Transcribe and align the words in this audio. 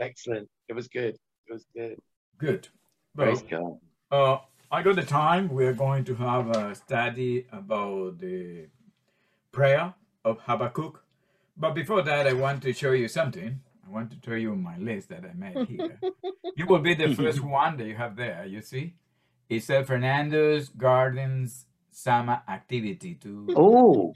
Excellent. 0.00 0.48
It 0.68 0.72
was 0.74 0.88
good. 0.88 1.14
It 1.46 1.52
was 1.52 1.64
good. 1.74 1.96
Good. 2.38 2.68
Praise 3.16 3.42
Well, 3.50 3.80
God. 4.10 4.16
uh, 4.16 4.38
I 4.72 4.82
got 4.82 4.96
the 4.96 5.02
time. 5.02 5.48
We're 5.48 5.72
going 5.74 6.04
to 6.04 6.14
have 6.14 6.48
a 6.56 6.74
study 6.74 7.46
about 7.52 8.18
the 8.18 8.66
prayer 9.52 9.94
of 10.24 10.38
Habakkuk. 10.40 11.02
But 11.56 11.74
before 11.74 12.02
that, 12.02 12.26
I 12.26 12.32
want 12.32 12.62
to 12.62 12.72
show 12.72 12.92
you 12.92 13.08
something. 13.08 13.60
I 13.86 13.90
want 13.90 14.10
to 14.12 14.16
show 14.24 14.36
you 14.36 14.54
my 14.54 14.78
list 14.78 15.08
that 15.08 15.24
I 15.24 15.32
made 15.36 15.66
here. 15.68 15.98
you 16.56 16.66
will 16.66 16.78
be 16.78 16.94
the 16.94 17.14
first 17.14 17.42
one 17.42 17.76
that 17.78 17.86
you 17.86 17.96
have 17.96 18.16
there. 18.16 18.46
You 18.46 18.62
see, 18.62 18.94
it 19.48 19.62
says 19.64 19.86
Fernando's 19.86 20.68
Gardens 20.68 21.66
Summer 21.90 22.40
Activity 22.48 23.14
too. 23.16 23.48
Oh, 23.56 24.14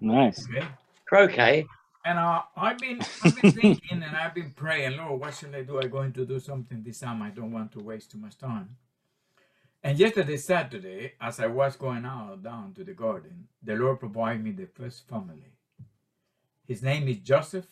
Nice. 0.00 0.46
Okay. 0.48 0.66
croquet. 1.08 1.66
And 2.06 2.18
uh, 2.20 2.42
I've 2.56 2.80
been 2.80 3.08
I've 3.22 3.36
been 3.36 3.50
thinking 3.52 4.04
and 4.04 4.16
I've 4.16 4.34
been 4.34 4.52
praying, 4.52 4.98
Lord, 4.98 5.20
what 5.20 5.34
should 5.34 5.54
I 5.56 5.64
do? 5.64 5.80
I'm 5.80 5.90
going 5.90 6.14
to 6.14 6.26
do 6.26 6.40
something 6.40 6.82
this 6.84 7.00
summer. 7.00 7.26
I 7.26 7.30
don't 7.30 7.52
want 7.52 7.72
to 7.74 7.80
waste 7.80 8.12
too 8.12 8.18
much 8.18 8.38
time. 8.38 8.70
And 9.84 9.98
yesterday, 9.98 10.36
Saturday, 10.38 11.14
as 11.20 11.40
I 11.40 11.48
was 11.48 11.76
going 11.76 12.06
out 12.06 12.42
down 12.44 12.74
to 12.74 12.84
the 12.84 12.94
garden, 12.94 13.48
the 13.62 13.76
Lord 13.76 14.00
provided 14.00 14.44
me 14.44 14.52
the 14.52 14.66
first 14.66 15.08
family. 15.08 15.52
His 16.66 16.82
name 16.82 17.08
is 17.08 17.18
Joseph, 17.18 17.66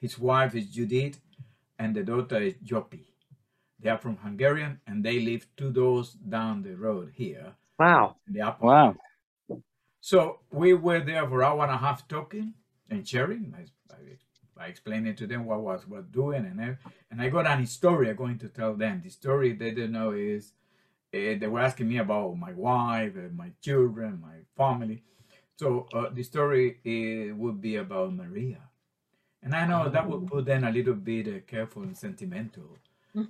his 0.00 0.18
wife 0.18 0.54
is 0.56 0.66
Judith, 0.68 1.20
and 1.78 1.96
the 1.96 2.04
daughter 2.04 2.38
is 2.40 2.54
Jopi. 2.64 3.06
They 3.80 3.90
are 3.90 3.98
from 3.98 4.18
Hungarian 4.18 4.80
and 4.86 5.04
they 5.04 5.20
live 5.20 5.46
two 5.56 5.72
doors 5.72 6.12
down 6.12 6.62
the 6.62 6.76
road 6.76 7.12
here 7.14 7.54
Wow. 7.78 8.16
in 8.28 8.34
the 8.34 8.42
upper 8.42 8.62
Wow. 8.62 8.96
so 10.00 10.40
we 10.52 10.74
were 10.74 11.00
there 11.00 11.28
for 11.28 11.42
an 11.42 11.48
hour 11.48 11.64
and 11.64 11.72
a 11.72 11.78
half 11.78 12.08
talking 12.08 12.54
and 12.90 13.06
sharing. 13.06 13.54
I, 13.56 13.94
I, 13.94 14.64
I 14.64 14.66
explained 14.66 15.16
to 15.16 15.26
them 15.26 15.44
what 15.44 15.60
was 15.60 15.86
what 15.86 16.10
doing, 16.10 16.44
and 16.44 16.60
I, 16.60 16.76
and 17.10 17.22
I 17.22 17.28
got 17.28 17.46
an 17.46 17.64
story 17.66 18.10
I'm 18.10 18.16
going 18.16 18.38
to 18.38 18.48
tell 18.48 18.74
them. 18.74 19.00
The 19.02 19.10
story 19.10 19.52
they 19.52 19.70
didn't 19.70 19.92
know 19.92 20.12
is 20.12 20.52
uh, 21.14 21.38
they 21.38 21.46
were 21.46 21.60
asking 21.60 21.88
me 21.88 21.98
about 21.98 22.36
my 22.36 22.52
wife, 22.52 23.14
uh, 23.16 23.28
my 23.34 23.50
children, 23.62 24.20
my 24.20 24.38
family. 24.56 25.02
So 25.56 25.86
uh, 25.94 26.10
the 26.12 26.22
story 26.22 26.78
uh, 26.86 27.34
would 27.36 27.60
be 27.60 27.76
about 27.76 28.14
Maria, 28.14 28.60
and 29.42 29.54
I 29.54 29.66
know 29.66 29.88
that 29.88 30.08
would 30.08 30.26
put 30.26 30.44
them 30.44 30.64
a 30.64 30.70
little 30.70 30.94
bit 30.94 31.28
uh, 31.28 31.40
careful 31.46 31.82
and 31.82 31.96
sentimental. 31.96 32.76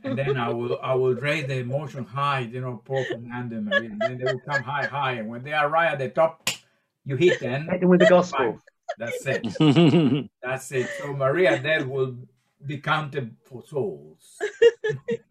And 0.03 0.19
then 0.19 0.37
I 0.37 0.49
will 0.51 0.79
I 0.83 0.95
will 0.95 1.15
raise 1.15 1.47
the 1.47 1.59
emotion 1.59 2.05
high, 2.05 2.41
you 2.41 2.61
know, 2.61 2.83
Paul 2.85 3.05
Fernando 3.05 3.57
and 3.57 3.67
Maria, 3.67 3.91
and 3.91 4.01
then 4.01 4.19
they 4.19 4.25
will 4.25 4.41
come 4.41 4.63
high, 4.63 4.87
high, 4.87 5.13
and 5.13 5.29
when 5.29 5.43
they 5.45 5.53
arrive 5.53 5.93
at 5.93 5.99
the 5.99 6.09
top, 6.09 6.51
you 7.05 7.17
hit 7.17 7.41
them. 7.41 7.69
Hit 7.69 7.81
them 7.81 7.89
with 7.89 8.01
the 8.01 8.07
gospel. 8.09 8.61
That's 8.97 9.27
it. 9.27 10.31
That's 10.43 10.73
it. 10.73 10.89
So 10.99 11.13
Maria 11.13 11.61
then 11.61 11.89
will 11.91 12.17
be 12.65 12.79
counted 12.79 13.37
for 13.45 13.63
souls. 13.63 14.39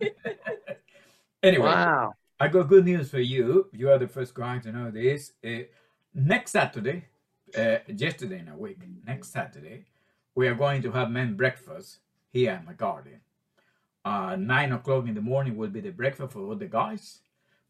anyway, 1.44 1.66
Wow. 1.66 2.14
I 2.40 2.48
got 2.50 2.68
good 2.68 2.86
news 2.86 3.10
for 3.10 3.20
you. 3.20 3.68
You 3.74 3.90
are 3.90 3.98
the 3.98 4.08
first 4.08 4.34
guy 4.36 4.60
to 4.60 4.72
know 4.72 4.92
this. 4.92 5.34
Uh, 5.44 5.64
next 6.14 6.52
Saturday, 6.52 7.06
uh, 7.58 7.78
yesterday 7.88 8.40
in 8.40 8.48
a 8.50 8.58
week, 8.58 8.78
next 9.06 9.32
Saturday, 9.32 9.86
we 10.36 10.48
are 10.48 10.54
going 10.56 10.82
to 10.84 10.92
have 10.92 11.10
men 11.10 11.36
breakfast 11.36 11.98
here 12.30 12.58
in 12.60 12.66
my 12.66 12.74
garden. 12.74 13.22
Uh, 14.06 14.36
nine 14.36 14.72
o'clock 14.72 15.08
in 15.08 15.16
the 15.16 15.22
morning 15.22 15.58
will 15.58 15.70
be 15.70 15.82
the 15.82 15.90
breakfast 15.90 16.32
for 16.34 16.40
all 16.42 16.56
the 16.56 16.68
guys, 16.68 17.20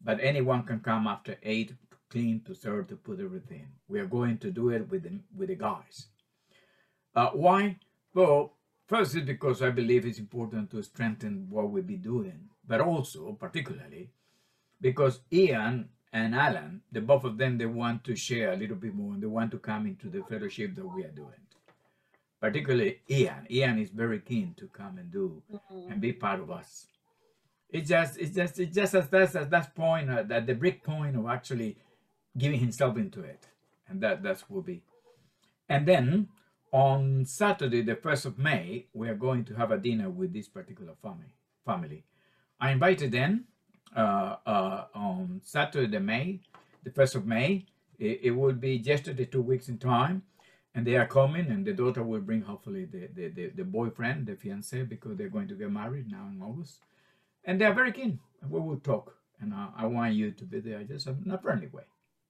but 0.04 0.18
anyone 0.20 0.62
can 0.62 0.80
come 0.80 1.06
after 1.06 1.36
eight 1.42 1.72
clean, 2.10 2.40
to 2.46 2.54
serve, 2.54 2.88
to 2.88 2.96
put 2.96 3.20
everything. 3.20 3.68
We 3.88 4.00
are 4.00 4.06
going 4.06 4.38
to 4.38 4.50
do 4.50 4.70
it 4.70 4.90
with 4.90 5.02
the, 5.02 5.18
with 5.36 5.48
the 5.48 5.56
guys. 5.56 6.06
Uh, 7.14 7.30
why? 7.30 7.76
Well, 8.14 8.54
first 8.86 9.14
is 9.14 9.22
because 9.22 9.62
I 9.62 9.70
believe 9.70 10.06
it's 10.06 10.18
important 10.18 10.70
to 10.70 10.82
strengthen 10.82 11.46
what 11.50 11.70
we'll 11.70 11.82
be 11.82 11.96
doing, 11.96 12.48
but 12.66 12.80
also, 12.80 13.32
particularly, 13.32 14.10
because 14.80 15.20
Ian 15.32 15.88
and 16.12 16.34
Alan, 16.34 16.82
the 16.92 17.00
both 17.00 17.24
of 17.24 17.36
them, 17.36 17.58
they 17.58 17.66
want 17.66 18.04
to 18.04 18.16
share 18.16 18.52
a 18.52 18.56
little 18.56 18.76
bit 18.76 18.94
more 18.94 19.12
and 19.12 19.22
they 19.22 19.26
want 19.26 19.50
to 19.50 19.58
come 19.58 19.86
into 19.86 20.08
the 20.08 20.22
fellowship 20.22 20.74
that 20.74 20.86
we 20.86 21.04
are 21.04 21.10
doing. 21.10 21.42
Particularly 22.40 23.00
Ian. 23.10 23.46
Ian 23.50 23.78
is 23.78 23.90
very 23.90 24.20
keen 24.20 24.54
to 24.58 24.68
come 24.68 24.98
and 24.98 25.10
do 25.10 25.42
and 25.90 26.00
be 26.00 26.12
part 26.12 26.40
of 26.40 26.50
us. 26.50 26.86
It's 27.68 27.88
just, 27.88 28.16
it's 28.16 28.34
just, 28.34 28.58
it's 28.60 28.74
just 28.74 28.94
as 28.94 29.08
that's 29.08 29.34
at 29.34 29.50
that 29.50 29.74
point, 29.74 30.08
uh, 30.08 30.22
that 30.22 30.46
the 30.46 30.54
break 30.54 30.82
point 30.82 31.16
of 31.16 31.26
actually 31.26 31.76
giving 32.36 32.60
himself 32.60 32.96
into 32.96 33.20
it, 33.20 33.46
and 33.88 34.00
that 34.00 34.22
that's 34.22 34.48
will 34.50 34.62
be. 34.62 34.82
And 35.68 35.86
then 35.86 36.28
on 36.72 37.24
Saturday, 37.24 37.82
the 37.82 37.96
first 37.96 38.24
of 38.26 38.38
May, 38.38 38.86
we 38.92 39.08
are 39.08 39.14
going 39.14 39.44
to 39.46 39.54
have 39.54 39.70
a 39.70 39.78
dinner 39.78 40.10
with 40.10 40.32
this 40.32 40.48
particular 40.48 40.94
family. 41.02 41.34
Family, 41.64 42.04
I 42.60 42.70
invited 42.72 43.12
them 43.12 43.44
uh, 43.96 44.36
uh, 44.46 44.84
on 44.94 45.40
Saturday, 45.44 45.98
May, 45.98 46.40
the 46.84 46.90
first 46.90 47.14
of 47.14 47.26
May. 47.26 47.66
It, 47.98 48.20
it 48.22 48.30
will 48.30 48.52
be 48.52 48.76
yesterday, 48.76 49.24
two 49.24 49.42
weeks 49.42 49.68
in 49.68 49.78
time, 49.78 50.22
and 50.74 50.86
they 50.86 50.96
are 50.96 51.06
coming. 51.06 51.46
And 51.48 51.66
the 51.66 51.72
daughter 51.72 52.02
will 52.02 52.20
bring 52.20 52.42
hopefully 52.42 52.84
the 52.84 53.08
the, 53.14 53.28
the, 53.28 53.48
the 53.56 53.64
boyfriend, 53.64 54.26
the 54.26 54.36
fiance, 54.36 54.82
because 54.84 55.16
they're 55.16 55.28
going 55.28 55.48
to 55.48 55.54
get 55.54 55.70
married 55.70 56.10
now 56.10 56.28
in 56.32 56.40
August, 56.42 56.80
and 57.44 57.60
they 57.60 57.64
are 57.64 57.74
very 57.74 57.92
keen. 57.92 58.20
We 58.48 58.60
will 58.60 58.78
talk, 58.78 59.16
and 59.40 59.52
uh, 59.52 59.68
I 59.76 59.86
want 59.86 60.14
you 60.14 60.30
to 60.30 60.44
be 60.44 60.60
there, 60.60 60.84
just 60.84 61.06
in 61.08 61.30
a 61.30 61.38
friendly 61.38 61.66
way. 61.68 61.84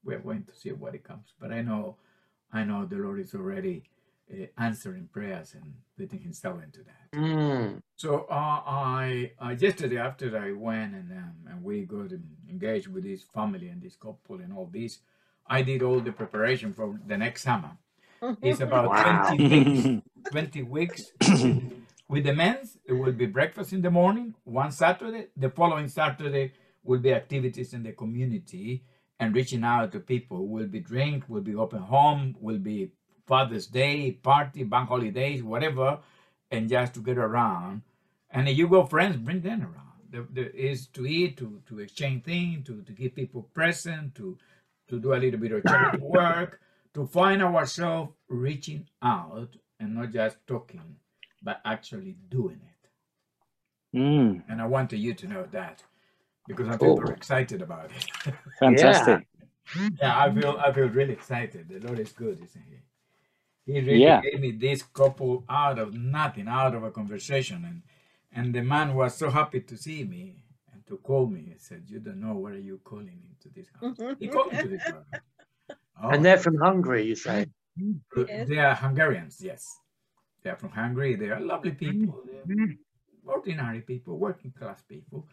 We 0.05 0.15
are 0.15 0.21
going 0.21 0.45
to 0.45 0.55
see 0.55 0.71
what 0.73 0.95
it 0.95 1.05
comes, 1.05 1.35
but 1.41 1.53
I 1.53 1.63
know, 1.63 1.97
I 2.53 2.65
know 2.65 2.87
the 2.87 2.97
Lord 2.97 3.21
is 3.21 3.35
already 3.35 3.83
uh, 4.33 4.47
answering 4.59 5.09
prayers 5.13 5.55
and 5.55 5.75
putting 5.99 6.21
Himself 6.21 6.63
into 6.63 6.81
that. 6.85 7.19
Mm. 7.19 7.81
So 7.97 8.27
uh, 8.31 8.61
I 8.67 9.33
uh, 9.41 9.55
yesterday 9.59 9.99
after 9.99 10.37
I 10.39 10.53
went 10.53 10.95
and 10.95 11.11
um, 11.13 11.35
and 11.51 11.63
we 11.65 11.83
got 11.85 12.11
engaged 12.49 12.89
with 12.89 13.05
this 13.05 13.23
family 13.35 13.69
and 13.69 13.83
this 13.83 13.97
couple 13.97 14.37
and 14.37 14.53
all 14.53 14.71
this, 14.73 14.99
I 15.47 15.63
did 15.63 15.83
all 15.83 16.01
the 16.01 16.13
preparation 16.13 16.73
for 16.75 16.99
the 17.07 17.17
next 17.17 17.43
summer. 17.43 17.73
It's 18.43 18.61
about 18.61 18.89
Wow. 18.91 19.29
20 19.37 19.49
weeks. 19.65 20.05
20 20.31 20.63
weeks. 20.65 21.03
With 22.09 22.25
the 22.25 22.35
men's, 22.35 22.79
it 22.87 22.93
will 22.95 23.13
be 23.13 23.27
breakfast 23.27 23.73
in 23.73 23.83
the 23.83 23.91
morning, 23.91 24.35
one 24.45 24.73
Saturday. 24.73 25.27
The 25.37 25.51
following 25.51 25.89
Saturday 25.89 26.53
will 26.83 26.99
be 27.01 27.13
activities 27.13 27.75
in 27.75 27.83
the 27.83 27.93
community 27.93 28.83
and 29.21 29.35
reaching 29.35 29.65
out 29.65 29.93
to 29.93 30.01
people. 30.01 30.47
Will 30.47 30.67
be 30.67 30.81
drink, 30.81 31.25
will 31.29 31.43
be 31.43 31.55
open 31.55 31.81
home, 31.81 32.37
will 32.41 32.59
be 32.59 32.91
Father's 33.27 33.67
Day, 33.67 34.13
party, 34.13 34.65
bank 34.65 34.89
holidays, 34.89 35.43
whatever, 35.43 35.99
and 36.51 36.69
just 36.69 36.95
to 36.95 37.01
get 37.01 37.19
around. 37.19 37.83
And 38.31 38.49
if 38.49 38.57
you 38.57 38.69
go 38.69 38.85
friends, 38.85 39.17
bring 39.17 39.41
them 39.43 39.63
around. 39.63 39.85
There, 40.11 40.27
there 40.31 40.51
is 40.51 40.87
to 40.89 41.07
eat, 41.07 41.37
to, 41.39 41.61
to 41.69 41.81
exchange 41.81 42.25
things, 42.25 42.67
to, 42.67 42.83
to 42.83 42.93
give 42.93 43.15
people 43.15 43.43
present, 43.53 44.15
to, 44.15 44.39
to 44.89 44.99
do 44.99 45.13
a 45.15 45.17
little 45.17 45.39
bit 45.41 45.53
of 45.53 45.65
charity 45.67 45.99
work, 46.03 46.61
to 46.95 47.07
find 47.07 47.43
ourselves 47.43 48.13
reaching 48.29 48.87
out 49.03 49.57
and 49.79 49.95
not 49.95 50.13
just 50.13 50.39
talking, 50.47 50.97
but 51.43 51.61
actually 51.65 52.17
doing 52.31 52.61
it. 52.63 53.99
Mm, 53.99 54.43
And 54.49 54.61
I 54.61 54.67
wanted 54.67 54.99
you 54.99 55.15
to 55.15 55.27
know 55.27 55.47
that 55.53 55.83
because 56.49 56.69
I 56.69 56.73
feel 56.73 56.97
Cool. 56.97 56.97
very 57.05 57.15
excited 57.15 57.61
about 57.63 57.91
it. 57.97 58.35
fantastic. 58.61 59.27
yeah, 60.01 60.19
I 60.25 60.27
feel 60.35 60.55
I 60.67 60.73
feel 60.73 60.89
really 60.89 61.13
excited. 61.21 61.69
The 61.69 61.81
Lord 61.87 61.99
is 62.07 62.13
good, 62.13 62.37
isn't 62.47 62.65
he? 62.73 62.79
He 63.73 63.81
really 63.81 64.03
Yeah. 64.03 64.21
gave 64.23 64.41
me 64.41 64.51
this 64.53 64.83
couple 64.83 65.45
out 65.49 65.79
of 65.79 65.89
nothing, 65.95 66.49
out 66.49 66.75
of 66.75 66.83
a 66.83 66.91
conversation, 66.91 67.59
and 67.71 67.83
and 68.33 68.55
the 68.55 68.63
man 68.63 68.95
was 68.95 69.13
so 69.23 69.31
happy 69.31 69.61
to 69.71 69.77
see 69.77 70.01
me 70.05 70.23
and 70.73 70.81
to 70.87 70.97
call 71.09 71.27
me. 71.27 71.41
He 71.53 71.59
said, 71.59 71.83
"You 71.93 72.01
don't 72.01 72.21
know 72.27 72.35
where 72.43 72.55
are 72.55 72.67
you 72.71 72.79
calling 72.91 73.21
into 73.31 73.49
this 73.57 73.69
house." 73.79 73.99
He 74.19 74.29
called 74.35 74.53
me 74.53 74.63
to 74.63 74.69
this 74.69 74.83
house. 74.83 75.07
Oh, 76.03 76.11
And 76.11 76.25
they're 76.25 76.39
from 76.39 76.57
Hungary, 76.57 77.05
you 77.05 77.17
say? 77.17 77.47
Yes. 77.77 78.49
they 78.49 78.59
are 78.59 78.75
Hungarians, 78.75 79.41
yes. 79.41 79.65
They 80.43 80.51
are 80.51 80.57
from 80.57 80.71
Hungary. 80.71 81.17
They 81.17 81.31
are 81.31 81.41
lovely 81.41 81.73
people. 81.73 82.23
They're 82.27 82.57
mm-hmm. 82.57 83.29
ordinary 83.29 83.81
people, 83.81 84.17
working 84.19 84.53
class 84.53 84.81
people. 84.83 85.27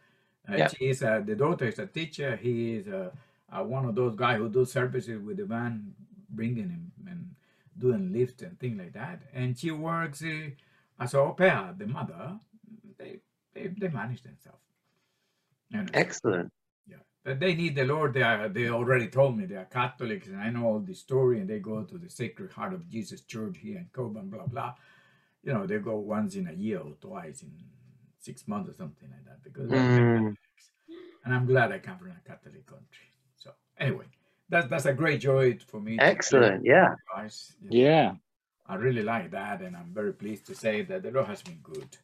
Uh, 0.50 0.56
Yeah. 0.58 0.68
She 0.68 0.86
is 0.90 1.04
uh, 1.04 1.22
the 1.26 1.36
daughter 1.36 1.66
is 1.68 1.80
a 1.80 1.88
teacher. 1.88 2.36
He 2.36 2.76
is 2.76 2.88
uh, 2.88 3.12
uh, 3.52 3.64
one 3.64 3.86
of 3.86 3.96
those 3.96 4.16
guys 4.16 4.38
who 4.40 4.50
do 4.50 4.66
services 4.66 5.22
with 5.22 5.38
the 5.38 5.46
van, 5.46 5.94
bringing 6.30 6.70
him 6.70 6.92
and 7.08 7.36
doing 7.78 8.14
lifts 8.14 8.44
and 8.44 8.60
things 8.60 8.80
like 8.80 8.94
that. 8.94 9.22
And 9.34 9.58
she 9.58 9.72
works 9.72 10.24
uh, 10.24 10.50
as 11.00 11.14
a 11.14 11.20
au 11.20 11.34
pair. 11.34 11.74
The 11.78 11.88
mother, 11.88 12.40
they 12.98 13.20
they, 13.54 13.68
they 13.68 13.90
manage 13.90 14.24
themselves. 14.24 14.60
And, 15.74 15.92
Excellent. 15.94 16.52
yeah, 16.88 16.98
but 17.24 17.40
they 17.40 17.56
need 17.56 17.76
the 17.76 17.86
Lord. 17.86 18.14
They 18.14 18.24
are. 18.24 18.50
They 18.50 18.70
already 18.70 19.08
told 19.08 19.38
me 19.38 19.46
they 19.46 19.56
are 19.58 19.66
Catholics, 19.66 20.28
and 20.28 20.38
I 20.40 20.50
know 20.52 20.66
all 20.66 20.80
the 20.80 20.96
story. 20.96 21.40
And 21.40 21.50
they 21.50 21.60
go 21.60 21.84
to 21.84 21.98
the 21.98 22.10
Sacred 22.10 22.52
Heart 22.54 22.74
of 22.74 22.90
Jesus 22.90 23.22
Church 23.22 23.58
here 23.60 23.78
in 23.80 23.90
Cobham, 23.94 24.30
blah 24.30 24.48
blah. 24.48 24.76
You 25.44 25.54
know, 25.54 25.66
they 25.68 25.80
go 25.80 25.98
once 25.98 26.36
in 26.36 26.48
a 26.48 26.54
year 26.54 26.80
or 26.80 26.94
twice 27.02 27.44
in 27.44 27.52
six 28.26 28.48
months 28.48 28.70
or 28.70 28.74
something 28.74 29.10
like 29.10 29.26
that 29.30 29.44
because 29.44 29.70
Mm. 29.72 30.36
And 31.24 31.34
I'm 31.34 31.48
glad 31.48 31.72
I 31.72 31.80
come 31.80 31.98
from 31.98 32.12
a 32.12 32.30
Catholic 32.30 32.66
country. 32.68 33.08
So 33.36 33.50
anyway, 33.80 34.06
that's 34.50 34.68
that's 34.68 34.86
a 34.86 34.94
great 34.94 35.20
joy 35.20 35.58
for 35.72 35.80
me. 35.82 35.98
Excellent. 36.00 36.64
Yeah. 36.64 36.92
you 36.92 36.98
guys. 37.16 37.56
Know, 37.62 37.70
Yeah. 37.72 38.16
I 38.68 38.76
really 38.76 39.04
like 39.04 39.32
that, 39.32 39.62
and 39.62 39.76
I'm 39.76 39.92
very 39.94 40.14
pleased 40.14 40.46
to 40.48 40.56
say 40.56 40.82
that 40.84 41.04
the 41.04 41.12
Lord 41.12 41.28
has 41.28 41.42
been 41.42 41.62
good. 41.62 41.98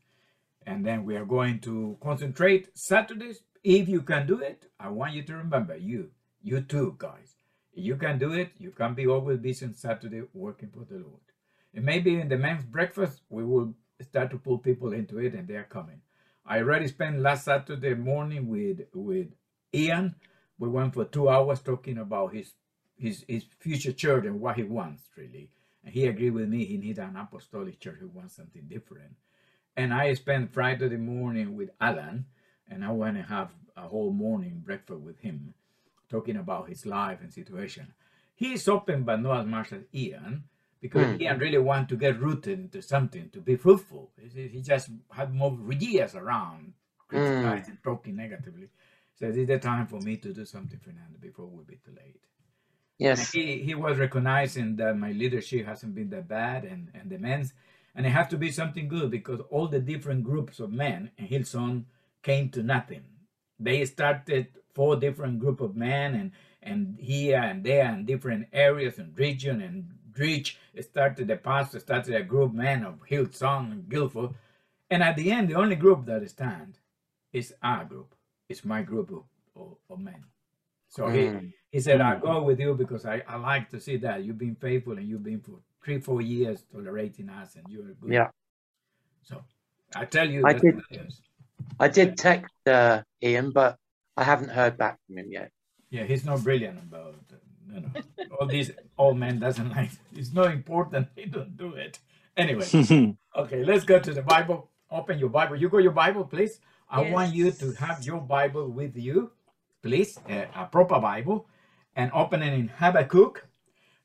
And 0.68 0.72
and 0.72 0.86
then 0.86 1.06
we 1.06 1.16
are 1.16 1.26
going 1.26 1.60
to 1.62 1.98
concentrate 2.02 2.70
Saturdays. 2.78 3.42
If 3.64 3.90
you 3.90 4.02
can 4.02 4.28
do 4.28 4.40
it, 4.40 4.66
I 4.80 4.90
want 4.90 5.14
you 5.14 5.24
to 5.24 5.36
remember 5.36 5.76
you, 5.76 6.12
you 6.42 6.62
too, 6.62 6.96
guys. 6.98 7.36
If 7.74 7.84
you 7.86 7.96
can 7.96 8.18
do 8.20 8.34
it, 8.34 8.52
you 8.58 8.72
can 8.72 8.94
be 8.94 9.08
always 9.08 9.40
busy 9.40 9.66
on 9.66 9.74
Saturday 9.74 10.24
working 10.34 10.70
for 10.70 10.86
the 10.86 11.00
Lord. 11.00 11.26
And 11.74 11.86
maybe 11.86 12.20
in 12.20 12.30
the 12.30 12.38
men's 12.38 12.66
breakfast, 12.66 13.22
we 13.30 13.44
will 13.44 13.74
start 14.02 14.30
to 14.32 14.38
pull 14.38 14.58
people 14.58 14.94
into 14.94 15.20
it, 15.20 15.34
and 15.34 15.48
they 15.48 15.56
are 15.56 15.64
coming. 15.78 16.02
I 16.46 16.60
already 16.60 16.88
spent 16.88 17.20
last 17.20 17.46
Saturday 17.46 17.94
morning 17.94 18.48
with 18.48 18.82
with 18.94 19.28
Ian. 19.74 20.16
We 20.58 20.70
went 20.70 20.94
for 20.94 21.06
two 21.06 21.30
hours 21.30 21.62
talking 21.62 21.98
about 21.98 22.34
his 22.34 22.54
his 22.96 23.24
his 23.28 23.46
future 23.60 23.92
church 23.92 24.26
and 24.26 24.40
what 24.40 24.58
he 24.58 24.64
wants 24.64 25.10
really. 25.16 25.50
And 25.84 25.94
he 25.94 26.08
agreed 26.08 26.32
with 26.32 26.50
me. 26.50 26.66
He 26.66 26.78
needs 26.78 27.00
an 27.00 27.16
apostolic 27.16 27.80
church. 27.80 27.98
He 28.00 28.06
wants 28.06 28.36
something 28.36 28.64
different. 28.68 29.16
And 29.76 29.94
I 29.94 30.14
spent 30.14 30.54
Friday 30.54 30.98
morning 30.98 31.56
with 31.56 31.70
Alan, 31.80 32.26
and 32.70 32.84
I 32.84 32.92
went 32.92 33.18
and 33.18 33.26
have 33.26 33.52
a 33.78 33.88
whole 33.88 34.12
morning 34.12 34.62
breakfast 34.64 35.00
with 35.00 35.20
him, 35.20 35.54
talking 36.10 36.36
about 36.36 36.70
his 36.70 36.86
life 36.86 37.20
and 37.22 37.34
situation. 37.34 37.94
He 38.36 38.54
is 38.54 38.68
open, 38.68 39.04
but 39.04 39.22
not 39.22 39.42
as 39.42 39.48
much 39.48 39.72
as 39.72 39.84
Ian, 39.94 40.44
because 40.82 41.10
Mm. 41.10 41.22
Ian 41.22 41.40
really 41.40 41.60
want 41.60 41.90
to 41.90 41.98
get 41.98 42.20
rooted 42.22 42.60
into 42.60 42.82
something 42.82 43.30
to 43.32 43.42
be 43.42 43.58
fruitful. 43.58 44.12
He 44.18 44.50
he 44.50 44.62
just 44.62 44.90
had 45.12 45.34
more 45.34 45.58
years 45.80 46.16
around 46.16 46.74
criticizing, 47.10 47.80
talking 47.84 48.16
negatively. 48.18 48.70
So 49.16 49.28
this 49.28 49.38
is 49.38 49.48
the 49.48 49.60
time 49.60 49.88
for 49.88 50.02
me 50.02 50.18
to 50.18 50.34
do 50.34 50.46
something, 50.46 50.80
Fernando, 50.80 51.20
before 51.20 51.48
we 51.48 51.64
be 51.66 51.78
too 51.86 51.94
late. 51.96 52.22
And 53.14 53.20
Yes. 53.20 53.32
he, 53.32 53.60
he 53.64 53.76
was 53.76 53.98
recognizing 54.00 54.78
that 54.78 54.98
my 54.98 55.12
leadership 55.14 55.66
hasn't 55.68 55.96
been 55.96 56.10
that 56.12 56.28
bad 56.28 56.66
and, 56.66 56.90
and 56.94 57.10
the 57.10 57.18
men's 57.20 57.54
and 57.96 58.06
it 58.06 58.12
has 58.12 58.28
to 58.30 58.38
be 58.38 58.52
something 58.52 58.88
good 58.88 59.12
because 59.12 59.42
all 59.52 59.68
the 59.68 59.80
different 59.80 60.24
groups 60.24 60.60
of 60.60 60.72
men 60.72 61.12
in 61.18 61.28
Hillsong 61.28 61.86
came 62.24 62.50
to 62.52 62.64
nothing. 62.64 63.04
They 63.60 63.86
started 63.86 64.48
four 64.74 64.96
different 64.98 65.40
group 65.40 65.62
of 65.62 65.76
men 65.76 66.16
and 66.16 66.32
and 66.64 66.98
here 67.00 67.40
and 67.42 67.64
there 67.64 67.86
and 67.86 68.08
different 68.08 68.48
areas 68.54 69.00
and 69.00 69.18
region 69.18 69.62
and 69.62 69.90
Rich 70.18 70.58
started 70.82 71.28
the 71.28 71.38
pastor 71.38 71.80
started 71.80 72.16
a 72.16 72.24
group 72.24 72.54
man 72.54 72.84
of 72.84 73.00
Hillsong 73.10 73.72
and 73.72 73.90
Guildford. 73.90 74.32
And 74.90 75.04
at 75.04 75.16
the 75.16 75.32
end 75.32 75.50
the 75.50 75.56
only 75.56 75.76
group 75.76 76.06
that 76.06 76.28
stand 76.30 76.78
is 77.34 77.54
our 77.64 77.86
group. 77.86 78.14
It's 78.50 78.66
my 78.66 78.82
group 78.82 79.12
of, 79.12 79.24
of, 79.56 79.78
of 79.90 80.00
men. 80.00 80.24
So 80.90 81.08
he 81.08 81.20
Mm. 81.22 81.54
he 81.72 81.80
said, 81.80 82.02
I'll 82.02 82.20
go 82.20 82.44
with 82.44 82.60
you 82.60 82.74
because 82.74 83.06
I, 83.06 83.24
I 83.28 83.38
like 83.38 83.70
to 83.70 83.80
see 83.80 83.96
that 83.98 84.24
you've 84.26 84.38
been 84.38 84.56
faithful 84.56 84.98
and 84.98 85.08
you've 85.08 85.24
been 85.24 85.40
for 85.40 85.60
three, 85.84 86.00
four 86.00 86.22
years 86.22 86.64
tolerating 86.72 87.30
us 87.30 87.56
and 87.56 87.66
you're 87.70 87.94
good. 88.02 88.12
Yeah. 88.12 88.30
So 89.24 89.42
I 89.96 90.04
tell 90.06 90.30
you, 90.30 90.44
I 90.46 90.54
did- 90.54 90.76
what 90.76 90.84
it 90.92 91.02
is. 91.08 91.22
I 91.80 91.88
did 91.88 92.18
text 92.18 92.54
uh, 92.68 93.02
Ian, 93.24 93.52
but 93.52 93.78
I 94.18 94.24
haven't 94.24 94.50
heard 94.50 94.78
back 94.78 95.00
from 95.08 95.18
him 95.20 95.32
yet. 95.32 95.52
Yeah, 95.90 96.04
he's 96.04 96.26
not 96.26 96.44
brilliant 96.44 96.78
about 96.80 97.16
you 97.74 97.82
know 97.82 97.90
all 98.40 98.48
these 98.48 98.72
old 98.98 99.18
men 99.18 99.40
doesn't 99.40 99.70
like. 99.70 99.92
It's 100.16 100.34
not 100.34 100.52
important. 100.52 101.08
He 101.16 101.26
don't 101.26 101.56
do 101.58 101.74
it 101.76 102.00
anyway. 102.38 102.66
Okay, 103.34 103.64
let's 103.64 103.86
go 103.86 103.98
to 103.98 104.14
the 104.14 104.22
Bible. 104.22 104.70
Open 104.92 105.18
your 105.18 105.30
Bible. 105.30 105.56
You 105.56 105.70
got 105.70 105.84
your 105.84 105.94
Bible, 105.94 106.26
please. 106.26 106.60
I 106.90 107.10
want 107.10 107.34
you 107.34 107.50
to 107.52 107.72
have 107.74 108.04
your 108.04 108.20
Bible 108.20 108.68
with 108.68 108.98
you, 108.98 109.32
please, 109.82 110.20
uh, 110.30 110.44
a 110.54 110.66
proper 110.66 111.00
Bible, 111.00 111.48
and 111.96 112.12
open 112.14 112.44
it 112.44 112.54
in 112.54 112.68
Habakkuk. 112.68 113.48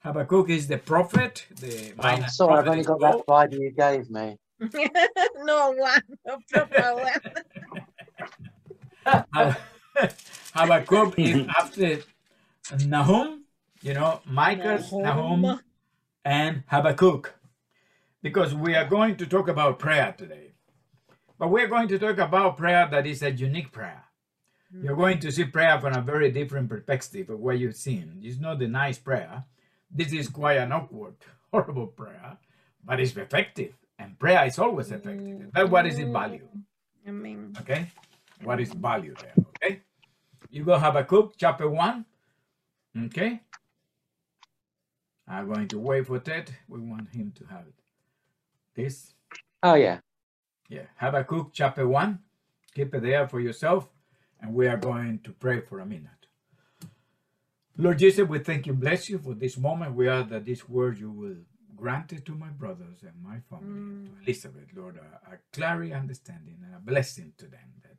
Habakkuk 0.05 0.49
is 0.51 0.69
the 0.69 0.79
prophet. 0.79 1.45
The 1.59 1.93
I'm 1.99 2.29
sorry, 2.29 2.59
I've 2.61 2.69
only 2.69 2.85
got 2.85 3.01
that 3.01 3.27
Bible 3.27 3.57
you 3.57 3.73
gave 3.73 4.09
me. 4.09 4.37
no 5.43 5.73
one, 5.73 6.03
no 6.25 6.39
proper 6.49 7.11
one. 9.35 9.57
Habakkuk 10.55 11.19
is 11.19 11.49
after 11.59 11.99
Nahum, 12.87 13.43
you 13.87 13.95
know, 13.95 14.21
Micah's 14.27 14.93
Nahum, 14.93 15.43
Nahum. 15.43 15.61
and 16.25 16.65
Habakkuk. 16.67 17.35
Because 18.21 18.53
we 18.53 18.75
are 18.75 18.85
going 18.85 19.17
to 19.17 19.27
talk 19.27 19.47
about 19.47 19.79
prayer 19.79 20.13
today. 20.19 20.55
But 21.39 21.51
we're 21.51 21.69
going 21.69 21.87
to 21.89 21.99
talk 21.99 22.19
about 22.19 22.57
prayer 22.57 22.89
that 22.91 23.07
is 23.07 23.23
a 23.23 23.31
unique 23.31 23.71
prayer. 23.71 24.03
Hmm. 24.73 24.85
You're 24.85 24.97
going 24.97 25.21
to 25.21 25.31
see 25.31 25.45
prayer 25.45 25.81
from 25.81 25.95
a 25.95 26.01
very 26.01 26.33
different 26.33 26.69
perspective 26.69 27.31
of 27.31 27.39
what 27.39 27.61
you've 27.61 27.77
seen. 27.77 28.21
It's 28.23 28.41
not 28.41 28.59
the 28.59 28.67
nice 28.67 28.99
prayer. 28.99 29.45
This 29.89 30.13
is 30.13 30.29
quite 30.29 30.59
an 30.59 30.73
awkward, 30.73 31.15
horrible 31.53 31.87
prayer, 31.87 32.39
but 32.85 32.99
it's 32.99 33.17
effective. 33.17 33.75
And 34.01 34.19
prayer 34.19 34.45
is 34.47 34.59
always 34.59 34.91
effective. 34.91 35.53
That's 35.55 35.71
what 35.71 35.87
is 35.87 35.97
its 36.01 36.11
value. 36.11 36.49
I 37.07 37.11
mean, 37.13 37.55
Okay? 37.61 37.87
What 38.43 38.61
is 38.61 38.71
mm. 38.71 38.81
value 38.81 39.15
there? 39.23 39.35
Okay? 39.49 39.83
You 40.51 40.65
go 40.65 40.77
Habakkuk 40.77 41.35
chapter 41.39 41.71
1. 41.71 42.05
Okay? 43.05 43.43
I'm 45.29 45.53
going 45.53 45.69
to 45.69 45.79
wait 45.79 46.07
for 46.07 46.19
Ted. 46.19 46.55
We 46.69 46.81
want 46.81 47.09
him 47.11 47.33
to 47.37 47.45
have 47.47 47.67
it. 47.67 47.75
This. 48.75 49.15
Oh, 49.63 49.75
yeah. 49.75 49.99
Yeah. 50.69 50.83
Have 50.97 51.15
a 51.15 51.19
Habakkuk 51.19 51.51
chapter 51.53 51.89
1. 51.89 52.19
Keep 52.75 52.95
it 52.95 53.03
there 53.03 53.27
for 53.27 53.41
yourself. 53.41 53.89
And 54.41 54.55
we 54.55 54.69
are 54.69 54.77
going 54.77 55.21
to 55.25 55.33
pray 55.33 55.61
for 55.61 55.81
a 55.81 55.87
minute. 55.87 56.11
Lord 57.79 57.99
Jesus, 57.99 58.27
we 58.27 58.39
thank 58.39 58.67
you, 58.67 58.73
bless 58.73 59.11
you 59.11 59.19
for 59.19 59.35
this 59.35 59.59
moment. 59.59 59.95
We 59.95 60.09
ask 60.09 60.31
that 60.31 60.47
this 60.47 60.69
word 60.69 60.99
you 60.99 61.11
will 61.11 61.37
grant 61.75 62.13
it 62.13 62.25
to 62.25 62.35
my 62.35 62.49
brothers 62.49 63.03
and 63.03 63.13
my 63.23 63.39
family, 63.51 63.69
mm. 63.69 64.07
to 64.07 64.23
Elizabeth, 64.25 64.69
Lord, 64.75 64.97
a, 64.97 65.35
a 65.35 65.39
clear 65.53 65.95
understanding 65.95 66.57
and 66.65 66.75
a 66.75 66.79
blessing 66.79 67.35
to 67.37 67.45
them 67.45 67.69
that 67.83 67.99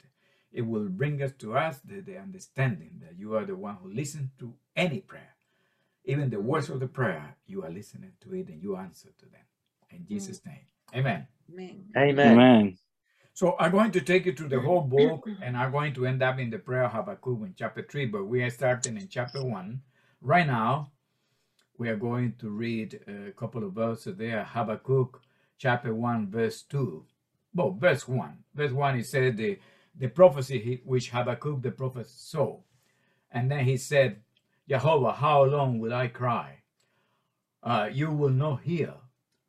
it 0.51 0.65
will 0.65 0.89
bring 0.89 1.21
us 1.21 1.31
to 1.39 1.55
us 1.55 1.79
the, 1.85 2.01
the 2.01 2.17
understanding 2.17 3.01
that 3.03 3.19
you 3.19 3.35
are 3.35 3.45
the 3.45 3.55
one 3.55 3.77
who 3.81 3.93
listens 3.93 4.29
to 4.39 4.55
any 4.75 5.01
prayer. 5.01 5.36
Even 6.07 6.29
the 6.29 6.39
words 6.39 6.69
of 6.69 6.79
the 6.79 6.87
prayer, 6.87 7.35
you 7.45 7.63
are 7.63 7.69
listening 7.69 8.13
to 8.21 8.33
it 8.33 8.47
and 8.47 8.63
you 8.63 8.77
answer 8.77 9.09
to 9.19 9.25
them. 9.25 9.41
In 9.91 9.99
mm. 9.99 10.07
Jesus' 10.07 10.41
name. 10.45 10.65
Amen. 10.95 11.27
amen. 11.51 11.83
Amen. 11.95 12.31
Amen. 12.31 12.77
So 13.33 13.55
I'm 13.59 13.71
going 13.71 13.91
to 13.91 14.01
take 14.01 14.25
you 14.25 14.33
through 14.33 14.49
the 14.49 14.59
whole 14.59 14.81
book, 14.81 15.27
mm-hmm. 15.27 15.43
and 15.43 15.55
I'm 15.55 15.71
going 15.71 15.93
to 15.93 16.07
end 16.07 16.23
up 16.23 16.39
in 16.39 16.49
the 16.49 16.57
prayer 16.57 16.85
of 16.85 16.93
Habakkuk 16.93 17.41
in 17.41 17.53
chapter 17.55 17.85
3, 17.87 18.07
but 18.07 18.25
we 18.25 18.41
are 18.41 18.49
starting 18.49 18.97
in 18.97 19.07
chapter 19.09 19.45
1. 19.45 19.79
Right 20.21 20.47
now, 20.47 20.91
we 21.77 21.89
are 21.89 21.95
going 21.95 22.33
to 22.39 22.49
read 22.49 22.99
a 23.07 23.31
couple 23.33 23.63
of 23.63 23.73
verses 23.73 24.15
there. 24.17 24.43
Habakkuk 24.43 25.21
chapter 25.59 25.93
1, 25.93 26.31
verse 26.31 26.63
2. 26.63 27.05
Well, 27.53 27.77
verse 27.79 28.07
1. 28.07 28.37
Verse 28.55 28.71
1, 28.71 28.95
he 28.95 29.03
said 29.03 29.37
the, 29.37 29.59
the 29.95 30.07
prophecy 30.07 30.57
he- 30.59 30.81
which 30.83 31.11
Habakkuk 31.11 31.61
the 31.61 31.71
prophet 31.71 32.09
saw. 32.09 32.57
And 33.31 33.51
then 33.51 33.65
he 33.65 33.77
said, 33.77 34.21
Jehovah, 34.69 35.13
how 35.13 35.43
long 35.43 35.79
will 35.79 35.93
I 35.93 36.07
cry? 36.07 36.63
Uh, 37.63 37.89
you 37.91 38.11
will 38.11 38.29
not 38.29 38.61
hear. 38.63 38.93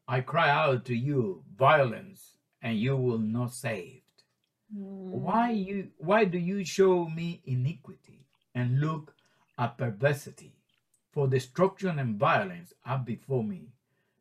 I 0.06 0.20
cry 0.20 0.48
out 0.48 0.84
to 0.86 0.94
you 0.94 1.44
violence, 1.56 2.38
and 2.62 2.78
you 2.78 2.96
will 2.96 3.18
not 3.18 3.52
save. 3.52 4.02
Why 4.70 5.50
you 5.50 5.90
why 5.96 6.24
do 6.24 6.38
you 6.38 6.64
show 6.64 7.08
me 7.08 7.40
iniquity 7.46 8.26
and 8.54 8.80
look 8.80 9.14
at 9.58 9.78
perversity? 9.78 10.52
For 11.12 11.26
destruction 11.26 11.98
and 11.98 12.18
violence 12.18 12.74
are 12.84 12.98
before 12.98 13.42
me. 13.42 13.72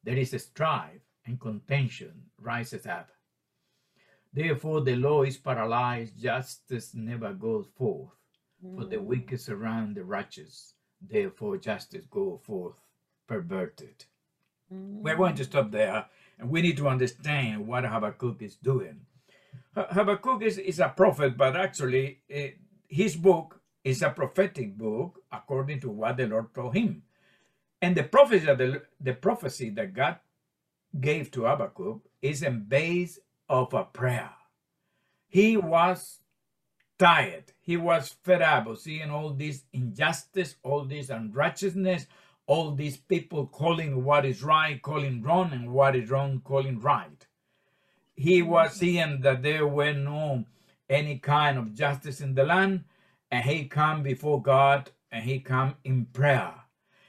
There 0.04 0.18
is 0.18 0.34
a 0.34 0.40
strife 0.40 1.02
and 1.26 1.40
contention 1.40 2.32
rises 2.40 2.88
up. 2.88 3.10
Therefore 4.34 4.82
the 4.82 4.96
law 4.96 5.24
is 5.24 5.38
paralyzed, 5.38 6.20
justice 6.20 6.94
never 6.96 7.34
goes 7.34 7.68
forth. 7.76 8.12
For 8.62 8.86
the 8.86 9.02
wicked 9.02 9.40
surround 9.40 9.96
the 9.96 10.04
righteous, 10.04 10.74
therefore 11.02 11.58
justice 11.58 12.06
go 12.10 12.40
forth 12.44 12.76
perverted. 13.28 14.06
We're 14.70 15.16
going 15.18 15.36
to 15.36 15.46
stop 15.46 15.72
there, 15.72 16.06
and 16.40 16.50
we 16.50 16.62
need 16.62 16.78
to 16.78 16.88
understand 16.88 17.68
what 17.68 17.86
Habakkuk 17.86 18.42
is 18.42 18.56
doing. 18.56 19.02
Ha- 19.76 19.88
Habakkuk 19.92 20.44
is, 20.44 20.58
is 20.58 20.80
a 20.80 20.90
prophet, 20.90 21.38
but 21.38 21.56
actually, 21.56 22.20
eh, 22.30 22.52
his 22.88 23.16
book 23.16 23.62
is 23.84 24.02
a 24.02 24.10
prophetic 24.10 24.78
book 24.78 25.22
according 25.32 25.80
to 25.82 25.90
what 25.90 26.18
the 26.18 26.28
Lord 26.28 26.54
told 26.54 26.76
him. 26.76 27.04
And 27.82 27.96
the 27.96 28.04
prophecy 28.04 28.46
that, 28.46 28.58
the, 28.58 28.84
the 29.00 29.14
prophecy 29.14 29.70
that 29.72 29.94
God 29.94 30.18
gave 31.00 31.32
to 31.32 31.46
Habakkuk 31.46 32.02
is 32.22 32.44
in 32.44 32.66
base 32.66 33.20
of 33.50 33.74
a 33.74 33.86
prayer. 33.86 34.32
He 35.30 35.58
was 35.58 36.20
tired. 36.98 37.54
He 37.62 37.78
was 37.78 38.16
fed 38.24 38.42
up 38.42 38.68
of 38.68 38.80
seeing 38.80 39.10
all 39.10 39.32
this 39.32 39.64
injustice, 39.74 40.56
all 40.64 40.86
this 40.86 41.10
unrighteousness, 41.10 42.08
all 42.46 42.72
these 42.72 42.98
people 42.98 43.46
calling 43.48 44.04
what 44.04 44.26
is 44.26 44.42
right, 44.42 44.82
calling 44.82 45.22
wrong, 45.22 45.52
and 45.52 45.72
what 45.72 45.96
is 45.96 46.10
wrong, 46.10 46.42
calling 46.44 46.80
right. 46.80 47.28
He 48.16 48.42
was 48.42 48.72
mm-hmm. 48.72 48.80
seeing 48.80 49.22
that 49.22 49.44
there 49.44 49.68
were 49.68 49.94
no 49.94 50.46
any 50.90 51.20
kind 51.20 51.58
of 51.58 51.74
justice 51.74 52.22
in 52.22 52.34
the 52.34 52.46
land, 52.46 52.86
and 53.30 53.44
he 53.44 53.66
come 53.66 54.04
before 54.04 54.42
God 54.42 54.92
and 55.12 55.24
he 55.24 55.40
come 55.40 55.76
in 55.84 56.06
prayer. 56.06 56.54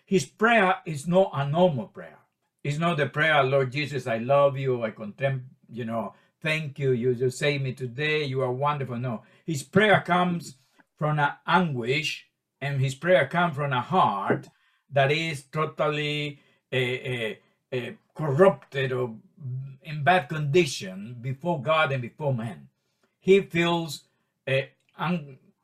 His 0.04 0.24
prayer 0.26 0.76
is 0.84 1.06
not 1.06 1.30
a 1.32 1.46
normal 1.46 1.86
prayer. 1.86 2.18
It's 2.64 2.78
not 2.78 2.96
the 2.96 3.06
prayer, 3.06 3.42
Lord 3.44 3.70
Jesus, 3.70 4.06
I 4.06 4.18
love 4.18 4.58
you, 4.58 4.82
I 4.82 4.90
contempt, 4.90 5.46
you 5.70 5.84
know, 5.84 6.14
thank 6.42 6.78
you. 6.78 6.92
You 6.92 7.14
just 7.14 7.38
saved 7.38 7.64
me 7.64 7.72
today. 7.72 8.24
You 8.24 8.42
are 8.42 8.52
wonderful. 8.52 8.96
No, 8.96 9.22
his 9.44 9.62
prayer 9.62 10.00
comes 10.00 10.56
from 10.96 11.18
an 11.18 11.32
anguish, 11.46 12.26
and 12.60 12.80
his 12.80 12.94
prayer 12.94 13.26
comes 13.26 13.56
from 13.56 13.72
a 13.72 13.80
heart 13.80 14.48
that 14.90 15.12
is 15.12 15.44
totally 15.44 16.40
uh, 16.72 17.34
uh, 17.72 17.90
corrupted 18.14 18.92
or 18.92 19.14
in 19.82 20.02
bad 20.02 20.28
condition 20.28 21.16
before 21.20 21.62
God 21.62 21.92
and 21.92 22.02
before 22.02 22.34
man. 22.34 22.68
He 23.20 23.40
feels 23.42 24.04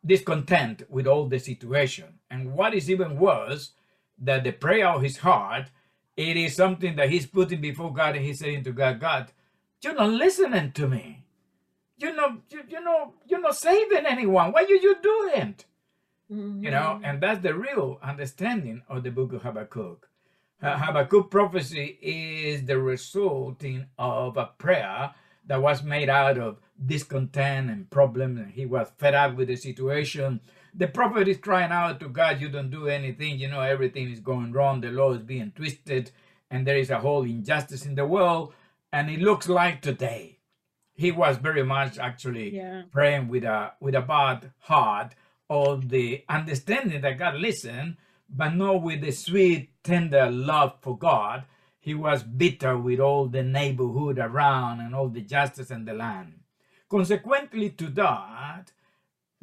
discontent 0.05 0.83
with 0.91 1.07
all 1.07 1.27
the 1.27 1.39
situation. 1.39 2.21
And 2.31 2.53
what 2.53 2.75
is 2.75 2.91
even 2.91 3.19
worse, 3.19 3.73
that 4.19 4.45
the 4.45 4.53
prayer 4.53 4.89
of 4.89 5.03
his 5.03 5.19
heart, 5.19 5.71
it 6.17 6.37
is 6.37 6.55
something 6.55 6.95
that 6.97 7.11
he's 7.11 7.27
putting 7.27 7.61
before 7.61 7.93
God 7.93 8.17
and 8.17 8.25
he's 8.25 8.39
saying 8.39 8.65
to 8.65 8.73
God, 8.73 9.01
God, 9.01 9.33
you're 9.85 9.95
not 9.95 10.11
listening 10.11 10.73
to 10.73 10.89
me. 10.89 11.25
You 11.99 12.15
know, 12.17 12.39
you, 12.51 12.63
you 12.69 12.83
know, 12.83 13.15
you're 13.27 13.41
not 13.41 13.57
saving 13.57 14.07
anyone. 14.07 14.53
Why 14.53 14.63
are 14.65 14.69
you 14.71 14.97
doing? 15.01 15.49
it 15.51 15.67
You 16.31 16.71
know, 16.71 16.99
Mhm. 16.99 17.01
and 17.05 17.21
that's 17.23 17.41
the 17.43 17.55
real 17.55 17.99
understanding 18.03 18.83
of 18.89 19.03
the 19.05 19.11
book 19.11 19.33
of 19.33 19.43
Habakkuk. 19.43 20.09
Ha- 20.63 20.79
Habakkuk 20.79 21.31
prophecy 21.31 21.99
is 22.03 22.65
the 22.65 22.79
resulting 22.79 23.87
of 23.99 24.37
a 24.37 24.47
prayer 24.59 25.15
that 25.47 25.61
was 25.61 25.83
made 25.85 26.09
out 26.09 26.39
of 26.39 26.59
discontent 26.85 27.71
and 27.71 27.91
problems, 27.91 28.41
and 28.41 28.51
he 28.53 28.65
was 28.67 28.91
fed 28.99 29.15
up 29.15 29.37
with 29.37 29.49
the 29.49 29.57
situation. 29.57 30.41
The 30.75 30.89
prophet 30.89 31.29
is 31.29 31.37
crying 31.39 31.71
out 31.71 32.01
to 32.01 32.09
God, 32.09 32.41
You 32.41 32.49
don't 32.49 32.71
do 32.71 32.89
anything, 32.89 33.39
you 33.39 33.49
know, 33.49 33.61
everything 33.61 34.11
is 34.11 34.21
going 34.21 34.53
wrong, 34.53 34.81
the 34.81 34.91
law 34.91 35.13
is 35.13 35.23
being 35.23 35.53
twisted, 35.53 36.11
and 36.51 36.67
there 36.67 36.79
is 36.79 36.91
a 36.91 36.99
whole 36.99 37.25
injustice 37.25 37.85
in 37.87 37.95
the 37.95 38.07
world. 38.07 38.55
And 38.95 39.11
it 39.11 39.19
looks 39.21 39.49
like 39.49 39.81
today. 39.83 40.39
He 40.95 41.11
was 41.11 41.37
very 41.39 41.65
much 41.65 41.99
actually 41.99 42.55
Yeah. 42.55 42.83
praying 42.93 43.27
with 43.27 43.43
a 43.43 43.73
with 43.81 43.97
a 43.97 44.01
bad 44.01 44.53
heart 44.71 45.11
of 45.51 45.89
the 45.89 46.25
understanding 46.29 47.01
that 47.01 47.19
God 47.19 47.35
listened, 47.49 47.97
but 48.29 48.55
not 48.55 48.83
with 48.83 49.01
the 49.01 49.11
sweet, 49.11 49.63
tender 49.83 50.31
love 50.31 50.73
for 50.81 50.97
God. 50.97 51.39
He 51.81 51.93
was 52.07 52.23
bitter 52.23 52.79
with 52.79 53.01
all 53.01 53.27
the 53.27 53.43
neighborhood 53.43 54.19
around 54.21 54.79
and 54.81 54.95
all 54.95 55.09
the 55.09 55.23
justice 55.37 55.73
in 55.73 55.85
the 55.87 55.93
land. 55.93 56.45
Consequently 56.89 57.71
to 57.71 57.87
that, 58.01 58.71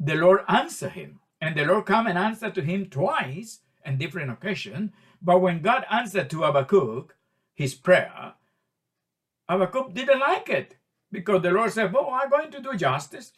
the 0.00 0.14
Lord 0.14 0.40
answered 0.48 0.92
him. 0.92 1.20
And 1.42 1.54
the 1.54 1.66
Lord 1.66 1.84
come 1.86 2.06
and 2.06 2.16
answer 2.18 2.50
to 2.50 2.62
him 2.62 2.86
twice 2.88 3.60
on 3.84 3.98
different 3.98 4.30
occasion. 4.30 4.94
But 5.20 5.40
when 5.42 5.60
God 5.60 5.84
answered 5.90 6.30
to 6.30 6.42
Habakkuk, 6.42 7.14
his 7.54 7.74
prayer, 7.74 8.34
Habakkuk 9.52 9.92
didn't 9.94 10.20
like 10.20 10.48
it 10.48 10.76
because 11.10 11.42
the 11.42 11.50
Lord 11.50 11.72
said, 11.72 11.94
"Oh, 11.94 12.10
I'm 12.10 12.30
going 12.30 12.50
to 12.52 12.60
do 12.60 12.74
justice. 12.74 13.32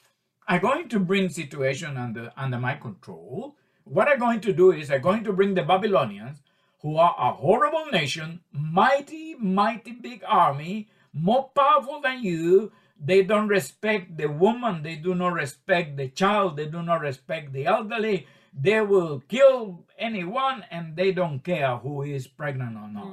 I'm 0.47 0.61
going 0.61 0.89
to 0.91 1.01
bring 1.01 1.29
situation 1.29 1.97
under 1.97 2.33
under 2.37 2.59
my 2.59 2.75
control. 2.75 3.57
What 3.85 4.09
I'm 4.09 4.21
going 4.21 4.41
to 4.43 4.53
do 4.53 4.71
is 4.73 4.91
I'm 4.91 5.03
going 5.03 5.25
to 5.25 5.33
bring 5.33 5.55
the 5.55 5.63
Babylonians, 5.63 6.39
who 6.83 6.97
are 6.97 7.15
a 7.19 7.33
horrible 7.33 7.87
nation, 7.93 8.41
mighty, 8.53 9.35
mighty 9.35 9.93
big 9.93 10.23
army, 10.27 10.89
more 11.13 11.51
powerful 11.55 12.01
than 12.01 12.23
you. 12.23 12.73
They 13.11 13.23
don't 13.25 13.49
respect 13.49 14.17
the 14.17 14.29
woman. 14.29 14.83
They 14.83 14.95
do 14.97 15.15
not 15.15 15.33
respect 15.35 15.97
the 15.97 16.09
child. 16.09 16.57
They 16.57 16.67
do 16.67 16.83
not 16.83 17.01
respect 17.01 17.53
the 17.53 17.67
elderly. 17.67 18.27
They 18.69 18.81
will 18.83 19.21
kill 19.29 19.85
anyone, 19.99 20.65
and 20.71 20.95
they 20.97 21.11
don't 21.11 21.41
care 21.43 21.77
who 21.77 22.03
is 22.03 22.29
pregnant 22.29 22.77
or 22.77 22.89
not 22.89 23.13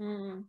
Mm. 0.00 0.44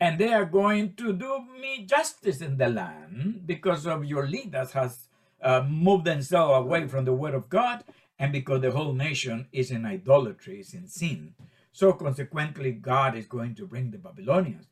And 0.00 0.18
they 0.18 0.32
are 0.32 0.46
going 0.46 0.94
to 0.94 1.12
do 1.12 1.44
me 1.60 1.84
justice 1.84 2.40
in 2.40 2.56
the 2.56 2.68
land 2.68 3.42
because 3.46 3.86
of 3.86 4.04
your 4.04 4.26
leaders 4.26 4.72
has 4.72 5.08
uh, 5.42 5.62
moved 5.68 6.06
themselves 6.06 6.66
away 6.66 6.86
from 6.88 7.04
the 7.04 7.12
word 7.12 7.34
of 7.34 7.48
God 7.48 7.84
and 8.18 8.32
because 8.32 8.60
the 8.62 8.70
whole 8.70 8.94
nation 8.94 9.46
is 9.52 9.70
in 9.70 9.84
idolatry, 9.84 10.60
is 10.60 10.74
in 10.74 10.86
sin. 10.86 11.34
So 11.72 11.92
consequently, 11.92 12.72
God 12.72 13.16
is 13.16 13.26
going 13.26 13.54
to 13.56 13.66
bring 13.66 13.90
the 13.90 13.98
Babylonians. 13.98 14.66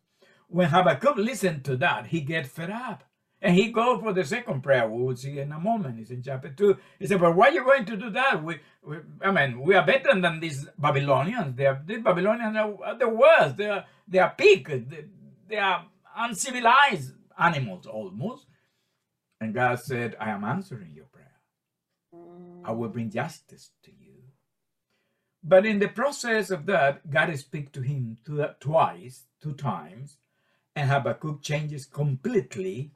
When 0.49 0.69
Habakkuk 0.69 1.17
listened 1.17 1.65
to 1.67 1.77
that, 1.77 2.07
he 2.07 2.21
get 2.21 2.47
fed 2.47 2.71
up. 2.71 3.05
And 3.41 3.55
he 3.55 3.71
go 3.71 4.01
for 4.01 4.13
the 4.13 4.25
second 4.25 4.63
prayer. 4.63 4.89
We 4.89 5.01
will 5.01 5.15
see 5.15 5.39
in 5.39 5.53
a 5.53 5.61
moment. 5.61 6.01
It's 6.01 6.11
in 6.11 6.23
chapter 6.25 6.49
two. 6.49 6.77
He 6.99 7.07
said, 7.07 7.21
"But 7.21 7.37
why 7.37 7.49
are 7.49 7.53
you 7.53 7.63
going 7.63 7.85
to 7.85 7.97
do 7.97 8.11
that? 8.11 8.43
We, 8.43 8.59
we 8.83 8.97
I 9.23 9.31
mean, 9.31 9.61
we 9.61 9.77
are 9.77 9.87
better 9.87 10.21
than 10.21 10.41
these 10.41 10.67
Babylonians. 10.77 11.55
They 11.55 11.67
are 11.67 11.81
these 11.87 12.03
Babylonians 12.03 12.57
are, 12.57 12.75
are 12.85 12.99
the 12.99 13.09
worst. 13.09 13.57
They 13.57 13.69
are 13.69 13.85
they 14.09 14.19
are 14.19 14.35
pig. 14.37 14.69
They, 15.49 15.57
are 15.57 15.87
uncivilized 16.17 17.15
animals 17.39 17.87
almost." 17.87 18.47
And 19.41 19.55
God 19.55 19.81
said, 19.81 20.17
"I 20.21 20.31
am 20.31 20.45
answering 20.45 20.93
your 20.95 21.07
prayer. 21.07 21.41
I 22.65 22.73
will 22.73 22.89
bring 22.89 23.11
justice 23.11 23.71
to 23.85 23.91
you." 23.93 24.09
But 25.43 25.65
in 25.65 25.79
the 25.79 25.89
process 25.89 26.51
of 26.51 26.67
that, 26.67 27.09
God 27.11 27.37
speaks 27.39 27.71
to 27.73 27.81
him 27.81 28.19
twice, 28.61 29.27
two 29.41 29.55
times, 29.55 30.19
and 30.75 30.91
Habakkuk 30.91 31.43
changes 31.43 31.87
completely. 31.87 32.93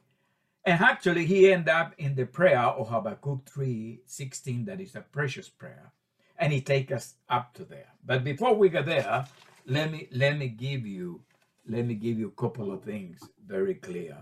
And 0.65 0.81
actually, 0.81 1.25
he 1.25 1.51
end 1.51 1.67
up 1.67 1.93
in 1.97 2.15
the 2.15 2.25
prayer 2.25 2.59
of 2.59 2.89
Habakkuk 2.89 3.45
3.16, 3.45 4.65
that 4.65 4.79
is 4.79 4.95
a 4.95 5.01
precious 5.01 5.49
prayer. 5.49 5.91
And 6.37 6.53
he 6.53 6.61
take 6.61 6.91
us 6.91 7.15
up 7.29 7.53
to 7.55 7.65
there. 7.65 7.89
But 8.05 8.23
before 8.23 8.55
we 8.55 8.69
get 8.69 8.85
there, 8.85 9.25
let 9.65 9.91
me 9.91 10.07
let 10.11 10.37
me 10.37 10.47
give 10.49 10.85
you 10.85 11.21
let 11.67 11.85
me 11.85 11.95
give 11.95 12.19
you 12.19 12.27
a 12.27 12.41
couple 12.41 12.71
of 12.71 12.83
things 12.83 13.19
very 13.45 13.75
clear. 13.75 14.17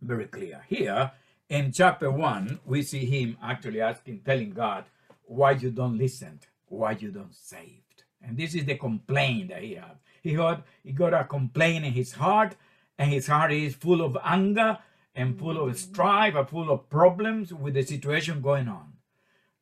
Very 0.00 0.26
clear. 0.26 0.62
Here 0.68 1.12
in 1.48 1.72
chapter 1.72 2.10
one, 2.10 2.60
we 2.64 2.82
see 2.82 3.04
him 3.04 3.36
actually 3.42 3.80
asking, 3.80 4.22
telling 4.24 4.50
God, 4.50 4.84
why 5.24 5.52
you 5.52 5.70
don't 5.70 5.98
listen, 5.98 6.40
why 6.66 6.92
you 6.92 7.10
don't 7.10 7.34
saved. 7.34 8.04
And 8.22 8.36
this 8.36 8.54
is 8.54 8.64
the 8.64 8.76
complaint 8.76 9.50
that 9.50 9.62
he 9.62 9.74
had. 9.74 9.98
He 10.22 10.34
got 10.34 10.66
he 10.82 10.92
got 10.92 11.14
a 11.14 11.24
complaint 11.24 11.84
in 11.84 11.92
his 11.92 12.12
heart, 12.12 12.56
and 12.98 13.10
his 13.10 13.26
heart 13.26 13.52
is 13.52 13.74
full 13.74 14.02
of 14.02 14.16
anger 14.22 14.78
and 15.14 15.38
full 15.38 15.66
of 15.66 15.78
strife 15.78 16.34
and 16.34 16.48
full 16.48 16.70
of 16.70 16.88
problems 16.90 17.52
with 17.52 17.74
the 17.74 17.82
situation 17.82 18.40
going 18.40 18.68
on. 18.68 18.92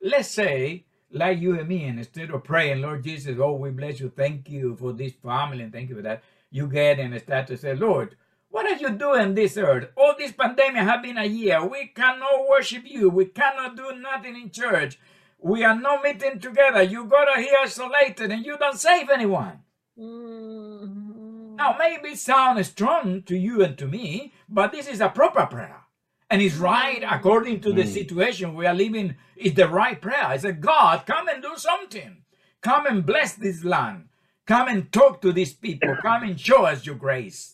Let's 0.03 0.29
say, 0.29 0.87
like 1.11 1.39
you 1.39 1.59
and 1.59 1.69
me, 1.69 1.85
and 1.85 1.99
instead 1.99 2.31
of 2.31 2.45
praying, 2.45 2.83
Lord 2.83 3.05
Jesus, 3.05 3.37
oh, 3.41 3.53
we 3.53 3.71
bless 3.71 4.01
you, 4.01 4.13
thank 4.15 4.49
you 4.49 4.77
for 4.77 4.93
this 4.93 5.13
family, 5.13 5.63
and 5.63 5.73
thank 5.73 5.89
you 5.89 5.97
for 5.97 6.03
that, 6.03 6.23
you 6.51 6.67
get 6.67 6.99
and 6.99 7.19
start 7.21 7.47
to 7.49 7.57
say, 7.57 7.75
Lord, 7.75 8.17
what 8.51 8.67
are 8.67 8.77
you 8.77 8.91
doing 8.91 9.35
this 9.35 9.57
earth? 9.57 9.91
All 9.97 10.15
this 10.19 10.33
pandemic 10.33 10.83
have 10.83 11.03
been 11.03 11.19
a 11.19 11.25
year. 11.25 11.65
We 11.65 11.89
cannot 11.95 12.49
worship 12.49 12.85
you. 12.87 13.11
We 13.11 13.27
cannot 13.27 13.77
do 13.77 13.95
nothing 13.97 14.37
in 14.37 14.51
church. 14.51 14.99
We 15.39 15.65
are 15.65 15.79
not 15.79 16.03
meeting 16.03 16.41
together. 16.41 16.83
You 16.83 17.05
got 17.05 17.27
to 17.27 17.41
here 17.41 17.57
isolated 17.63 18.33
and 18.33 18.45
you 18.45 18.57
don't 18.57 18.79
save 18.79 19.11
anyone. 19.11 19.61
Mm. 19.99 21.57
Now, 21.57 21.77
maybe 21.79 22.11
it 22.11 22.19
sounds 22.19 22.69
strong 22.69 23.23
to 23.25 23.37
you 23.37 23.63
and 23.63 23.77
to 23.79 23.87
me, 23.87 24.33
but 24.49 24.73
this 24.73 24.87
is 24.89 25.01
a 25.01 25.09
proper 25.09 25.45
prayer. 25.47 25.83
And 26.31 26.43
it's 26.43 26.57
right 26.57 27.03
according 27.09 27.61
to 27.63 27.73
the 27.73 27.83
Mm. 27.85 27.93
situation 27.95 28.55
we 28.55 28.67
are 28.67 28.75
living. 28.75 29.17
It's 29.37 29.55
the 29.55 29.69
right 29.69 30.01
prayer. 30.01 30.25
i 30.27 30.37
said 30.37 30.61
God, 30.61 31.07
come 31.07 31.29
and 31.29 31.43
do 31.43 31.55
something. 31.57 32.23
Come 32.61 32.87
and 32.87 33.07
bless 33.07 33.35
this 33.35 33.65
land. 33.65 34.09
Come 34.47 34.69
and 34.69 34.91
talk 34.93 35.21
to 35.23 35.33
these 35.33 35.55
people. 35.55 35.95
Come 36.03 36.23
and 36.25 36.39
show 36.41 36.65
us 36.67 36.85
your 36.87 36.97
grace. 36.97 37.51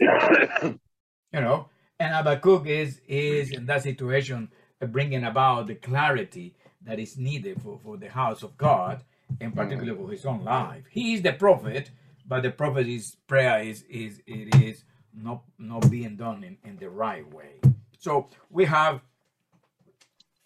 You 1.32 1.40
know, 1.40 1.68
and 1.98 2.14
Habakkuk 2.14 2.66
is 2.66 3.00
is 3.08 3.50
in 3.50 3.66
that 3.66 3.82
situation 3.82 4.48
uh, 4.80 4.86
bringing 4.86 5.24
about 5.24 5.66
the 5.66 5.74
clarity 5.74 6.54
that 6.82 6.98
is 7.00 7.16
needed 7.18 7.60
for, 7.62 7.78
for 7.82 7.96
the 7.96 8.08
house 8.08 8.42
of 8.44 8.56
God, 8.56 9.02
and 9.40 9.54
particularly 9.54 9.96
for 9.96 10.10
his 10.10 10.24
own 10.24 10.44
life. 10.44 10.84
He 10.90 11.14
is 11.14 11.22
the 11.22 11.32
prophet, 11.32 11.90
but 12.26 12.42
the 12.42 12.50
prophet's 12.50 13.16
prayer 13.26 13.60
is 13.62 13.82
is 13.90 14.20
it 14.26 14.54
is 14.62 14.84
not 15.12 15.42
not 15.58 15.90
being 15.90 16.16
done 16.16 16.44
in, 16.44 16.56
in 16.64 16.76
the 16.78 16.88
right 16.90 17.26
way. 17.34 17.60
So 18.04 18.28
we 18.50 18.66
have 18.66 19.00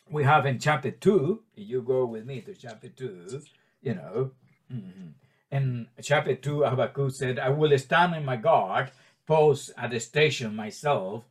we 0.09 0.23
have 0.23 0.47
in 0.47 0.61
chapter 0.61 0.93
two, 0.93 1.43
you 1.57 1.83
go 1.83 2.05
with 2.07 2.25
me 2.25 2.41
to 2.43 2.55
chapter 2.55 2.89
two, 2.89 3.43
you 3.83 3.95
know. 3.97 4.31
mhm. 4.73 5.15
In 5.51 5.89
chapter 6.01 6.37
two, 6.37 6.63
Habakkuk 6.63 7.11
said, 7.11 7.41
I 7.41 7.49
will 7.49 7.77
stand 7.79 8.15
in 8.15 8.25
my 8.25 8.37
guard, 8.37 8.93
post 9.27 9.73
at 9.77 9.91
the 9.91 9.99
station 9.99 10.55
myself, 10.55 11.25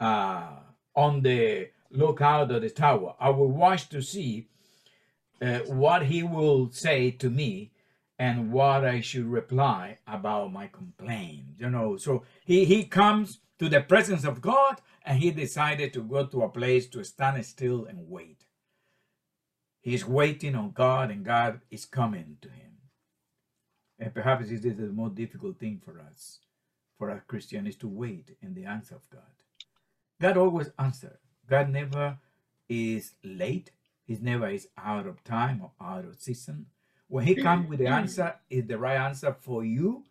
uh, 0.00 0.48
on 0.96 1.22
the 1.22 1.68
lookout 1.92 2.50
of 2.50 2.62
the 2.62 2.70
tower. 2.70 3.14
I 3.20 3.30
will 3.30 3.52
watch 3.64 3.88
to 3.90 4.02
see 4.02 4.48
uh, 5.40 5.60
what 5.82 6.06
he 6.06 6.24
will 6.24 6.72
say 6.72 7.12
to 7.12 7.30
me 7.30 7.70
and 8.18 8.52
what 8.52 8.84
I 8.84 9.00
should 9.00 9.26
reply 9.26 9.98
about 10.06 10.52
my 10.52 10.66
complaint. 10.66 11.44
You 11.58 11.70
know, 11.70 11.96
so 11.96 12.24
he, 12.44 12.64
he 12.64 12.84
comes 12.84 13.40
to 13.58 13.68
the 13.68 13.80
presence 13.80 14.24
of 14.24 14.40
God 14.40 14.80
and 15.04 15.18
he 15.18 15.30
decided 15.30 15.92
to 15.92 16.02
go 16.02 16.26
to 16.26 16.42
a 16.42 16.48
place 16.48 16.86
to 16.88 17.04
stand 17.04 17.44
still 17.44 17.86
and 17.86 18.08
wait. 18.08 18.44
He's 19.80 20.04
waiting 20.04 20.54
on 20.54 20.72
God 20.72 21.10
and 21.10 21.24
God 21.24 21.60
is 21.70 21.86
coming 21.86 22.36
to 22.42 22.48
him. 22.48 22.72
And 23.98 24.14
perhaps 24.14 24.48
this 24.48 24.64
is 24.64 24.76
the 24.76 24.92
most 24.92 25.14
difficult 25.14 25.58
thing 25.58 25.80
for 25.84 26.00
us, 26.00 26.40
for 26.98 27.10
a 27.10 27.22
Christian, 27.26 27.66
is 27.66 27.76
to 27.76 27.88
wait 27.88 28.36
in 28.42 28.54
the 28.54 28.64
answer 28.64 28.94
of 28.94 29.08
God. 29.10 29.22
God 30.20 30.36
always 30.36 30.70
answers. 30.78 31.18
God 31.48 31.70
never 31.70 32.18
is 32.68 33.12
late. 33.24 33.70
He 34.04 34.16
never 34.20 34.48
is 34.48 34.68
out 34.76 35.06
of 35.06 35.22
time 35.24 35.62
or 35.62 35.72
out 35.80 36.04
of 36.04 36.20
season. 36.20 36.66
When 37.08 37.26
He 37.26 37.34
comes 37.34 37.68
with 37.68 37.78
the 37.78 37.86
answer, 37.86 38.34
is 38.48 38.66
the 38.66 38.78
right 38.78 38.96
answer 38.96 39.36
for 39.40 39.64
you 39.64 40.04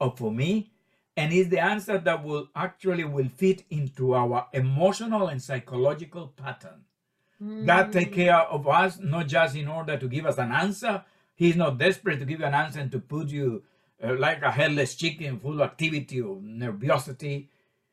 or 0.00 0.14
for 0.16 0.30
me, 0.32 0.70
and 1.16 1.32
is 1.32 1.48
the 1.48 1.60
answer 1.60 1.98
that 1.98 2.24
will 2.24 2.48
actually 2.56 3.04
will 3.04 3.28
fit 3.28 3.64
into 3.70 4.14
our 4.14 4.48
emotional 4.52 5.28
and 5.28 5.42
psychological 5.42 6.28
pattern. 6.28 6.84
God 7.66 7.92
take 7.92 8.12
care 8.12 8.36
of 8.36 8.66
us 8.66 8.98
not 9.00 9.26
just 9.26 9.54
in 9.56 9.68
order 9.68 9.96
to 9.96 10.08
give 10.08 10.24
us 10.24 10.38
an 10.38 10.52
answer. 10.52 11.04
He's 11.34 11.56
not 11.56 11.78
desperate 11.78 12.18
to 12.20 12.24
give 12.24 12.40
you 12.40 12.46
an 12.46 12.54
answer 12.54 12.80
and 12.80 12.90
to 12.92 13.00
put 13.00 13.28
you 13.28 13.64
uh, 14.02 14.14
like 14.18 14.42
a 14.42 14.50
headless 14.50 14.94
chicken 14.94 15.40
full 15.40 15.54
of 15.54 15.60
activity 15.60 16.20
or 16.20 16.36
nervosity. 16.36 17.48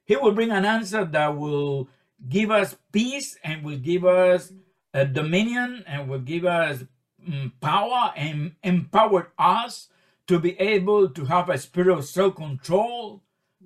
He 0.06 0.16
will 0.16 0.32
bring 0.32 0.52
an 0.52 0.66
answer 0.66 1.06
that 1.06 1.38
will 1.38 1.90
give 2.30 2.52
us 2.52 2.76
peace 2.92 3.38
and 3.44 3.64
will 3.64 3.78
give 3.78 4.06
us 4.06 4.54
a 4.94 5.06
dominion 5.06 5.84
and 5.88 6.08
will 6.10 6.20
give 6.20 6.46
us 6.46 6.84
Mm, 7.28 7.52
power 7.62 8.12
and 8.16 8.54
empower 8.64 9.32
us 9.38 9.90
to 10.26 10.40
be 10.40 10.60
able 10.60 11.10
to 11.10 11.26
have 11.26 11.50
a 11.50 11.58
spirit 11.58 11.96
of 11.96 12.06
self-control 12.06 13.22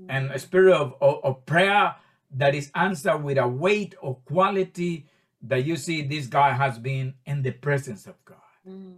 and 0.10 0.30
a 0.32 0.40
spirit 0.40 0.74
of, 0.74 0.96
of, 1.00 1.24
of 1.24 1.46
prayer 1.46 1.96
that 2.32 2.54
is 2.54 2.70
answered 2.76 3.20
with 3.20 3.38
a 3.38 3.48
weight 3.48 3.96
or 4.02 4.16
quality 4.26 5.06
that 5.42 5.64
you 5.64 5.78
see 5.78 6.02
this 6.02 6.28
guy 6.28 6.52
has 6.52 6.78
been 6.78 7.14
in 7.26 7.44
the 7.44 7.52
presence 7.52 8.08
of 8.08 8.16
God. 8.26 8.38
Mm-hmm. 8.68 8.92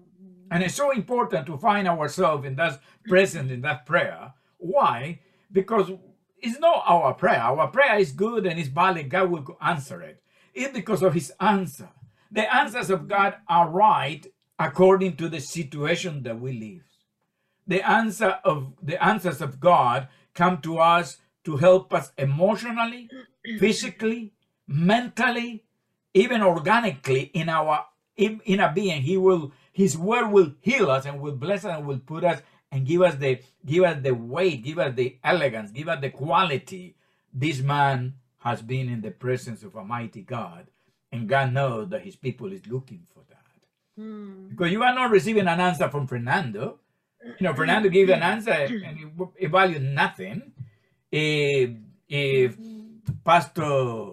And 0.50 0.64
it's 0.64 0.76
so 0.76 0.92
important 0.92 1.46
to 1.48 1.58
find 1.58 1.88
ourselves 1.88 2.46
in 2.46 2.56
that 2.56 2.82
presence, 3.08 3.52
in 3.52 3.62
that 3.62 3.86
prayer. 3.86 4.34
Why? 4.58 5.20
Because 5.52 5.92
it's 6.40 6.60
not 6.60 6.84
our 6.88 7.14
prayer. 7.14 7.42
Our 7.42 7.68
prayer 7.68 8.00
is 8.00 8.12
good 8.12 8.48
and 8.48 8.60
it's 8.60 8.70
valid. 8.70 9.10
God 9.10 9.30
will 9.30 9.58
answer 9.62 10.02
it. 10.02 10.24
It's 10.54 10.74
because 10.74 11.04
of 11.04 11.14
his 11.14 11.32
answer. 11.40 11.90
The 12.32 12.54
answers 12.54 12.90
of 12.90 13.08
God 13.08 13.36
are 13.48 13.70
right 13.70 14.26
according 14.60 15.16
to 15.18 15.30
the 15.30 15.40
situation 15.40 16.24
that 16.24 16.40
we 16.40 16.54
live. 16.54 16.84
The 17.68 17.88
answer 17.88 18.40
of 18.44 18.74
the 18.82 19.04
answers 19.04 19.42
of 19.42 19.60
God 19.60 20.08
come 20.34 20.62
to 20.62 20.80
us 20.80 21.18
to 21.44 21.58
help 21.58 21.94
us 21.94 22.12
emotionally, 22.18 23.10
physically, 23.60 24.34
mentally, 24.68 25.64
even 26.14 26.42
organically 26.42 27.24
in 27.34 27.50
our 27.50 27.86
in, 28.16 28.42
in 28.46 28.60
a 28.60 28.72
being. 28.72 29.02
He 29.02 29.18
will 29.18 29.52
his 29.72 29.98
word 29.98 30.30
will 30.30 30.54
heal 30.62 30.90
us 30.90 31.06
and 31.06 31.22
will 31.22 31.36
bless 31.36 31.66
us 31.66 31.78
and 31.78 31.86
will 31.86 32.00
put 32.00 32.24
us 32.24 32.42
and 32.72 32.86
give 32.86 33.02
us 33.02 33.16
the 33.16 33.40
give 33.66 33.84
us 33.84 34.02
the 34.02 34.14
weight, 34.14 34.64
give 34.64 34.80
us 34.80 34.96
the 34.96 35.18
elegance, 35.24 35.72
give 35.72 35.88
us 35.88 36.02
the 36.02 36.10
quality. 36.10 36.96
This 37.34 37.60
man 37.60 38.16
has 38.40 38.62
been 38.62 38.90
in 38.90 39.02
the 39.02 39.12
presence 39.12 39.64
of 39.64 39.76
a 39.76 39.84
mighty 39.84 40.22
God, 40.22 40.68
and 41.12 41.28
God 41.28 41.54
knows 41.54 41.90
that 41.90 42.02
his 42.02 42.16
people 42.16 42.52
is 42.52 42.66
looking 42.68 43.04
for 43.14 43.24
that. 43.30 43.37
Hmm. 43.98 44.50
Because 44.50 44.72
you 44.72 44.84
are 44.84 44.94
not 44.94 45.12
receiving 45.12 45.48
an 45.48 45.60
answer 45.60 45.89
from 45.89 46.08
Fernando. 46.08 46.80
You 47.24 47.48
know, 47.48 47.54
Fernando 47.54 47.89
gives 47.89 48.12
an 48.12 48.22
answer 48.22 48.51
and 48.51 49.00
it, 49.00 49.27
it 49.38 49.51
values 49.51 49.82
nothing. 49.82 50.54
If, 51.12 51.72
if 52.08 52.56
Pastor 53.25 54.12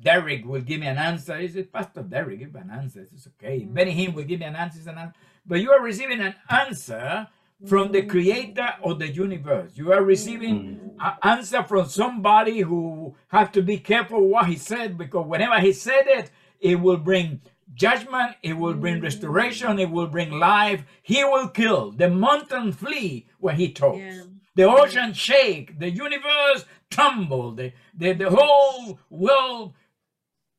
Derek 0.00 0.46
will 0.46 0.60
give 0.60 0.80
me 0.80 0.86
an 0.86 0.98
answer, 0.98 1.36
he 1.36 1.48
said, 1.48 1.72
Pastor 1.72 2.02
Derek, 2.02 2.38
give 2.38 2.54
an 2.54 2.70
answer. 2.70 3.06
It's 3.12 3.26
okay. 3.26 3.60
Hmm. 3.60 3.74
Benny 3.74 3.94
Hinn 3.94 4.14
will 4.14 4.24
give 4.24 4.40
me 4.40 4.46
an 4.46 4.56
answer. 4.56 4.88
An 4.88 4.98
answer. 4.98 5.14
But 5.44 5.60
you 5.60 5.72
are 5.72 5.82
receiving 5.82 6.20
an 6.20 6.34
answer 6.48 7.26
from 7.66 7.90
the 7.90 8.02
hmm. 8.02 8.08
creator 8.08 8.68
of 8.84 9.00
the 9.00 9.08
universe. 9.08 9.72
You 9.74 9.92
are 9.92 10.02
receiving 10.02 10.92
an 11.00 11.12
answer 11.22 11.64
from 11.64 11.88
somebody 11.88 12.60
who 12.60 13.16
has 13.28 13.50
to 13.50 13.62
be 13.62 13.78
careful 13.78 14.28
what 14.28 14.46
he 14.46 14.56
said 14.56 14.96
because 14.96 15.26
whenever 15.26 15.58
he 15.58 15.72
said 15.72 16.04
it, 16.06 16.30
it 16.60 16.80
will 16.80 16.96
bring 16.96 17.40
judgment, 17.74 18.36
it 18.42 18.54
will 18.54 18.74
bring 18.74 19.00
restoration, 19.00 19.78
it 19.78 19.90
will 19.90 20.06
bring 20.06 20.30
life. 20.30 20.84
He 21.02 21.24
will 21.24 21.48
kill. 21.48 21.92
The 21.92 22.08
mountain 22.10 22.72
flee 22.72 23.26
when 23.38 23.56
he 23.56 23.72
talks. 23.72 23.98
Yeah. 23.98 24.22
The 24.54 24.64
ocean 24.64 25.12
shake, 25.12 25.78
the 25.78 25.90
universe 25.90 26.64
tremble, 26.90 27.52
the, 27.52 27.72
the, 27.94 28.12
the 28.14 28.30
whole 28.30 28.98
world, 29.08 29.74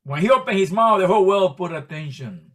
when 0.03 0.21
he 0.21 0.29
opened 0.29 0.57
his 0.57 0.71
mouth, 0.71 0.99
the 1.01 1.07
whole 1.07 1.25
world 1.25 1.57
put 1.57 1.73
attention. 1.73 2.45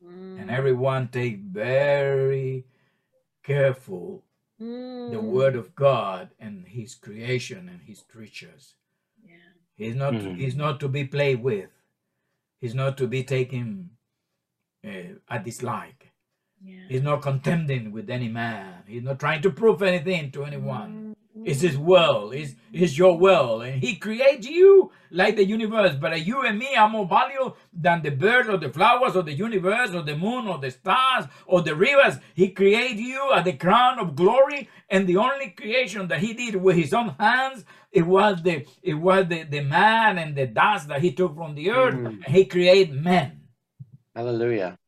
And 0.00 0.50
everyone 0.50 1.08
take 1.08 1.40
very 1.40 2.64
careful 3.42 4.24
the 4.58 5.20
word 5.22 5.54
of 5.56 5.74
God 5.74 6.30
and 6.40 6.66
his 6.66 6.94
creation 6.94 7.68
and 7.68 7.80
his 7.82 8.02
creatures. 8.02 8.74
Yeah. 9.24 9.34
He's 9.76 9.94
not 9.94 10.14
Mhm. 10.14 10.36
he's 10.38 10.56
not 10.56 10.80
to 10.80 10.88
be 10.88 11.04
played 11.04 11.42
with. 11.42 11.70
He's 12.60 12.74
not 12.74 12.96
to 12.98 13.06
be 13.06 13.22
taken 13.22 13.90
uh, 14.84 15.14
a 15.28 15.38
dislike. 15.38 16.12
Yeah. 16.62 16.80
He's 16.88 17.02
not 17.02 17.22
contending 17.22 17.92
with 17.92 18.10
any 18.10 18.28
man. 18.28 18.82
He's 18.86 19.04
not 19.04 19.20
trying 19.20 19.42
to 19.42 19.50
prove 19.50 19.82
anything 19.82 20.32
to 20.32 20.44
anyone. 20.44 20.97
It's 21.48 21.62
his 21.62 21.78
will. 21.78 22.30
It's, 22.32 22.54
it's 22.72 22.98
your 22.98 23.18
will. 23.18 23.62
And 23.62 23.82
he 23.82 23.96
creates 23.96 24.46
you 24.46 24.92
like 25.10 25.36
the 25.36 25.46
universe. 25.46 25.94
But 25.98 26.26
you 26.26 26.42
and 26.42 26.58
me 26.58 26.74
are 26.76 26.90
more 26.90 27.06
valuable 27.06 27.56
than 27.72 28.02
the 28.02 28.10
birds 28.10 28.50
or 28.50 28.58
the 28.58 28.68
flowers 28.68 29.16
or 29.16 29.22
the 29.22 29.32
universe 29.32 29.94
or 29.94 30.02
the 30.02 30.14
moon 30.14 30.46
or 30.46 30.58
the 30.58 30.70
stars 30.70 31.24
or 31.46 31.62
the 31.62 31.74
rivers. 31.74 32.16
He 32.34 32.50
created 32.50 32.98
you 32.98 33.32
at 33.34 33.46
the 33.46 33.54
crown 33.54 33.98
of 33.98 34.14
glory. 34.14 34.68
And 34.90 35.06
the 35.06 35.16
only 35.16 35.48
creation 35.50 36.08
that 36.08 36.20
he 36.20 36.34
did 36.34 36.56
with 36.56 36.76
his 36.76 36.92
own 36.92 37.14
hands, 37.18 37.64
it 37.90 38.06
was 38.06 38.42
the 38.42 38.66
it 38.82 38.94
was 38.94 39.28
the, 39.28 39.44
the 39.44 39.60
man 39.60 40.18
and 40.18 40.36
the 40.36 40.46
dust 40.46 40.88
that 40.88 41.00
he 41.00 41.12
took 41.12 41.34
from 41.34 41.54
the 41.54 41.70
earth. 41.70 41.94
Mm. 41.94 42.06
And 42.06 42.24
he 42.26 42.44
created 42.44 43.02
men. 43.02 43.40
Hallelujah. 44.14 44.78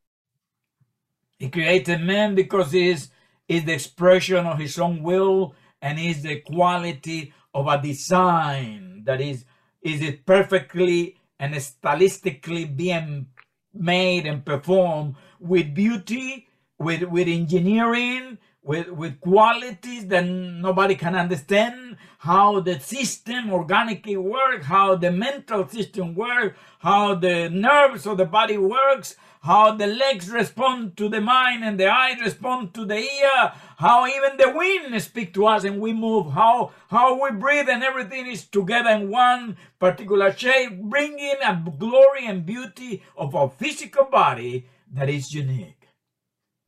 He 1.38 1.48
created 1.48 2.02
man 2.02 2.34
because 2.34 2.72
he 2.72 2.90
is, 2.90 3.08
is 3.48 3.64
the 3.64 3.72
expression 3.72 4.44
of 4.44 4.58
his 4.58 4.78
own 4.78 5.02
will 5.02 5.54
and 5.82 5.98
is 5.98 6.22
the 6.22 6.40
quality 6.40 7.32
of 7.54 7.66
a 7.66 7.80
design 7.80 9.02
that 9.04 9.20
is 9.20 9.44
is 9.82 10.02
it 10.02 10.26
perfectly 10.26 11.16
and 11.38 11.54
stylistically 11.54 12.76
being 12.76 13.26
made 13.72 14.26
and 14.26 14.44
performed 14.44 15.14
with 15.38 15.74
beauty, 15.74 16.46
with 16.78 17.02
with 17.04 17.28
engineering, 17.28 18.38
with 18.62 18.88
with 18.90 19.20
qualities 19.20 20.06
that 20.08 20.26
nobody 20.26 20.94
can 20.94 21.14
understand? 21.14 21.96
How 22.18 22.60
the 22.60 22.78
system 22.78 23.50
organically 23.50 24.18
works, 24.18 24.66
how 24.66 24.96
the 24.96 25.10
mental 25.10 25.66
system 25.66 26.14
works, 26.14 26.58
how 26.80 27.14
the 27.14 27.48
nerves 27.48 28.06
of 28.06 28.18
the 28.18 28.26
body 28.26 28.58
works, 28.58 29.16
how 29.40 29.74
the 29.74 29.86
legs 29.86 30.28
respond 30.28 30.96
to 30.98 31.08
the 31.08 31.20
mind 31.20 31.64
and 31.64 31.80
the 31.80 31.88
eyes 31.88 32.20
respond 32.20 32.74
to 32.74 32.84
the 32.84 32.98
ear, 32.98 33.52
how 33.78 34.06
even 34.06 34.36
the 34.36 34.52
wind 34.54 35.02
speak 35.02 35.32
to 35.34 35.46
us 35.46 35.64
and 35.64 35.80
we 35.80 35.92
move, 35.92 36.32
how 36.32 36.72
how 36.88 37.22
we 37.22 37.30
breathe 37.30 37.68
and 37.68 37.82
everything 37.82 38.26
is 38.26 38.46
together 38.46 38.90
in 38.90 39.10
one 39.10 39.56
particular 39.78 40.32
shape, 40.32 40.78
bringing 40.82 41.36
a 41.42 41.64
glory 41.78 42.26
and 42.26 42.44
beauty 42.44 43.02
of 43.16 43.34
our 43.34 43.48
physical 43.48 44.04
body 44.04 44.66
that 44.92 45.08
is 45.08 45.32
unique. 45.32 45.88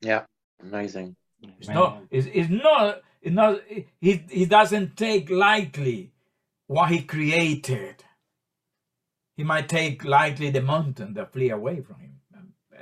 Yeah. 0.01 0.25
Amazing. 0.63 1.17
It's 1.59 1.69
not. 1.69 2.03
It's, 2.11 2.29
it's 2.33 2.51
not. 2.51 3.03
It's 3.21 3.35
not. 3.35 3.61
He 4.01 4.25
he 4.31 4.47
doesn't 4.47 4.97
take 4.97 5.29
lightly 5.29 6.13
what 6.69 6.91
he 6.91 7.03
created. 7.03 8.05
He 9.37 9.45
might 9.45 9.69
take 9.69 10.05
lightly 10.05 10.51
the 10.51 10.63
mountain 10.63 11.15
that 11.15 11.33
flee 11.33 11.51
away 11.51 11.81
from 11.81 11.99
him. 12.01 12.12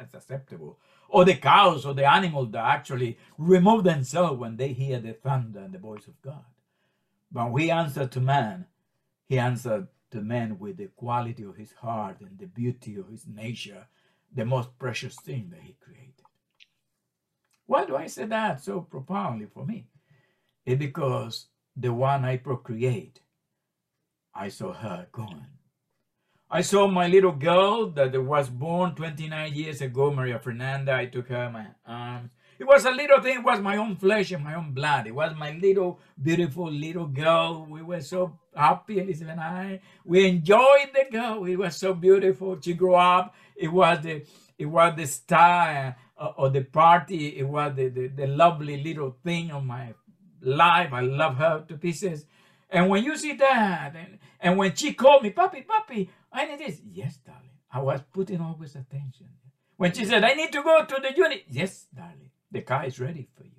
That's 0.01 0.15
acceptable. 0.15 0.79
Or 1.11 1.27
the 1.27 1.35
cows 1.35 1.85
or 1.85 1.93
the 1.93 2.11
animals 2.11 2.51
that 2.53 2.65
actually 2.65 3.19
remove 3.37 3.85
themselves 3.85 4.39
when 4.39 4.57
they 4.57 4.69
hear 4.69 4.99
the 4.99 5.13
thunder 5.13 5.61
and 5.61 5.75
the 5.75 5.79
voice 5.79 6.07
of 6.07 6.21
God. 6.23 6.45
But 7.31 7.51
when 7.51 7.65
he 7.65 7.71
answered 7.71 8.11
to 8.13 8.21
man, 8.21 8.67
he 9.29 9.39
answered 9.39 9.89
to 10.13 10.23
man 10.23 10.59
with 10.59 10.79
the 10.79 10.87
quality 10.87 11.45
of 11.45 11.57
his 11.57 11.73
heart 11.73 12.21
and 12.21 12.39
the 12.39 12.47
beauty 12.47 12.97
of 12.97 13.09
his 13.09 13.27
nature, 13.27 13.87
the 14.35 14.47
most 14.47 14.79
precious 14.79 15.17
thing 15.17 15.51
that 15.51 15.61
he 15.61 15.77
created. 15.81 16.25
Why 17.67 17.85
do 17.85 17.97
I 17.97 18.07
say 18.07 18.25
that 18.25 18.63
so 18.63 18.81
profoundly 18.81 19.47
for 19.53 19.67
me? 19.67 19.87
It's 20.65 20.79
because 20.79 21.47
the 21.77 21.93
one 21.93 22.25
I 22.25 22.39
procreate, 22.39 23.21
I 24.35 24.49
saw 24.49 24.73
her 24.73 25.09
gone. 25.13 25.47
I 26.53 26.63
saw 26.63 26.89
my 26.89 27.07
little 27.07 27.31
girl 27.31 27.91
that 27.91 28.13
was 28.21 28.49
born 28.51 28.97
29 28.97 29.55
years 29.55 29.81
ago, 29.83 30.11
Maria 30.11 30.41
Fernanda. 30.41 30.93
I 30.93 31.07
took 31.07 31.29
her 31.29 31.45
in 31.45 31.53
my 31.53 31.67
arms. 31.87 32.31
It 32.59 32.67
was 32.67 32.85
a 32.85 32.91
little 32.91 33.23
thing, 33.23 33.39
it 33.39 33.45
was 33.45 33.61
my 33.61 33.77
own 33.77 33.95
flesh 33.95 34.33
and 34.33 34.43
my 34.43 34.55
own 34.55 34.73
blood. 34.73 35.07
It 35.07 35.15
was 35.15 35.33
my 35.39 35.53
little, 35.53 36.01
beautiful 36.21 36.69
little 36.69 37.07
girl. 37.07 37.67
We 37.71 37.83
were 37.83 38.01
so 38.01 38.37
happy, 38.55 38.99
Elizabeth 38.99 39.33
and 39.33 39.41
I. 39.41 39.81
We 40.05 40.27
enjoyed 40.27 40.91
the 40.93 41.07
girl. 41.11 41.45
It 41.45 41.55
was 41.55 41.77
so 41.77 41.95
beautiful. 41.95 42.59
She 42.61 42.75
grew 42.75 42.97
up. 42.97 43.33
It 43.55 43.69
was 43.73 44.03
the 44.03 44.25
it 44.59 44.67
was 44.67 44.95
the 44.97 45.07
star 45.07 45.97
uh, 46.19 46.33
of 46.37 46.53
the 46.53 46.65
party. 46.65 47.39
It 47.39 47.49
was 47.49 47.77
the, 47.77 47.89
the, 47.89 48.09
the 48.09 48.27
lovely 48.27 48.83
little 48.83 49.17
thing 49.25 49.53
of 49.53 49.65
my 49.65 49.95
life. 50.43 50.93
I 50.93 51.01
love 51.01 51.37
her 51.37 51.65
to 51.69 51.79
pieces. 51.79 52.27
And 52.69 52.89
when 52.89 53.05
you 53.05 53.17
see 53.17 53.35
that, 53.35 53.95
and, 53.97 54.19
and 54.41 54.59
when 54.59 54.75
she 54.75 54.93
called 54.93 55.23
me, 55.23 55.31
Papi, 55.31 55.65
Papi, 55.67 56.09
I 56.33 56.47
need 56.47 56.61
this. 56.61 56.81
Yes, 56.85 57.19
darling. 57.19 57.51
I 57.73 57.81
was 57.81 58.01
putting 58.13 58.41
always 58.41 58.75
attention. 58.75 59.29
When 59.77 59.93
she 59.93 60.05
said, 60.05 60.25
I 60.25 60.35
need 60.35 60.53
to 60.53 60.63
go 60.63 60.85
to 60.85 61.01
the 61.01 61.17
unit. 61.17 61.45
Yes, 61.49 61.87
darling. 61.95 62.31
The 62.51 62.63
car 62.63 62.85
is 62.87 63.01
ready 63.01 63.29
for 63.37 63.45
you. 63.45 63.51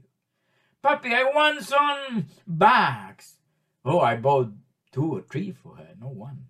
Puppy, 0.82 1.14
I 1.14 1.24
want 1.24 1.64
some 1.64 2.26
bags. 2.48 3.38
Oh, 3.86 4.00
I 4.00 4.16
bought 4.16 4.52
two 4.92 5.14
or 5.14 5.22
three 5.22 5.52
for 5.52 5.76
her, 5.76 5.90
no 6.00 6.08
one. 6.08 6.46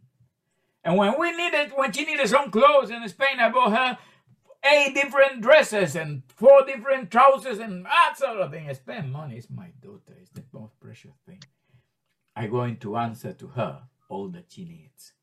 And 0.83 0.97
when 0.97 1.19
we 1.19 1.31
needed, 1.35 1.71
when 1.75 1.91
she 1.91 2.05
needed 2.05 2.27
some 2.27 2.49
clothes 2.49 2.89
in 2.89 3.07
Spain, 3.07 3.39
I 3.39 3.49
bought 3.49 3.71
her 3.71 3.97
eight 4.63 4.93
different 4.93 5.41
dresses 5.41 5.95
and 5.95 6.23
four 6.27 6.65
different 6.65 7.11
trousers 7.11 7.59
and 7.59 7.85
that 7.85 8.15
sort 8.17 8.37
of 8.37 8.51
thing. 8.51 8.69
I 8.69 8.73
spend 8.73 9.11
money. 9.11 9.37
It's 9.37 9.49
my 9.49 9.69
daughter. 9.81 10.15
It's 10.19 10.31
the 10.31 10.43
most 10.53 10.79
precious 10.79 11.15
thing. 11.25 11.41
I'm 12.35 12.49
going 12.49 12.77
to 12.77 12.97
answer 12.97 13.33
to 13.33 13.47
her 13.47 13.83
all 14.09 14.29
that 14.29 14.45
she 14.49 14.65
needs. 14.65 15.13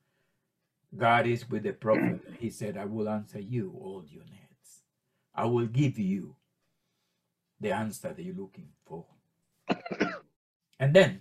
God 0.96 1.26
is 1.26 1.48
with 1.48 1.64
the 1.64 1.72
prophet. 1.72 2.20
He 2.38 2.50
said, 2.50 2.76
I 2.76 2.84
will 2.84 3.08
answer 3.08 3.40
you 3.40 3.74
all 3.80 4.04
your 4.08 4.24
needs. 4.24 4.82
I 5.34 5.44
will 5.46 5.66
give 5.66 5.98
you 5.98 6.36
the 7.60 7.72
answer 7.72 8.12
that 8.12 8.22
you're 8.22 8.34
looking 8.34 8.68
for. 8.86 9.04
and 10.80 10.94
then, 10.94 11.20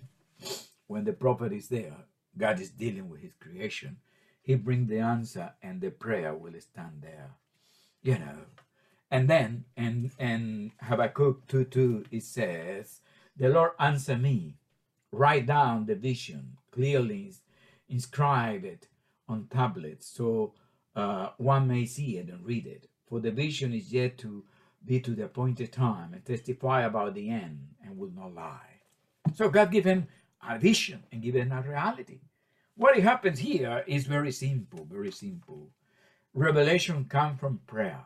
when 0.86 1.04
the 1.04 1.12
prophet 1.12 1.52
is 1.52 1.68
there, 1.68 1.96
God 2.36 2.60
is 2.60 2.70
dealing 2.70 3.08
with 3.08 3.20
his 3.20 3.34
creation. 3.40 3.96
He 4.42 4.54
bring 4.54 4.86
the 4.86 5.00
answer 5.00 5.52
and 5.62 5.80
the 5.80 5.90
prayer 5.90 6.34
will 6.34 6.58
stand 6.60 7.02
there. 7.02 7.32
You 8.02 8.18
know. 8.18 8.38
And 9.10 9.28
then 9.28 9.64
in, 9.76 10.10
in 10.18 10.72
Habakkuk 10.80 11.46
2 11.48 11.64
2, 11.64 12.04
it 12.10 12.22
says, 12.22 13.00
The 13.36 13.48
Lord 13.48 13.72
answer 13.78 14.16
me. 14.16 14.54
Write 15.10 15.46
down 15.46 15.86
the 15.86 15.94
vision, 15.94 16.58
clearly 16.70 17.32
inscribe 17.88 18.64
it 18.64 18.86
on 19.28 19.46
tablets 19.50 20.06
so 20.08 20.54
uh, 20.96 21.30
one 21.36 21.68
may 21.68 21.84
see 21.86 22.18
it 22.18 22.28
and 22.28 22.44
read 22.44 22.66
it. 22.66 22.88
For 23.08 23.20
the 23.20 23.30
vision 23.30 23.72
is 23.72 23.92
yet 23.92 24.18
to 24.18 24.44
be 24.84 25.00
to 25.00 25.14
the 25.14 25.26
appointed 25.26 25.72
time 25.72 26.12
and 26.12 26.24
testify 26.24 26.82
about 26.82 27.14
the 27.14 27.30
end 27.30 27.68
and 27.84 27.96
will 27.96 28.10
not 28.10 28.34
lie. 28.34 28.80
So 29.34 29.48
God 29.48 29.70
give 29.70 29.84
him 29.84 30.08
a 30.46 30.58
vision 30.58 31.04
and 31.12 31.22
give 31.22 31.36
him 31.36 31.52
a 31.52 31.62
reality. 31.62 32.20
What 32.76 32.98
happens 32.98 33.38
here 33.38 33.84
is 33.86 34.06
very 34.06 34.32
simple, 34.32 34.86
very 34.90 35.12
simple. 35.12 35.70
Revelation 36.34 37.04
comes 37.04 37.40
from 37.40 37.60
prayer. 37.66 38.04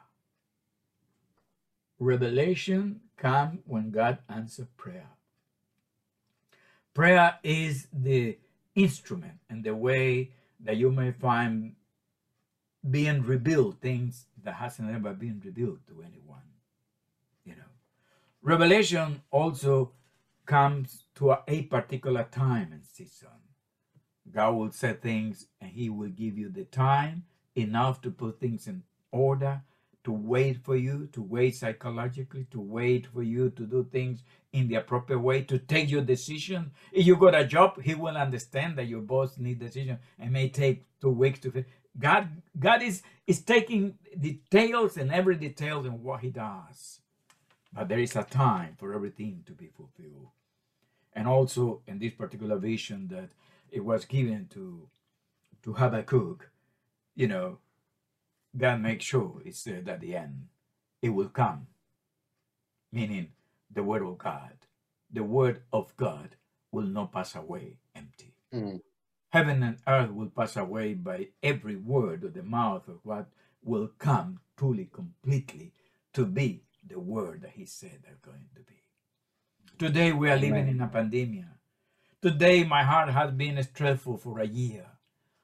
Revelation 1.98 3.00
comes 3.16 3.60
when 3.66 3.90
God 3.90 4.18
answers 4.28 4.66
prayer. 4.76 5.08
Prayer 6.94 7.38
is 7.42 7.86
the 7.92 8.38
instrument 8.74 9.38
and 9.48 9.64
the 9.64 9.74
way 9.74 10.30
that 10.64 10.76
you 10.76 10.90
may 10.90 11.12
find 11.12 11.74
being 12.88 13.22
revealed 13.22 13.80
things 13.80 14.26
that 14.42 14.54
hasn't 14.54 14.90
ever 14.90 15.12
been 15.12 15.40
revealed 15.44 15.78
to 15.86 16.02
anyone. 16.02 16.42
You 17.44 17.56
know, 17.56 17.72
revelation 18.42 19.22
also 19.30 19.92
comes 20.46 21.04
to 21.16 21.36
a, 21.46 21.62
particular 21.62 22.24
time 22.24 22.72
and 22.72 22.82
season. 22.84 23.28
God 24.30 24.52
will 24.52 24.72
say 24.72 24.94
things 24.94 25.46
and 25.60 25.70
He 25.70 25.88
will 25.90 26.08
give 26.08 26.38
you 26.38 26.48
the 26.48 26.64
time 26.64 27.24
enough 27.54 28.00
to 28.02 28.10
put 28.10 28.40
things 28.40 28.66
in 28.66 28.82
order, 29.10 29.62
to 30.04 30.12
wait 30.12 30.64
for 30.64 30.76
you, 30.76 31.08
to 31.12 31.22
wait 31.22 31.56
psychologically, 31.56 32.46
to 32.50 32.60
wait 32.60 33.06
for 33.06 33.22
you 33.22 33.50
to 33.50 33.66
do 33.66 33.86
things 33.90 34.22
in 34.52 34.68
the 34.68 34.74
appropriate 34.74 35.20
way, 35.20 35.42
to 35.42 35.58
take 35.58 35.90
your 35.90 36.02
decision. 36.02 36.72
If 36.92 37.06
you 37.06 37.16
got 37.16 37.34
a 37.34 37.44
job, 37.44 37.80
He 37.80 37.94
will 37.94 38.16
understand 38.16 38.76
that 38.76 38.88
your 38.88 39.00
boss 39.00 39.38
need 39.38 39.60
decision 39.60 39.98
and 40.18 40.32
may 40.32 40.48
take 40.48 40.84
two 41.00 41.10
weeks 41.10 41.38
to. 41.40 41.50
Fit. 41.50 41.66
God, 41.98 42.28
God 42.58 42.82
is 42.82 43.02
is 43.26 43.42
taking 43.42 43.94
details 44.18 44.96
and 44.96 45.12
every 45.12 45.36
detail 45.36 45.84
in 45.86 46.02
what 46.02 46.20
He 46.20 46.30
does, 46.30 47.00
but 47.72 47.88
there 47.88 48.00
is 48.00 48.16
a 48.16 48.24
time 48.24 48.76
for 48.78 48.94
everything 48.94 49.42
to 49.46 49.52
be 49.52 49.68
fulfilled, 49.68 50.30
and 51.14 51.28
also 51.28 51.82
in 51.86 51.98
this 51.98 52.14
particular 52.14 52.56
vision 52.56 53.08
that 53.08 53.30
it 53.70 53.84
was 53.84 54.04
given 54.04 54.48
to 54.54 54.88
to 55.62 55.74
Habakkuk, 55.74 56.50
you 57.14 57.28
know, 57.28 57.58
God 58.56 58.80
make 58.80 59.00
sure 59.00 59.40
it's 59.44 59.60
said 59.60 59.88
at 59.88 60.00
the 60.00 60.16
end, 60.16 60.48
it 61.00 61.10
will 61.10 61.28
come. 61.28 61.66
Meaning 62.92 63.28
the 63.72 63.82
word 63.82 64.02
of 64.02 64.18
God. 64.18 64.52
The 65.10 65.22
word 65.22 65.62
of 65.72 65.96
God 65.96 66.36
will 66.70 66.86
not 66.86 67.12
pass 67.12 67.34
away 67.34 67.76
empty. 67.94 68.34
Mm. 68.52 68.80
Heaven 69.30 69.62
and 69.62 69.78
earth 69.86 70.10
will 70.10 70.28
pass 70.28 70.56
away 70.56 70.94
by 70.94 71.28
every 71.42 71.76
word 71.76 72.24
of 72.24 72.34
the 72.34 72.42
mouth 72.42 72.86
of 72.88 72.98
what 73.02 73.28
will 73.62 73.90
come 73.98 74.40
truly, 74.58 74.88
completely 74.92 75.72
to 76.12 76.26
be 76.26 76.62
the 76.86 76.98
word 76.98 77.42
that 77.42 77.52
he 77.52 77.64
said 77.64 77.98
they're 78.02 78.18
going 78.22 78.46
to 78.54 78.60
be. 78.60 78.82
Today 79.78 80.12
we 80.12 80.30
are 80.30 80.36
living 80.36 80.68
in 80.68 80.80
a 80.80 80.88
pandemic. 80.88 81.44
Today 82.20 82.64
my 82.64 82.82
heart 82.82 83.10
has 83.10 83.30
been 83.32 83.62
stressful 83.62 84.18
for 84.18 84.40
a 84.40 84.46
year. 84.46 84.86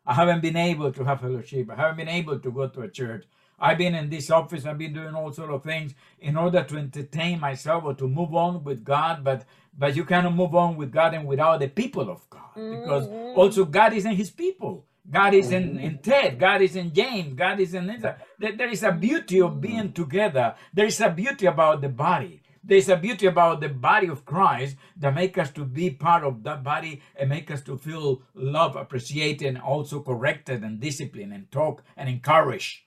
I 0.08 0.14
haven't 0.14 0.40
been 0.42 0.56
able 0.56 0.90
to 0.92 1.04
have 1.04 1.20
fellowship. 1.20 1.70
I 1.70 1.76
haven't 1.76 1.98
been 1.98 2.08
able 2.08 2.38
to 2.40 2.50
go 2.50 2.66
to 2.68 2.80
a 2.82 2.88
church. 2.88 3.24
I've 3.60 3.78
been 3.78 3.94
in 3.94 4.08
this 4.10 4.30
office. 4.30 4.64
I've 4.66 4.78
been 4.78 4.94
doing 4.94 5.14
all 5.14 5.32
sort 5.32 5.50
of 5.50 5.62
things 5.62 5.92
in 6.20 6.36
order 6.36 6.64
to 6.64 6.78
entertain 6.78 7.40
myself 7.40 7.84
or 7.84 7.94
to 7.94 8.08
move 8.08 8.34
on 8.34 8.64
with 8.64 8.84
God. 8.84 9.22
But 9.24 9.44
but 9.78 9.94
you 9.96 10.04
cannot 10.04 10.34
move 10.34 10.54
on 10.56 10.76
with 10.76 10.90
God 10.90 11.14
and 11.14 11.26
without 11.26 11.60
the 11.60 11.68
people 11.68 12.10
of 12.10 12.28
God 12.30 12.50
because 12.56 13.06
Mhm. 13.06 13.36
also 13.36 13.64
God 13.66 13.92
is 13.92 14.06
in 14.06 14.16
His 14.16 14.30
people. 14.30 14.84
God 15.10 15.34
is 15.34 15.52
in, 15.52 15.78
in 15.80 15.98
Ted. 15.98 16.38
God 16.38 16.60
is 16.62 16.76
in 16.76 16.92
James. 16.92 17.34
God 17.34 17.60
is 17.60 17.74
in 17.74 17.86
Lisa. 17.86 18.16
There, 18.38 18.54
there 18.56 18.68
is 18.68 18.82
a 18.82 18.92
beauty 18.92 19.40
of 19.40 19.60
being 19.60 19.92
together. 19.92 20.54
There 20.74 20.86
is 20.86 21.00
a 21.00 21.10
beauty 21.10 21.46
about 21.46 21.80
the 21.80 21.88
body. 21.88 22.42
There 22.68 22.76
is 22.76 22.90
a 22.90 22.98
beauty 22.98 23.24
about 23.24 23.62
the 23.62 23.70
body 23.70 24.08
of 24.08 24.26
Christ 24.26 24.76
that 24.98 25.14
make 25.14 25.38
us 25.38 25.50
to 25.52 25.64
be 25.64 25.88
part 25.88 26.22
of 26.22 26.42
that 26.42 26.62
body 26.62 27.00
and 27.16 27.30
make 27.30 27.50
us 27.50 27.62
to 27.62 27.78
feel 27.78 28.20
love, 28.34 28.76
appreciated, 28.76 29.48
and 29.48 29.58
also 29.58 30.02
corrected 30.02 30.62
and 30.62 30.78
disciplined 30.78 31.32
and 31.32 31.50
talk 31.50 31.82
and 31.96 32.10
encourage. 32.10 32.86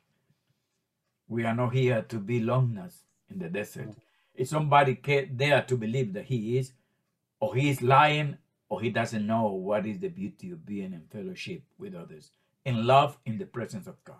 We 1.28 1.46
are 1.46 1.56
not 1.56 1.74
here 1.74 2.04
to 2.10 2.20
be 2.20 2.40
loners 2.40 2.94
in 3.28 3.40
the 3.40 3.50
desert. 3.50 3.96
If 4.36 4.50
somebody 4.50 5.00
there 5.34 5.64
to 5.64 5.76
believe 5.76 6.14
that 6.14 6.26
he 6.26 6.60
is, 6.60 6.74
or 7.40 7.56
he 7.56 7.72
is 7.72 7.82
lying, 7.82 8.38
or 8.70 8.82
he 8.82 8.92
doesn't 8.92 9.26
know 9.26 9.48
what 9.48 9.88
is 9.88 9.98
the 9.98 10.10
beauty 10.10 10.52
of 10.52 10.64
being 10.64 10.94
in 10.94 11.08
fellowship 11.12 11.64
with 11.80 11.96
others, 11.96 12.30
in 12.66 12.86
love, 12.86 13.18
in 13.26 13.40
the 13.40 13.48
presence 13.48 13.88
of 13.88 14.04
God. 14.04 14.18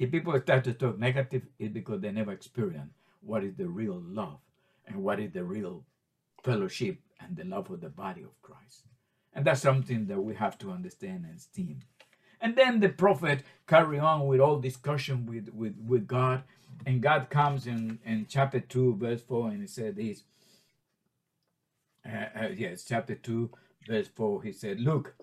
If 0.00 0.10
people 0.10 0.36
start 0.40 0.64
to 0.64 0.72
talk 0.72 0.98
negative, 0.98 1.46
it's 1.56 1.72
because 1.72 2.00
they 2.00 2.10
never 2.10 2.32
experience 2.32 2.94
what 3.20 3.44
is 3.44 3.54
the 3.54 3.68
real 3.68 4.02
love 4.04 4.40
and 4.86 4.96
what 4.96 5.20
is 5.20 5.32
the 5.32 5.44
real 5.44 5.84
fellowship 6.44 6.98
and 7.20 7.36
the 7.36 7.44
love 7.44 7.70
of 7.70 7.80
the 7.80 7.88
body 7.88 8.22
of 8.22 8.40
Christ. 8.42 8.82
And 9.34 9.44
that's 9.44 9.60
something 9.60 10.06
that 10.06 10.20
we 10.20 10.34
have 10.34 10.58
to 10.58 10.70
understand 10.70 11.24
and 11.24 11.36
esteem. 11.36 11.80
And 12.40 12.54
then 12.56 12.80
the 12.80 12.88
prophet 12.88 13.42
carry 13.66 13.98
on 13.98 14.26
with 14.26 14.40
all 14.40 14.58
discussion 14.58 15.26
with, 15.26 15.48
with, 15.52 15.74
with 15.86 16.06
God. 16.06 16.42
And 16.84 17.00
God 17.00 17.30
comes 17.30 17.66
in, 17.66 17.98
in 18.04 18.26
chapter 18.28 18.60
2, 18.60 18.96
verse 18.96 19.22
4, 19.22 19.48
and 19.48 19.62
he 19.62 19.66
said 19.66 19.96
this. 19.96 20.22
Uh, 22.06 22.44
uh, 22.44 22.48
yes, 22.56 22.84
chapter 22.86 23.14
2, 23.14 23.50
verse 23.88 24.08
4, 24.14 24.42
he 24.42 24.52
said, 24.52 24.80
Look, 24.80 25.14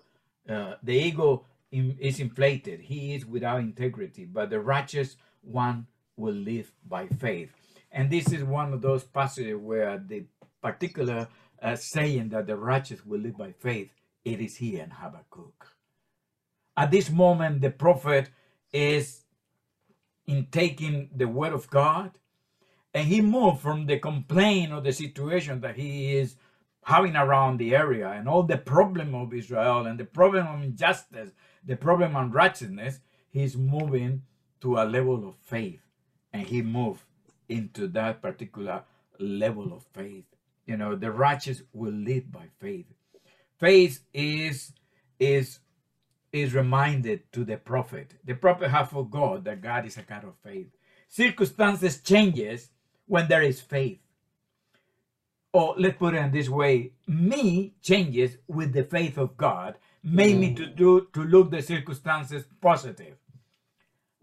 uh, 0.48 0.74
the 0.82 0.92
ego 0.92 1.46
in, 1.72 1.96
is 1.98 2.20
inflated. 2.20 2.80
He 2.80 3.14
is 3.14 3.24
without 3.24 3.60
integrity, 3.60 4.24
but 4.24 4.50
the 4.50 4.60
righteous 4.60 5.16
one 5.42 5.86
will 6.16 6.34
live 6.34 6.72
by 6.86 7.06
faith. 7.06 7.50
And 7.94 8.10
this 8.10 8.32
is 8.32 8.42
one 8.42 8.72
of 8.72 8.82
those 8.82 9.04
passages 9.04 9.56
where 9.56 10.02
the 10.04 10.24
particular 10.60 11.28
uh, 11.62 11.76
saying 11.76 12.30
that 12.30 12.48
the 12.48 12.56
righteous 12.56 13.06
will 13.06 13.20
live 13.20 13.38
by 13.38 13.52
faith, 13.52 13.90
it 14.24 14.40
is 14.40 14.56
here 14.56 14.82
in 14.82 14.90
Habakkuk. 14.90 15.68
At 16.76 16.90
this 16.90 17.08
moment, 17.08 17.60
the 17.60 17.70
prophet 17.70 18.30
is 18.72 19.22
in 20.26 20.48
taking 20.50 21.08
the 21.14 21.28
word 21.28 21.52
of 21.52 21.70
God, 21.70 22.10
and 22.92 23.06
he 23.06 23.20
moved 23.20 23.60
from 23.60 23.86
the 23.86 24.00
complaint 24.00 24.72
of 24.72 24.82
the 24.82 24.92
situation 24.92 25.60
that 25.60 25.76
he 25.76 26.16
is 26.16 26.34
having 26.82 27.14
around 27.14 27.58
the 27.58 27.76
area 27.76 28.08
and 28.08 28.28
all 28.28 28.42
the 28.42 28.58
problem 28.58 29.14
of 29.14 29.32
Israel 29.32 29.86
and 29.86 30.00
the 30.00 30.04
problem 30.04 30.48
of 30.48 30.62
injustice, 30.64 31.30
the 31.64 31.76
problem 31.76 32.16
of 32.16 32.34
righteousness, 32.34 32.98
he's 33.30 33.56
moving 33.56 34.22
to 34.60 34.78
a 34.78 34.84
level 34.84 35.28
of 35.28 35.36
faith, 35.36 35.80
and 36.32 36.44
he 36.44 36.60
moved 36.60 37.04
into 37.48 37.88
that 37.88 38.22
particular 38.22 38.82
level 39.18 39.72
of 39.72 39.84
faith. 39.92 40.24
You 40.66 40.76
know, 40.76 40.96
the 40.96 41.10
righteous 41.10 41.62
will 41.72 41.92
live 41.92 42.30
by 42.32 42.46
faith. 42.60 42.86
Faith 43.58 44.00
is 44.12 44.72
is 45.18 45.60
is 46.32 46.54
reminded 46.54 47.32
to 47.32 47.44
the 47.44 47.56
prophet. 47.56 48.14
The 48.24 48.34
prophet 48.34 48.70
have 48.70 48.90
forgot 48.90 49.44
that 49.44 49.62
God 49.62 49.86
is 49.86 49.96
a 49.96 50.02
God 50.02 50.24
of 50.24 50.34
faith. 50.42 50.66
Circumstances 51.08 52.00
changes 52.00 52.70
when 53.06 53.28
there 53.28 53.42
is 53.42 53.60
faith. 53.60 54.00
Or 55.52 55.76
let's 55.78 55.96
put 55.96 56.14
it 56.14 56.18
in 56.18 56.32
this 56.32 56.48
way: 56.48 56.92
me 57.06 57.74
changes 57.82 58.38
with 58.48 58.72
the 58.72 58.84
faith 58.84 59.18
of 59.18 59.36
God 59.36 59.76
made 60.02 60.36
me 60.36 60.50
mm. 60.50 60.56
to 60.56 60.66
do 60.66 61.08
to 61.12 61.22
look 61.24 61.50
the 61.50 61.62
circumstances 61.62 62.44
positive. 62.60 63.16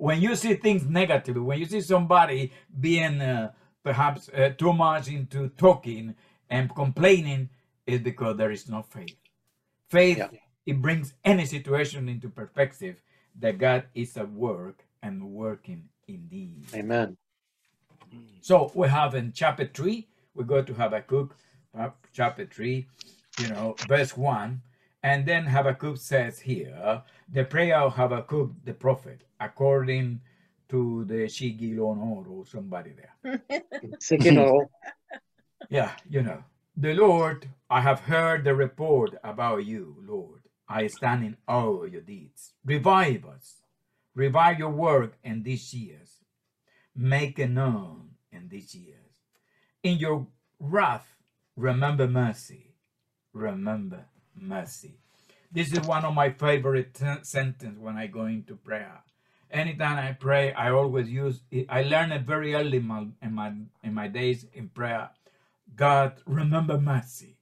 When 0.02 0.20
you 0.20 0.36
see 0.36 0.56
things 0.56 0.84
negative, 0.88 1.36
when 1.44 1.60
you 1.60 1.66
see 1.68 1.82
somebody 1.82 2.52
being 2.80 3.22
uh, 3.22 3.52
perhaps 3.84 4.30
uh, 4.30 4.50
too 4.58 4.74
much 4.74 5.08
into 5.10 5.50
talking 5.50 6.16
and 6.50 6.74
complaining, 6.74 7.50
is 7.86 8.00
because 8.02 8.36
there 8.38 8.50
is 8.50 8.68
no 8.68 8.82
faith. 8.82 9.16
Faith 9.90 10.18
Yeah. 10.18 10.30
it 10.66 10.82
brings 10.82 11.14
any 11.24 11.46
situation 11.46 12.10
into 12.10 12.30
perspective 12.30 12.96
that 13.40 13.60
God 13.60 13.84
is 13.94 14.18
at 14.18 14.32
work 14.32 14.86
and 15.04 15.32
working 15.32 15.90
indeed. 16.08 16.66
Amen. 16.74 17.18
So 18.42 18.72
we 18.74 18.88
have 18.88 19.14
in 19.14 19.34
chapter 19.34 19.70
3, 19.72 20.08
we 20.34 20.44
go 20.46 20.64
to 20.64 20.74
Habakkuk, 20.74 21.36
uh, 21.78 21.90
chapter 22.12 22.48
3, 22.48 22.88
you 23.40 23.48
know, 23.50 23.76
verse 23.88 24.18
1. 24.18 24.62
And 25.04 25.26
then 25.26 25.46
Habakkuk 25.46 25.98
says 25.98 26.40
here, 26.40 27.02
the 27.32 27.44
prayer 27.46 27.80
of 27.80 27.96
Habakkuk 27.96 28.52
the 28.64 28.74
prophet, 28.74 29.24
according 29.40 30.22
to 30.70 31.06
the 31.06 31.26
Shigilon 31.28 32.28
or 32.28 32.46
somebody 32.46 32.92
there. 32.94 33.42
Yeah, 35.70 35.92
you 36.10 36.22
know. 36.22 36.44
The 36.76 36.94
Lord, 36.94 37.48
I 37.70 37.82
have 37.82 38.02
heard 38.02 38.44
the 38.44 38.56
report 38.56 39.16
about 39.24 39.66
you, 39.66 39.96
Lord. 40.06 40.42
I 40.68 40.88
stand 40.88 41.24
in 41.24 41.38
awe 41.48 41.84
of 41.84 41.94
your 41.94 42.02
deeds. 42.02 42.54
Revive 42.66 43.26
us. 43.26 43.62
Revive 44.16 44.60
your 44.60 44.70
work 44.70 45.18
in 45.24 45.44
these 45.44 45.74
years. 45.74 46.18
Make 46.96 47.40
it 47.40 47.50
known 47.50 48.12
in 48.32 48.50
these 48.50 48.76
years. 48.76 49.22
In 49.84 49.98
your 49.98 50.28
wrath, 50.60 51.08
remember 51.56 52.08
mercy. 52.08 52.76
Remember 53.34 54.06
mercy. 54.36 54.96
This 55.52 55.74
is 55.74 55.82
one 55.82 56.06
of 56.06 56.13
my 56.13 56.30
favorite 56.32 56.96
sen- 56.96 57.24
sentences 57.24 57.80
when 57.80 57.98
I 57.98 58.08
go 58.08 58.26
into 58.26 58.56
prayer. 58.56 59.04
Anytime 59.52 59.98
I 59.98 60.13
pray, 60.13 60.54
I 60.54 60.72
always 60.72 61.10
use 61.10 61.41
it. 61.52 61.65
I 61.70 61.84
learned 61.84 62.13
it 62.13 62.22
very 62.22 62.56
early 62.56 62.78
in 62.78 62.88
my, 62.88 63.08
in 63.22 63.34
my 63.34 63.54
in 63.84 63.94
my 63.94 64.08
days 64.08 64.46
in 64.54 64.70
prayer. 64.70 65.10
God, 65.76 66.22
remember 66.26 66.80
mercy. 66.80 67.38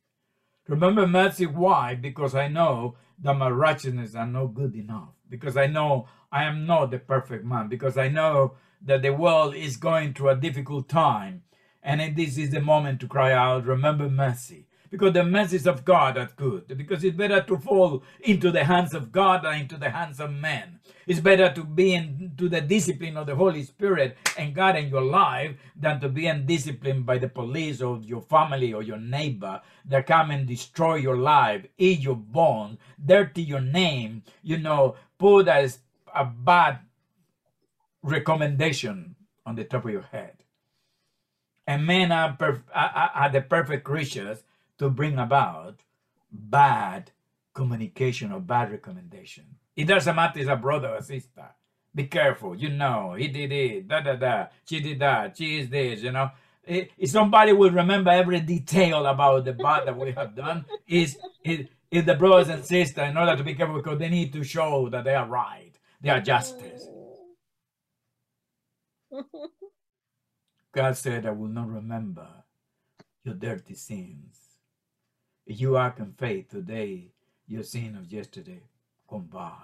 Remember 0.67 1.05
mercy. 1.07 1.45
Why? 1.45 1.95
Because 1.95 2.33
I 2.33 2.47
know 2.47 2.95
that 3.21 3.35
my 3.35 3.49
righteousness 3.49 4.15
are 4.15 4.25
not 4.25 4.55
good 4.55 4.75
enough. 4.75 5.09
Because 5.29 5.55
I 5.55 5.67
know 5.67 6.07
I 6.31 6.45
am 6.45 6.65
not 6.65 6.89
the 6.89 6.99
perfect 6.99 7.45
man. 7.45 7.67
Because 7.67 7.97
I 7.97 8.07
know 8.07 8.53
that 8.81 9.01
the 9.03 9.13
world 9.13 9.55
is 9.55 9.77
going 9.77 10.13
through 10.13 10.29
a 10.29 10.35
difficult 10.35 10.89
time. 10.89 11.43
And 11.83 12.15
this 12.15 12.37
is 12.37 12.49
the 12.51 12.61
moment 12.61 12.99
to 13.01 13.07
cry 13.07 13.33
out, 13.33 13.65
remember 13.65 14.09
mercy. 14.09 14.65
Because 14.91 15.13
the 15.13 15.23
mercies 15.23 15.67
of 15.67 15.85
God 15.85 16.17
are 16.17 16.29
good. 16.35 16.67
Because 16.77 17.03
it's 17.03 17.17
better 17.17 17.41
to 17.41 17.57
fall 17.57 18.03
into 18.21 18.51
the 18.51 18.63
hands 18.63 18.93
of 18.93 19.11
God 19.11 19.43
than 19.43 19.55
into 19.61 19.77
the 19.77 19.89
hands 19.91 20.19
of 20.19 20.31
men. 20.33 20.79
It's 21.07 21.19
better 21.19 21.51
to 21.53 21.63
be 21.63 21.93
into 21.95 22.49
the 22.49 22.61
discipline 22.61 23.17
of 23.17 23.27
the 23.27 23.35
Holy 23.35 23.63
Spirit 23.63 24.17
and 24.37 24.53
God 24.55 24.77
in 24.77 24.89
your 24.89 25.01
life 25.03 25.55
than 25.75 25.99
to 26.01 26.09
be 26.09 26.27
undisciplined 26.27 27.05
by 27.05 27.17
the 27.19 27.27
police 27.29 27.81
or 27.81 27.99
your 28.03 28.21
family 28.21 28.73
or 28.73 28.83
your 28.83 28.99
neighbor 28.99 29.61
that 29.85 30.07
come 30.07 30.31
and 30.31 30.47
destroy 30.47 30.95
your 30.95 31.17
life, 31.17 31.65
eat 31.77 32.01
your 32.01 32.15
bones, 32.15 32.77
dirty 33.03 33.43
your 33.43 33.61
name, 33.61 34.23
you 34.43 34.57
know, 34.57 34.95
put 35.19 35.47
a, 35.47 35.71
a 36.15 36.25
bad 36.25 36.79
recommendation 38.03 39.15
on 39.45 39.55
the 39.55 39.63
top 39.65 39.85
of 39.85 39.91
your 39.91 40.03
head. 40.03 40.33
And 41.67 41.85
men 41.87 42.11
are, 42.11 42.37
are- 42.73 43.11
are 43.15 43.29
the 43.31 43.41
perfect 43.41 43.85
creatures 43.85 44.43
to 44.79 44.89
bring 44.89 45.17
about 45.19 45.83
bad 46.31 47.11
communication 47.53 48.31
or 48.31 48.39
bad 48.39 48.71
recommendation. 48.71 49.45
It 49.75 49.85
doesn't 49.85 50.15
matter 50.15 50.39
if 50.39 50.43
it's 50.43 50.51
a 50.51 50.55
brother 50.55 50.89
or 50.89 51.01
sister. 51.01 51.45
Be 51.93 52.05
careful. 52.05 52.55
You 52.55 52.69
know, 52.69 53.15
he 53.17 53.27
did 53.27 53.51
it, 53.51 53.87
da 53.87 54.01
da 54.01 54.15
da. 54.15 54.47
She 54.65 54.79
did 54.79 54.99
that. 54.99 55.37
She 55.37 55.59
is 55.59 55.69
this, 55.69 56.01
you 56.01 56.11
know. 56.11 56.31
Eh, 56.67 56.85
if 56.97 57.09
somebody 57.09 57.51
will 57.51 57.71
remember 57.71 58.11
every 58.11 58.39
detail 58.39 59.05
about 59.05 59.45
the 59.45 59.53
bad 59.53 59.87
that 59.87 59.97
we 59.97 60.11
have 60.11 60.35
done, 60.35 60.65
is 60.87 61.17
is 61.43 61.65
is 61.89 62.05
the 62.05 62.13
brothers 62.13 62.49
and 62.49 62.63
sisters 62.63 63.09
in 63.09 63.17
order 63.17 63.35
to 63.35 63.43
be 63.43 63.55
careful 63.55 63.77
because 63.77 63.97
they 63.97 64.09
need 64.09 64.31
to 64.33 64.43
show 64.43 64.87
that 64.89 65.03
they 65.03 65.15
are 65.15 65.27
right, 65.27 65.73
they 66.01 66.09
are 66.09 66.21
justice. 66.21 66.87
God 70.71 70.95
said, 70.95 71.25
I 71.25 71.31
will 71.31 71.47
not 71.47 71.67
remember 71.67 72.27
your 73.23 73.33
dirty 73.33 73.73
sins. 73.73 74.48
If 75.49 75.59
you 75.59 75.75
in 75.99 76.13
faith 76.13 76.49
today, 76.49 77.11
your 77.47 77.63
sin 77.63 77.95
of 77.97 78.11
yesterday 78.11 78.61
gone 79.07 79.27
by. 79.33 79.57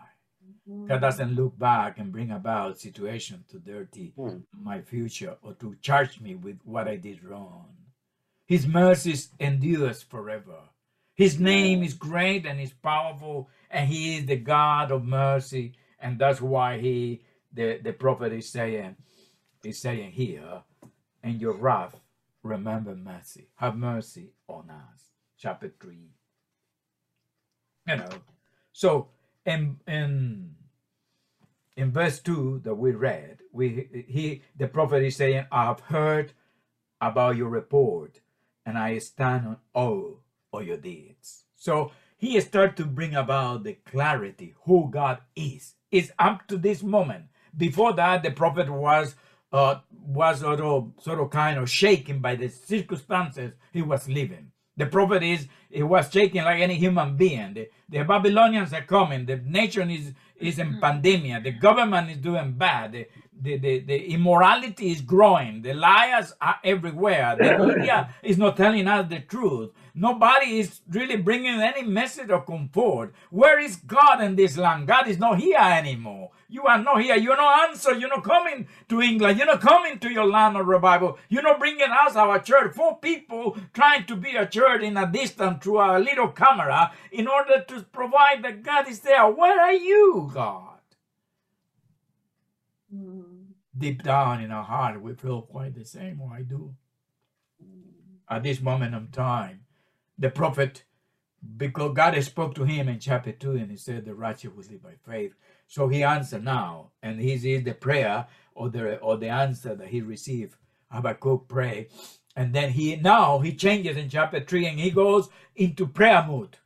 God 0.88 1.00
doesn't 1.00 1.36
look 1.36 1.58
back 1.60 2.00
and 2.00 2.12
bring 2.12 2.32
about 2.32 2.80
situation 2.80 3.46
to 3.50 3.60
dirty 3.60 4.12
Hmm. 4.16 4.40
my 4.52 4.82
future 4.82 5.38
or 5.44 5.54
to 5.54 5.76
charge 5.82 6.20
me 6.20 6.34
with 6.34 6.60
what 6.66 6.88
I 6.88 6.96
did 6.96 7.24
wrong. 7.24 7.78
His 8.48 8.66
mercies 8.66 9.30
endures 9.40 10.02
forever. 10.02 10.60
His 11.14 11.40
name 11.40 11.84
is 11.84 11.94
great 11.94 12.48
and 12.48 12.60
is 12.60 12.74
powerful, 12.74 13.50
and 13.70 13.88
he 13.88 14.18
is 14.18 14.26
the 14.26 14.38
God 14.38 14.92
of 14.92 15.06
mercy, 15.06 15.74
and 16.00 16.18
that's 16.18 16.42
why 16.42 16.80
he 16.80 17.22
the, 17.54 17.78
the 17.78 17.94
prophet 17.94 18.34
is 18.34 18.50
saying 18.50 18.96
is 19.64 19.78
saying 19.80 20.14
here, 20.14 20.64
in 21.24 21.40
your 21.40 21.54
wrath, 21.54 22.02
remember 22.44 22.96
mercy. 22.96 23.50
Have 23.56 23.78
mercy 23.78 24.32
on 24.48 24.70
us. 24.72 25.15
Chapter 25.46 25.72
three. 25.80 26.10
You 27.88 27.98
know. 27.98 28.10
So 28.74 29.10
in 29.46 29.78
in 29.88 30.56
in 31.78 31.92
verse 31.92 32.20
2 32.20 32.62
that 32.64 32.74
we 32.74 32.94
read, 32.94 33.42
we 33.52 34.06
he 34.08 34.42
the 34.58 34.68
prophet 34.68 35.04
is 35.04 35.18
saying, 35.18 35.46
I 35.52 35.66
have 35.66 35.82
heard 35.82 36.34
about 37.00 37.36
your 37.36 37.50
report, 37.50 38.22
and 38.66 38.76
I 38.76 38.98
stand 38.98 39.46
on 39.46 39.58
all 39.76 40.22
of 40.52 40.66
your 40.66 40.78
deeds. 40.78 41.44
So 41.56 41.92
he 42.18 42.42
started 42.42 42.76
to 42.78 42.86
bring 42.86 43.14
about 43.14 43.66
the 43.66 43.74
clarity 43.74 44.56
who 44.64 44.90
God 44.90 45.20
is. 45.36 45.76
Is 45.92 46.12
up 46.18 46.48
to 46.48 46.58
this 46.58 46.82
moment. 46.82 47.26
Before 47.56 47.94
that, 47.94 48.24
the 48.24 48.32
prophet 48.32 48.68
was 48.68 49.14
uh, 49.54 49.82
was 49.92 50.40
sort 50.40 50.60
of 50.60 50.94
sort 51.00 51.20
of 51.20 51.30
kind 51.30 51.60
of 51.60 51.70
shaken 51.70 52.18
by 52.18 52.36
the 52.36 52.50
circumstances 52.50 53.54
he 53.72 53.84
was 53.84 54.10
living. 54.10 54.52
The 54.78 54.86
prophet 54.88 55.24
is 55.24 55.48
he 55.70 55.84
was 55.84 56.12
shaking 56.12 56.44
like 56.44 56.60
any 56.60 56.76
human 56.76 57.16
being. 57.16 57.54
The, 57.54 57.70
the 57.90 58.04
Babylonians 58.04 58.74
are 58.74 58.84
coming. 58.84 59.26
The 59.26 59.38
nation 59.38 59.90
is 59.90 60.14
is 60.38 60.60
in 60.60 60.74
hmm. 60.74 60.84
pandemia. 60.84 61.44
The 61.44 61.52
government 61.52 62.10
is 62.10 62.18
doing 62.18 62.54
bad. 62.54 62.92
The, 62.92 63.08
the, 63.42 63.58
the, 63.58 63.80
the 63.80 64.14
immorality 64.14 64.92
is 64.92 65.02
growing. 65.02 65.62
The 65.62 65.74
liars 65.74 66.34
are 66.42 66.58
everywhere. 66.64 67.38
The 67.40 67.58
media 67.76 68.14
is 68.22 68.38
not 68.38 68.58
telling 68.58 68.88
us 68.88 69.10
the 69.10 69.20
truth. 69.22 69.72
Nobody 69.98 70.60
is 70.60 70.82
really 70.90 71.16
bringing 71.16 71.62
any 71.62 71.82
message 71.82 72.30
of 72.30 72.46
comfort. 72.46 73.14
Where 73.30 73.60
is 73.62 73.78
God 73.78 74.22
in 74.22 74.36
this 74.36 74.58
land? 74.58 74.88
God 74.88 75.08
is 75.08 75.18
not 75.18 75.40
here 75.40 75.58
anymore. 75.58 76.32
You 76.50 76.64
are 76.64 76.84
not 76.84 77.02
here. 77.02 77.16
You're 77.16 77.38
not 77.38 77.70
answered. 77.70 78.00
You're 78.02 78.10
not 78.10 78.26
coming 78.26 78.68
to 78.90 79.02
England. 79.02 79.38
You're 79.38 79.48
not 79.48 79.62
coming 79.62 79.98
to 80.00 80.12
your 80.12 80.28
land 80.28 80.58
of 80.58 80.68
revival. 80.68 81.18
You're 81.30 81.44
not 81.44 81.60
bringing 81.60 81.88
us 81.90 82.18
our 82.18 82.40
church. 82.40 82.76
Four 82.76 82.98
people 82.98 83.58
trying 83.74 84.06
to 84.08 84.18
be 84.18 84.36
a 84.36 84.46
church 84.46 84.82
in 84.82 84.98
a 84.98 85.10
distance 85.10 85.64
through 85.64 85.80
a 85.80 85.98
little 85.98 86.28
camera 86.28 86.92
in 87.14 87.30
order 87.30 87.64
to 87.66 87.84
provide 87.84 88.44
that 88.44 88.64
God 88.64 88.90
is 88.90 89.00
there. 89.00 89.26
Where 89.30 89.62
are 89.62 89.74
you, 89.74 90.30
God? 90.34 90.80
Hmm. 92.94 93.22
Deep 93.78 94.04
down 94.04 94.42
in 94.42 94.52
our 94.52 94.64
heart, 94.64 95.02
we 95.02 95.14
feel 95.14 95.42
quite 95.42 95.74
the 95.74 95.86
same, 95.86 96.22
or 96.22 96.34
I 96.34 96.42
do. 96.42 96.76
At 98.30 98.44
this 98.44 98.62
moment 98.62 98.96
of 98.96 99.12
time, 99.12 99.65
the 100.18 100.30
prophet, 100.30 100.84
because 101.58 101.94
God 101.94 102.22
spoke 102.24 102.56
to 102.56 102.64
him 102.64 102.88
in 102.88 103.00
chapter 103.00 103.32
2 103.32 103.52
and 103.52 103.72
he 103.72 103.78
said, 103.78 104.06
The 104.06 104.16
righteous 104.16 104.52
will 104.54 104.64
live 104.70 104.84
by 104.84 104.96
faith. 105.06 105.34
So 105.68 105.88
he 105.88 106.04
answered 106.04 106.44
now, 106.44 106.92
and 107.02 107.20
this 107.20 107.44
is 107.44 107.64
the 107.64 107.74
prayer 107.74 108.28
or 108.54 108.70
the 108.70 108.98
or 109.00 109.18
the 109.18 109.30
answer 109.30 109.76
that 109.76 109.90
he 109.90 110.02
received. 110.02 110.56
Habakkuk 110.92 111.48
pray. 111.48 111.90
And 112.36 112.54
then 112.54 112.72
he 112.72 112.96
now 112.96 113.40
he 113.40 113.54
changes 113.54 113.98
in 113.98 114.10
chapter 114.10 114.40
3 114.40 114.68
and 114.68 114.80
he 114.80 114.92
goes 114.92 115.30
into 115.56 115.88
prayer 115.88 116.26
mood. 116.28 116.58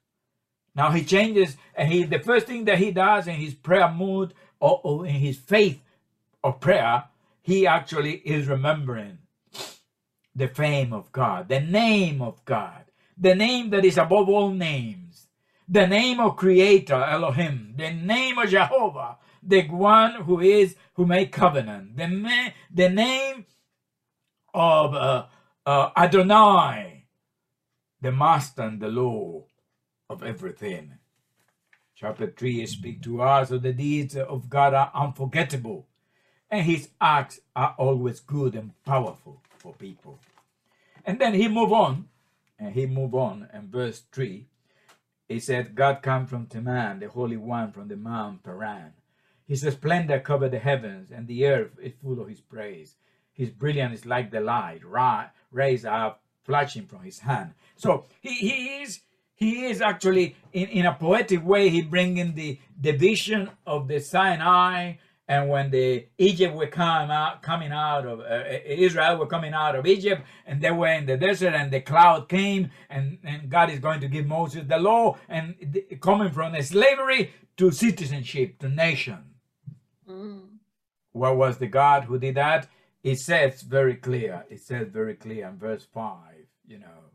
Now 0.76 0.92
he 0.92 1.04
changes 1.04 1.58
and 1.76 1.92
he 1.92 2.04
the 2.04 2.20
first 2.20 2.48
thing 2.48 2.66
that 2.66 2.78
he 2.78 2.92
does 2.92 3.28
in 3.28 3.36
his 3.36 3.54
prayer 3.54 3.92
mood 3.92 4.34
or, 4.60 4.82
or 4.84 5.06
in 5.06 5.16
his 5.16 5.38
faith 5.38 5.82
of 6.44 6.60
prayer, 6.60 7.06
he 7.42 7.68
actually 7.68 8.16
is 8.18 8.48
remembering 8.48 9.20
the 10.36 10.48
fame 10.48 10.94
of 10.94 11.12
God, 11.12 11.50
the 11.50 11.60
name 11.60 12.22
of 12.22 12.44
God, 12.46 12.86
the 13.20 13.36
name 13.36 13.72
that 13.72 13.86
is 13.86 13.98
above 13.98 14.30
all 14.30 14.52
names, 14.52 15.28
the 15.68 15.88
name 15.88 16.20
of 16.22 16.38
Creator 16.38 16.96
Elohim, 16.96 17.76
the 17.78 17.92
name 17.92 18.40
of 18.40 18.50
Jehovah, 18.50 19.18
the 19.44 19.64
one 19.70 20.16
who 20.24 20.42
is 20.42 20.76
who 20.96 21.06
made 21.06 21.32
covenant, 21.32 21.98
the 21.98 22.08
ma- 22.08 22.50
the 22.74 22.90
name 22.90 23.46
of 24.54 24.94
uh, 24.96 25.26
uh, 25.66 25.90
Adonai, 25.98 27.06
the 28.02 28.12
Master 28.12 28.64
and 28.64 28.82
the 28.82 28.90
Lord 28.90 29.46
of 30.10 30.24
everything. 30.24 30.94
Chapter 31.96 32.28
3 32.36 32.66
speak 32.68 33.04
to 33.04 33.22
us 33.22 33.52
of 33.52 33.64
the 33.64 33.74
deeds 33.74 34.16
of 34.16 34.50
God 34.50 34.74
are 34.74 34.92
unforgettable, 34.96 35.88
and 36.52 36.66
his 36.66 36.90
acts 37.02 37.40
are 37.56 37.76
always 37.78 38.20
good 38.22 38.56
and 38.56 38.72
powerful 38.86 39.42
for 39.58 39.74
people. 39.74 40.20
And 41.06 41.20
then 41.20 41.34
he 41.36 41.48
move 41.48 41.74
on, 41.74 42.08
and 42.60 42.74
he 42.74 42.86
move 42.86 43.16
on, 43.16 43.48
and 43.54 43.70
verse 43.70 44.04
3, 44.12 44.48
he 45.28 45.40
said, 45.40 45.76
God 45.76 46.02
come 46.02 46.26
from 46.26 46.48
Teman, 46.48 47.00
the 47.00 47.10
Holy 47.10 47.38
One 47.38 47.72
from 47.72 47.88
the 47.88 47.96
Mount 47.96 48.44
Paran. 48.44 48.94
His 49.48 49.62
splendor 49.62 50.20
covered 50.20 50.52
the 50.52 50.60
heavens, 50.60 51.12
and 51.12 51.28
the 51.28 51.46
earth 51.46 51.80
is 51.82 51.94
full 52.02 52.20
of 52.20 52.28
his 52.28 52.42
praise. 52.42 52.96
His 53.32 53.50
brilliance 53.50 54.00
is 54.02 54.06
like 54.06 54.32
the 54.32 54.42
light, 54.42 54.84
ra- 54.84 55.30
rays 55.52 55.86
are 55.86 56.18
flashing 56.44 56.86
from 56.88 57.04
his 57.04 57.20
hand. 57.20 57.54
So 57.76 58.06
he, 58.22 58.34
he 58.34 58.82
is 58.82 59.02
he 59.36 59.66
is 59.68 59.82
actually 59.82 60.36
in, 60.52 60.68
in 60.68 60.86
a 60.86 60.94
poetic 60.94 61.46
way 61.46 61.70
he 61.70 61.82
bringing 61.82 62.36
the 62.36 62.60
the 62.80 62.92
vision 62.92 63.50
of 63.66 63.88
the 63.88 64.00
Sinai 64.00 64.96
and 65.30 65.48
when 65.48 65.70
the 65.70 66.08
Egypt 66.18 66.56
were 66.56 66.66
come 66.66 67.12
out, 67.12 67.44
coming 67.44 67.72
out 67.72 68.04
of 68.08 68.20
uh, 68.20 68.44
Israel 68.66 69.16
were 69.18 69.28
coming 69.28 69.54
out 69.54 69.76
of 69.76 69.86
Egypt 69.86 70.24
and 70.48 70.60
they 70.60 70.72
were 70.72 70.88
in 70.88 71.06
the 71.06 71.18
desert 71.18 71.54
and 71.54 71.72
the 71.72 71.82
cloud 71.82 72.28
came 72.28 72.72
and, 72.90 73.20
and 73.24 73.48
God 73.48 73.70
is 73.70 73.78
going 73.78 74.02
to 74.02 74.08
give 74.08 74.26
Moses 74.26 74.64
the 74.68 74.80
law 74.80 75.20
and 75.30 75.54
the, 75.62 75.82
coming 76.02 76.32
from 76.32 76.60
slavery 76.64 77.32
to 77.58 77.70
citizenship 77.70 78.58
to 78.58 78.70
nation. 78.70 79.20
Mm. 80.10 80.48
What 81.12 81.38
was 81.38 81.60
the 81.60 81.68
God 81.68 82.06
who 82.06 82.18
did 82.18 82.34
that? 82.34 82.68
It 83.04 83.20
says 83.20 83.62
very 83.62 83.98
clear. 83.98 84.46
It 84.50 84.62
says 84.62 84.88
very 84.88 85.14
clear 85.14 85.48
in 85.48 85.60
verse 85.60 85.86
5, 85.94 86.18
you 86.68 86.80
know, 86.80 87.12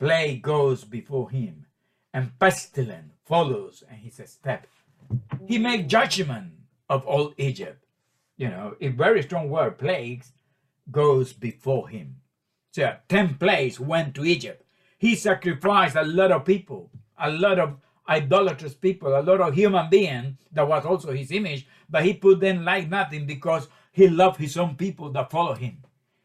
plague 0.00 0.42
goes 0.42 0.82
before 0.82 1.30
him 1.30 1.66
and 2.12 2.36
pestilence 2.40 3.12
follows 3.24 3.84
and 3.88 4.00
he's 4.00 4.18
a 4.18 4.26
step. 4.26 4.66
He 5.46 5.58
make 5.58 5.86
judgment 5.86 6.54
of 6.88 7.04
all 7.06 7.32
Egypt. 7.36 7.84
You 8.36 8.48
know, 8.48 8.74
a 8.80 8.88
very 8.88 9.22
strong 9.22 9.50
word, 9.50 9.78
plagues, 9.78 10.32
goes 10.90 11.32
before 11.32 11.88
him. 11.88 12.16
So 12.72 12.96
10 13.08 13.36
plagues 13.36 13.78
went 13.78 14.14
to 14.14 14.24
Egypt. 14.24 14.64
He 14.98 15.14
sacrificed 15.16 15.96
a 15.96 16.04
lot 16.04 16.32
of 16.32 16.44
people, 16.44 16.90
a 17.18 17.30
lot 17.30 17.58
of 17.58 17.76
idolatrous 18.08 18.74
people, 18.74 19.16
a 19.16 19.22
lot 19.22 19.40
of 19.40 19.54
human 19.54 19.90
beings 19.90 20.36
that 20.52 20.66
was 20.66 20.84
also 20.84 21.12
his 21.12 21.30
image, 21.30 21.66
but 21.88 22.04
he 22.04 22.14
put 22.14 22.40
them 22.40 22.64
like 22.64 22.88
nothing 22.88 23.26
because 23.26 23.68
he 23.92 24.08
loved 24.08 24.40
his 24.40 24.56
own 24.56 24.76
people 24.76 25.10
that 25.12 25.30
follow 25.30 25.54
him. 25.54 25.82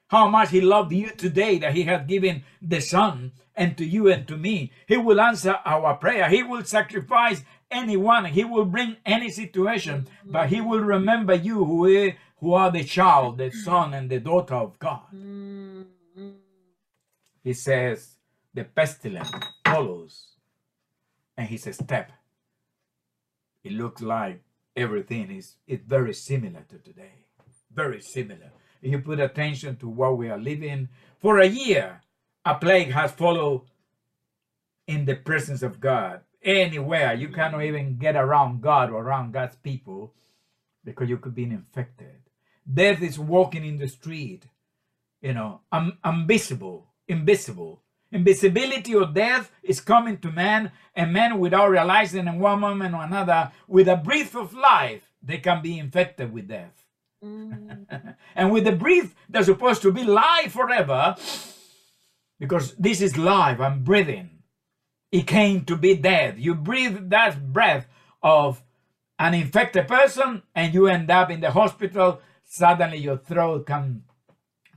How 0.08 0.30
much 0.30 0.52
he 0.52 0.62
loved 0.62 0.94
you 0.94 1.10
today 1.12 1.58
that 1.60 1.76
he 1.76 1.84
has 1.84 2.08
given 2.08 2.44
the 2.62 2.80
Son 2.80 3.34
and 3.58 3.76
to 3.76 3.84
you 3.84 4.10
and 4.10 4.28
to 4.28 4.38
me. 4.38 4.72
He 4.88 4.96
will 4.96 5.20
answer 5.20 5.58
our 5.66 5.96
prayer. 5.96 6.30
He 6.30 6.44
will 6.44 6.64
sacrifice 6.64 7.44
anyone. 7.72 8.26
He 8.26 8.44
will 8.44 8.66
bring 8.66 8.98
any 9.06 9.30
situation, 9.30 10.08
but 10.26 10.50
he 10.50 10.62
will 10.62 10.80
remember 10.80 11.34
you 11.34 11.64
who, 11.66 11.86
is, 11.86 12.14
who 12.40 12.54
are 12.54 12.72
the 12.72 12.84
child, 12.84 13.38
the 13.38 13.52
son, 13.52 13.94
and 13.94 14.10
the 14.10 14.20
daughter 14.20 14.56
of 14.56 14.78
God. 14.80 15.02
Mm. 15.14 15.86
Mm. 16.18 16.34
He 17.44 17.54
says 17.54 18.16
the 18.54 18.64
pestilence 18.64 19.32
follows, 19.66 20.28
and 21.36 21.48
he 21.48 21.58
says 21.58 21.76
step. 21.76 22.12
It 23.64 23.74
looks 23.74 24.02
like 24.02 24.42
everything 24.76 25.32
is 25.32 25.56
it's 25.68 25.84
very 25.84 26.14
similar 26.14 26.64
to 26.70 26.78
today. 26.78 27.26
Very 27.74 28.02
similar. 28.02 28.52
If 28.82 28.92
you 28.92 29.00
put 29.00 29.20
attention 29.20 29.76
to 29.78 29.90
what 29.90 30.18
we 30.18 30.30
are 30.30 30.38
living, 30.38 30.90
for 31.20 31.40
a 31.40 31.48
year, 31.48 32.02
a 32.46 32.56
plague 32.56 32.92
has 32.92 33.12
followed 33.12 33.64
in 34.88 35.06
the 35.06 35.16
presence 35.16 35.62
of 35.64 35.80
God 35.80 36.22
anywhere. 36.48 37.14
You 37.14 37.30
cannot 37.30 37.64
even 37.64 37.98
get 37.98 38.16
around 38.16 38.62
God 38.62 38.90
or 38.90 39.04
around 39.04 39.34
God's 39.34 39.58
people 39.58 40.14
because 40.84 41.10
you 41.10 41.18
could 41.18 41.36
be 41.36 41.44
infected. 41.44 42.16
Death 42.72 43.02
is 43.02 43.20
walking 43.20 43.66
in 43.66 43.78
the 43.78 43.88
street, 43.88 44.46
you 45.22 45.34
know, 45.34 45.62
um, 45.72 45.98
invisible, 46.04 46.88
invisible. 47.08 47.84
Invisibility 48.12 48.96
of 48.96 49.14
death 49.14 49.52
is 49.62 49.82
coming 49.82 50.18
to 50.20 50.32
man, 50.32 50.72
and 50.96 51.12
man, 51.12 51.40
without 51.40 51.70
realizing 51.70 52.26
in 52.26 52.40
one 52.40 52.62
moment 52.62 52.96
or 52.96 53.04
another, 53.04 53.52
with 53.68 53.90
a 53.90 53.98
breath 53.98 54.34
of 54.34 54.54
life, 54.54 55.12
they 55.22 55.40
can 55.40 55.62
be 55.62 55.78
infected 55.78 56.32
with 56.32 56.48
death. 56.48 56.86
Mm. 57.24 57.86
and 58.36 58.52
with 58.52 58.64
the 58.64 58.72
breath, 58.72 59.14
they're 59.28 59.44
supposed 59.44 59.82
to 59.82 59.92
be 59.92 60.06
live 60.06 60.54
forever 60.54 61.16
because 62.40 62.76
this 62.76 63.02
is 63.02 63.18
life. 63.18 63.60
I'm 63.60 63.84
breathing. 63.84 64.37
It 65.12 65.26
came 65.28 65.64
to 65.66 65.76
be 65.78 65.96
dead. 65.96 66.38
You 66.38 66.56
breathe 66.56 67.10
that 67.10 67.54
breath 67.54 67.88
of 68.22 68.62
an 69.20 69.34
infected 69.34 69.88
person 69.88 70.44
and 70.54 70.74
you 70.74 70.88
end 70.88 71.10
up 71.10 71.32
in 71.32 71.40
the 71.42 71.52
hospital. 71.52 72.22
Suddenly 72.44 72.98
your 72.98 73.18
throat 73.18 73.66
can 73.68 74.04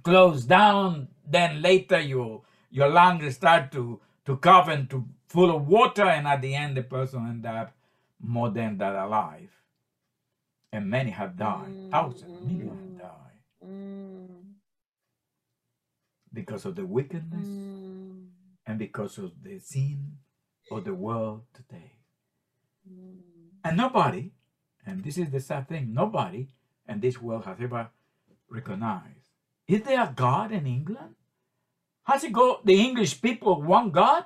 close 0.02 0.44
down. 0.44 1.08
Then 1.26 1.62
later 1.62 2.00
you, 2.00 2.42
your 2.70 2.88
lungs 2.88 3.34
start 3.34 3.72
to, 3.72 4.00
to 4.26 4.36
cough 4.36 4.68
and 4.68 4.88
to 4.90 5.04
full 5.28 5.54
of 5.54 5.66
water. 5.66 6.04
And 6.04 6.26
at 6.26 6.42
the 6.42 6.54
end, 6.54 6.76
the 6.76 6.82
person 6.82 7.26
end 7.26 7.46
up 7.46 7.72
more 8.20 8.50
than 8.50 8.78
that 8.78 8.94
alive. 8.94 9.50
And 10.72 10.88
many 10.88 11.10
have 11.10 11.36
died. 11.36 11.72
Thousands, 11.90 12.40
millions 12.46 13.00
have 13.00 13.08
died 13.10 13.16
Mm. 13.62 14.54
because 16.32 16.64
of 16.64 16.76
the 16.76 16.86
wickedness 16.86 17.46
Mm. 17.46 18.28
and 18.66 18.78
because 18.78 19.18
of 19.18 19.32
the 19.42 19.58
sin 19.58 20.16
of 20.70 20.84
the 20.84 20.94
world 20.94 21.42
today. 21.52 21.92
Mm. 22.88 23.18
And 23.64 23.76
nobody, 23.76 24.30
and 24.86 25.02
this 25.02 25.18
is 25.18 25.30
the 25.30 25.40
sad 25.40 25.68
thing, 25.68 25.92
nobody 25.92 26.48
in 26.88 27.00
this 27.00 27.20
world 27.20 27.44
has 27.44 27.58
ever 27.60 27.88
recognized. 28.48 29.28
Is 29.68 29.82
there 29.82 30.02
a 30.02 30.12
God 30.14 30.52
in 30.52 30.66
England? 30.66 31.14
Has 32.04 32.24
it 32.24 32.32
got 32.32 32.66
the 32.66 32.80
English 32.80 33.20
people 33.20 33.62
one 33.62 33.90
God? 33.90 34.24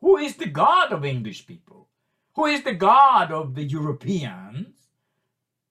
Who 0.00 0.16
is 0.16 0.36
the 0.36 0.46
God 0.46 0.92
of 0.92 1.04
English 1.04 1.46
people? 1.46 1.88
Who 2.34 2.46
is 2.46 2.62
the 2.62 2.74
God 2.74 3.30
of 3.30 3.54
the 3.54 3.62
Europeans? 3.62 4.74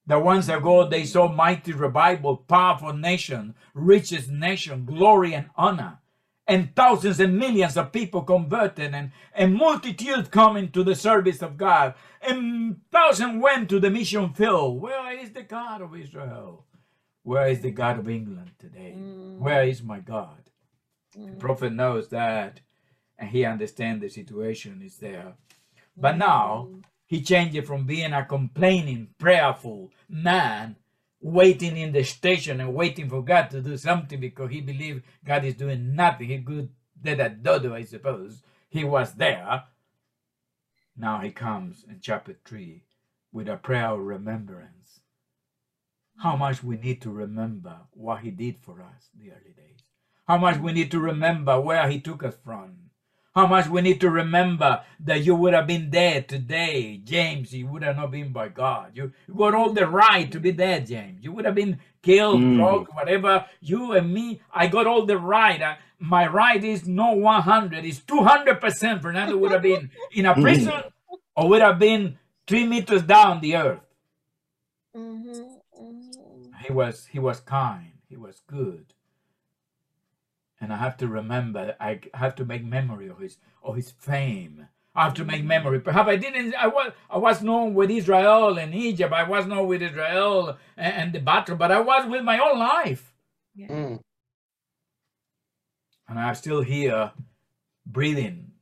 The 0.07 0.19
ones 0.19 0.47
that 0.47 0.62
go, 0.62 0.88
they 0.88 1.05
saw 1.05 1.27
mighty 1.27 1.73
revival, 1.73 2.38
powerful 2.38 2.93
nation, 2.93 3.55
richest 3.73 4.29
nation, 4.29 4.86
glory 4.86 5.34
and 5.34 5.49
honor 5.55 6.00
and 6.47 6.75
thousands 6.75 7.19
and 7.19 7.38
millions 7.38 7.77
of 7.77 7.91
people 7.91 8.23
converted 8.23 8.93
and 8.93 9.12
a 9.36 9.47
multitude 9.47 10.32
coming 10.32 10.71
to 10.71 10.84
the 10.84 10.95
service 10.95 11.41
of 11.41 11.58
God 11.58 11.93
and 12.21 12.80
thousands 12.91 13.41
went 13.41 13.69
to 13.69 13.80
the 13.80 13.89
mission 13.89 14.34
field. 14.34 14.82
Where 14.82 15.17
is 15.17 15.32
the 15.32 15.43
God 15.43 15.82
of 15.82 15.95
Israel? 15.95 16.65
Where 17.23 17.47
is 17.47 17.62
the 17.62 17.71
God 17.71 17.99
of 17.99 18.10
England 18.10 18.51
today? 18.60 18.95
Mm. 18.97 19.38
Where 19.39 19.63
is 19.63 19.84
my 19.84 19.99
God? 19.99 20.49
The 21.13 21.19
Mm. 21.19 21.39
prophet 21.39 21.73
knows 21.73 22.10
that 22.10 22.62
and 23.17 23.30
he 23.30 23.45
understands 23.45 24.01
the 24.01 24.10
situation 24.10 24.82
is 24.84 24.97
there. 24.97 25.34
But 25.95 26.17
now 26.17 26.69
he 27.06 27.21
changed 27.21 27.56
it 27.56 27.67
from 27.67 27.86
being 27.86 28.13
a 28.13 28.25
complaining, 28.25 29.10
prayerful 29.19 29.91
man 30.10 30.75
waiting 31.21 31.77
in 31.77 31.91
the 31.91 32.03
station 32.03 32.60
and 32.60 32.73
waiting 32.73 33.10
for 33.10 33.23
God 33.23 33.49
to 33.51 33.62
do 33.62 33.77
something 33.77 34.19
because 34.19 34.49
he 34.49 34.62
believed 34.62 35.03
God 35.23 35.45
is 35.45 35.53
doing 35.53 35.95
nothing. 35.95 36.29
He 36.29 36.41
could 36.41 36.69
did 37.01 37.19
a 37.19 37.29
dodo, 37.29 37.73
I 37.73 37.84
suppose. 37.84 38.43
He 38.69 38.84
was 38.84 39.13
there. 39.13 39.63
Now 40.95 41.19
he 41.19 41.31
comes 41.31 41.84
in 41.88 41.99
chapter 42.01 42.38
3 42.45 42.84
with 43.31 43.47
a 43.47 43.57
prayer 43.57 43.89
of 43.89 43.99
remembrance. 43.99 44.99
How 46.17 46.36
much 46.36 46.63
we 46.63 46.77
need 46.77 47.01
to 47.01 47.10
remember 47.10 47.77
what 47.91 48.21
he 48.21 48.31
did 48.31 48.60
for 48.60 48.81
us 48.81 49.10
the 49.17 49.31
early 49.31 49.53
days. 49.55 49.84
How 50.27 50.38
much 50.38 50.60
we 50.60 50.71
need 50.73 50.91
to 50.91 50.99
remember 50.99 51.60
where 51.60 51.89
he 51.89 51.99
took 51.99 52.23
us 52.23 52.36
from. 52.43 52.90
How 53.33 53.47
much 53.47 53.67
we 53.69 53.81
need 53.81 54.01
to 54.01 54.09
remember 54.09 54.82
that 54.99 55.23
you 55.23 55.36
would 55.36 55.53
have 55.53 55.65
been 55.65 55.89
dead 55.89 56.27
today, 56.27 56.97
James. 57.03 57.53
You 57.53 57.67
would 57.67 57.82
have 57.82 57.95
not 57.95 58.11
been 58.11 58.34
by 58.34 58.49
God. 58.49 58.91
You, 58.93 59.13
you 59.27 59.34
got 59.36 59.55
all 59.55 59.71
the 59.71 59.88
right 59.88 60.29
to 60.34 60.39
be 60.39 60.51
dead, 60.51 60.86
James. 60.88 61.23
You 61.23 61.32
would 61.32 61.45
have 61.45 61.55
been 61.55 61.79
killed, 62.01 62.41
Mm. 62.41 62.57
broke, 62.57 62.93
whatever. 62.93 63.45
You 63.61 63.93
and 63.93 64.13
me, 64.13 64.41
I 64.53 64.67
got 64.67 64.86
all 64.86 65.05
the 65.05 65.17
right. 65.17 65.61
Uh, 65.61 65.75
my 65.99 66.27
right 66.27 66.61
is 66.61 66.88
not 66.88 67.17
100, 67.17 67.86
it's 67.86 67.99
200%. 67.99 69.01
Fernando 69.01 69.38
would 69.38 69.51
have 69.51 69.61
been 69.61 69.91
in 70.11 70.25
a 70.25 70.34
prison 70.34 70.84
or 71.36 71.47
would 71.49 71.61
have 71.61 71.79
been 71.79 72.17
three 72.47 72.67
meters 72.67 73.03
down 73.03 73.39
the 73.39 73.55
earth. 73.55 73.79
Mhm, 74.95 75.59
mhm. 75.79 76.51
He 76.65 76.73
was 76.73 77.05
he 77.05 77.19
was 77.19 77.39
kind. 77.39 77.93
He 78.09 78.17
was 78.17 78.41
good. 78.45 78.93
And 80.62 80.74
I 80.74 80.78
have 80.78 80.97
to 80.99 81.09
remember. 81.09 81.76
I 81.82 82.01
have 82.16 82.36
to 82.38 82.45
make 82.45 82.66
memory 82.66 83.09
of 83.09 83.20
his 83.20 83.38
of 83.64 83.78
his 83.78 83.91
fame. 83.91 84.68
I 84.95 85.05
have 85.05 85.16
to 85.16 85.26
make 85.26 85.45
memory. 85.45 85.82
Perhaps 85.82 86.09
I 86.09 86.18
didn't. 86.18 86.55
I 86.55 86.68
was 86.68 86.93
I 87.09 87.20
was 87.20 87.43
known 87.43 87.76
with 87.76 87.91
Israel 87.91 88.59
and 88.59 88.76
Egypt. 88.76 89.14
I 89.14 89.24
was 89.24 89.47
known 89.47 89.68
with 89.68 89.84
Israel 89.84 90.57
and, 90.78 90.95
and 90.95 91.14
the 91.14 91.22
battle, 91.22 91.57
but 91.57 91.72
I 91.72 91.82
was 91.82 92.07
with 92.09 92.24
my 92.26 92.39
own 92.39 92.59
life, 92.59 93.14
Mm. 93.59 94.01
and 96.09 96.20
I'm 96.20 96.36
still 96.36 96.62
here, 96.62 97.12
breathing, 97.86 98.53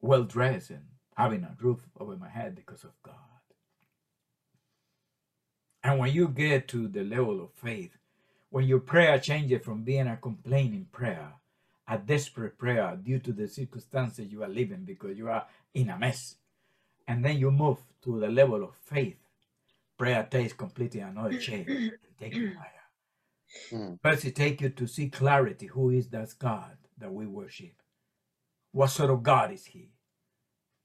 well 0.00 0.24
dressed, 0.24 0.70
and 0.70 0.84
having 1.16 1.44
a 1.44 1.56
roof 1.60 1.80
over 2.00 2.16
my 2.16 2.30
head 2.30 2.56
because 2.56 2.84
of 2.84 2.92
God. 3.04 3.14
And 5.84 6.00
when 6.00 6.12
you 6.14 6.28
get 6.28 6.68
to 6.70 6.88
the 6.88 7.04
level 7.04 7.42
of 7.42 7.52
faith, 7.54 7.97
when 8.50 8.66
your 8.66 8.80
prayer 8.80 9.18
changes 9.18 9.64
from 9.64 9.82
being 9.82 10.06
a 10.06 10.16
complaining 10.16 10.86
prayer, 10.90 11.32
a 11.86 11.98
desperate 11.98 12.58
prayer 12.58 12.98
due 13.02 13.18
to 13.18 13.32
the 13.32 13.48
circumstances 13.48 14.30
you 14.30 14.42
are 14.42 14.48
living 14.48 14.84
because 14.84 15.16
you 15.16 15.28
are 15.28 15.46
in 15.74 15.90
a 15.90 15.98
mess, 15.98 16.36
and 17.06 17.24
then 17.24 17.38
you 17.38 17.50
move 17.50 17.78
to 18.02 18.20
the 18.20 18.28
level 18.28 18.62
of 18.62 18.74
faith, 18.84 19.16
prayer 19.98 20.26
takes 20.30 20.52
completely 20.52 21.00
another 21.00 21.40
shape 21.40 21.68
and 21.68 21.92
take 22.18 22.34
you 22.34 22.52
higher. 22.54 22.78
Mm. 23.72 23.98
First, 24.02 24.24
it 24.24 24.36
takes 24.36 24.62
you 24.62 24.70
to 24.70 24.86
see 24.86 25.08
clarity. 25.08 25.66
Who 25.66 25.90
is 25.90 26.08
that 26.08 26.34
God 26.38 26.76
that 26.98 27.12
we 27.12 27.26
worship? 27.26 27.72
What 28.72 28.88
sort 28.88 29.10
of 29.10 29.22
God 29.22 29.52
is 29.52 29.66
He? 29.66 29.90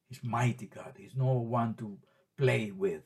He's 0.08 0.24
mighty 0.24 0.68
God. 0.68 0.94
He's 0.98 1.16
no 1.16 1.34
one 1.34 1.76
to 1.76 1.98
play 2.38 2.72
with. 2.72 3.02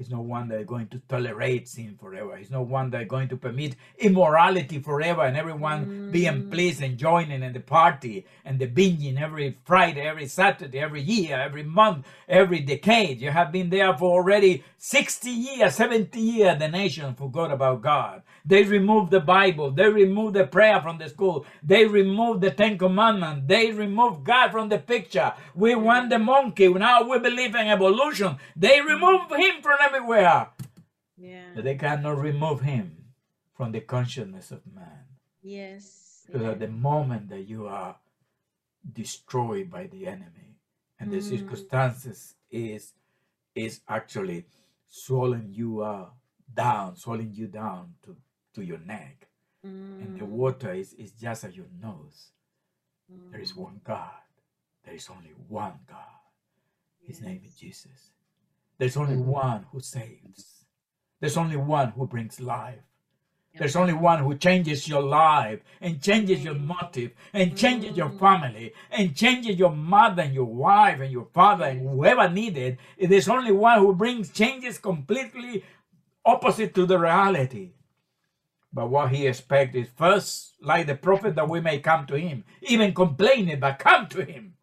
He's 0.00 0.08
no 0.08 0.22
one 0.22 0.48
that 0.48 0.60
is 0.60 0.66
going 0.66 0.86
to 0.88 0.98
tolerate 1.10 1.68
sin 1.68 1.94
forever. 2.00 2.34
He's 2.38 2.50
no 2.50 2.62
one 2.62 2.88
that 2.88 3.02
is 3.02 3.08
going 3.08 3.28
to 3.28 3.36
permit 3.36 3.76
immorality 3.98 4.78
forever 4.78 5.20
and 5.26 5.36
everyone 5.36 6.08
being 6.10 6.44
Mm. 6.44 6.50
pleased 6.50 6.82
and 6.82 6.96
joining 6.96 7.42
in 7.42 7.52
the 7.52 7.60
party 7.60 8.24
and 8.46 8.58
the 8.58 8.66
binging 8.66 9.20
every 9.20 9.58
Friday, 9.66 10.00
every 10.00 10.26
Saturday, 10.26 10.78
every 10.78 11.02
year, 11.02 11.38
every 11.38 11.64
month, 11.64 12.06
every 12.30 12.60
decade. 12.60 13.20
You 13.20 13.30
have 13.30 13.52
been 13.52 13.68
there 13.68 13.94
for 13.98 14.10
already 14.18 14.64
60 14.78 15.28
years, 15.28 15.74
70 15.74 16.18
years. 16.18 16.58
The 16.58 16.68
nation 16.68 17.14
forgot 17.14 17.52
about 17.52 17.82
God. 17.82 18.22
They 18.46 18.62
removed 18.62 19.10
the 19.10 19.20
Bible. 19.20 19.70
They 19.70 19.90
removed 19.90 20.34
the 20.34 20.46
prayer 20.46 20.80
from 20.80 20.96
the 20.96 21.10
school. 21.10 21.44
They 21.62 21.84
removed 21.84 22.40
the 22.40 22.52
Ten 22.52 22.78
Commandments. 22.78 23.42
They 23.46 23.70
removed 23.70 24.24
God 24.24 24.50
from 24.50 24.70
the 24.70 24.78
picture. 24.78 25.34
We 25.54 25.74
want 25.74 26.08
the 26.08 26.18
monkey. 26.18 26.68
Now 26.68 27.02
we 27.02 27.18
believe 27.18 27.54
in 27.54 27.68
evolution. 27.68 28.38
They 28.56 28.80
removed 28.80 29.30
him 29.34 29.60
from 29.60 29.76
everywhere. 29.94 30.48
Yeah. 31.16 31.50
But 31.54 31.64
they 31.64 31.74
cannot 31.76 32.18
remove 32.18 32.60
him 32.60 33.04
from 33.54 33.72
the 33.72 33.80
consciousness 33.80 34.50
of 34.50 34.60
man. 34.74 35.04
Yes. 35.42 36.22
Because 36.26 36.44
at 36.46 36.60
the 36.60 36.68
moment 36.68 37.28
that 37.30 37.42
you 37.42 37.66
are 37.66 37.96
destroyed 38.92 39.70
by 39.70 39.86
the 39.86 40.06
enemy 40.06 40.56
and 40.98 41.10
the 41.10 41.18
Mm. 41.18 41.22
circumstances 41.22 42.34
is 42.50 42.94
is 43.54 43.80
actually 43.88 44.46
swallowing 44.86 45.52
you 45.52 45.80
uh, 45.82 46.08
down, 46.54 46.96
swallowing 46.96 47.32
you 47.34 47.48
down 47.48 47.94
to, 48.02 48.16
to 48.54 48.62
your 48.62 48.78
neck. 48.78 49.26
And 49.62 50.16
the 50.16 50.24
Mm. 50.24 50.28
water 50.28 50.72
is, 50.72 50.94
is 50.94 51.12
just 51.12 51.44
at 51.44 51.54
your 51.54 51.66
nose. 51.82 52.30
There 53.30 53.40
is 53.40 53.52
Mm. 53.52 53.56
one 53.66 53.80
God. 53.84 54.22
There 54.84 54.94
is 54.94 55.08
only 55.10 55.30
one 55.48 55.80
God. 55.86 56.20
His 57.06 57.20
name 57.20 57.42
is 57.44 57.56
Jesus. 57.56 58.12
There's 58.80 58.96
only 58.96 59.18
one 59.18 59.66
who 59.72 59.80
saves. 59.80 60.64
There's 61.20 61.36
only 61.36 61.58
one 61.58 61.90
who 61.90 62.06
brings 62.06 62.40
life. 62.40 62.80
There's 63.54 63.76
only 63.76 63.92
one 63.92 64.20
who 64.24 64.38
changes 64.38 64.88
your 64.88 65.02
life 65.02 65.60
and 65.82 66.00
changes 66.02 66.42
your 66.42 66.54
motive 66.54 67.12
and 67.34 67.58
changes 67.58 67.96
your 67.96 68.08
Mm. 68.08 68.18
family 68.18 68.72
and 68.90 69.14
changes 69.14 69.58
your 69.58 69.76
mother 69.76 70.22
and 70.22 70.34
your 70.34 70.46
wife 70.46 71.00
and 71.00 71.12
your 71.12 71.28
father 71.34 71.66
and 71.66 71.82
whoever 71.82 72.30
needed. 72.30 72.78
There's 72.98 73.28
only 73.28 73.52
one 73.52 73.80
who 73.80 73.94
brings 73.94 74.30
changes 74.32 74.78
completely 74.78 75.62
opposite 76.24 76.74
to 76.76 76.86
the 76.86 76.98
reality. 76.98 77.72
But 78.72 78.88
what 78.90 79.10
he 79.12 79.26
expects 79.26 79.76
is 79.76 79.88
first, 79.96 80.54
like 80.62 80.86
the 80.86 80.94
prophet, 80.94 81.34
that 81.34 81.48
we 81.50 81.60
may 81.60 81.80
come 81.80 82.06
to 82.06 82.18
him, 82.18 82.44
even 82.62 82.94
complaining, 82.94 83.60
but 83.60 83.78
come 83.78 84.06
to 84.08 84.24
him. 84.24 84.54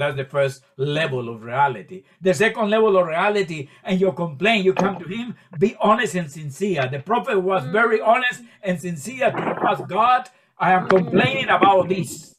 That's 0.00 0.16
the 0.16 0.24
first 0.24 0.64
level 0.78 1.28
of 1.28 1.42
reality. 1.42 2.04
The 2.22 2.32
second 2.32 2.70
level 2.70 2.96
of 2.96 3.06
reality, 3.06 3.68
and 3.84 4.00
you 4.00 4.12
complain, 4.12 4.64
you 4.64 4.72
come 4.72 4.98
to 4.98 5.06
him, 5.06 5.36
be 5.58 5.76
honest 5.78 6.14
and 6.14 6.30
sincere. 6.30 6.88
The 6.90 7.00
prophet 7.00 7.38
was 7.38 7.64
mm. 7.64 7.72
very 7.72 8.00
honest 8.00 8.40
and 8.62 8.80
sincere 8.80 9.30
to 9.30 9.58
ask 9.68 9.86
God, 9.86 10.30
I 10.56 10.72
am 10.72 10.86
mm. 10.86 10.88
complaining 10.88 11.50
about 11.50 11.90
this. 11.90 12.34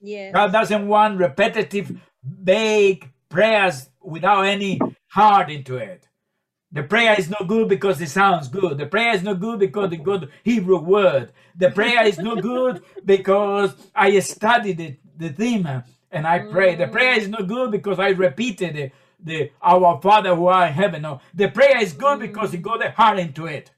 Yes. 0.00 0.34
God 0.34 0.50
doesn't 0.50 0.88
want 0.88 1.20
repetitive, 1.20 1.96
vague 2.24 3.08
prayers 3.28 3.88
without 4.02 4.42
any 4.42 4.80
heart 5.06 5.48
into 5.48 5.76
it. 5.76 6.08
The 6.72 6.82
prayer 6.82 7.14
is 7.16 7.30
not 7.30 7.46
good 7.46 7.68
because 7.68 8.00
it 8.00 8.08
sounds 8.08 8.48
good. 8.48 8.78
The 8.78 8.86
prayer 8.86 9.14
is 9.14 9.22
not 9.22 9.38
good 9.38 9.60
because 9.60 9.92
it's 9.92 10.02
good 10.02 10.28
Hebrew 10.42 10.80
word. 10.80 11.30
The 11.56 11.70
prayer 11.70 12.04
is 12.04 12.18
not 12.18 12.42
good 12.42 12.82
because 13.04 13.74
I 13.94 14.18
studied 14.18 14.78
the, 14.78 14.96
the 15.16 15.28
theme 15.28 15.68
and 16.10 16.26
I 16.26 16.40
pray. 16.40 16.74
The 16.74 16.88
prayer 16.88 17.18
is 17.18 17.28
not 17.28 17.46
good 17.46 17.70
because 17.70 17.98
I 17.98 18.08
repeated 18.08 18.74
the, 18.74 18.90
the 19.22 19.52
Our 19.62 20.00
Father 20.00 20.34
who 20.34 20.46
art 20.46 20.68
in 20.68 20.74
heaven. 20.74 21.02
No, 21.02 21.20
the 21.34 21.48
prayer 21.48 21.80
is 21.80 21.92
good 21.92 22.18
mm. 22.18 22.22
because 22.22 22.52
it 22.54 22.62
got 22.62 22.80
the 22.80 22.90
heart 22.90 23.18
into 23.18 23.46
it. 23.46 23.70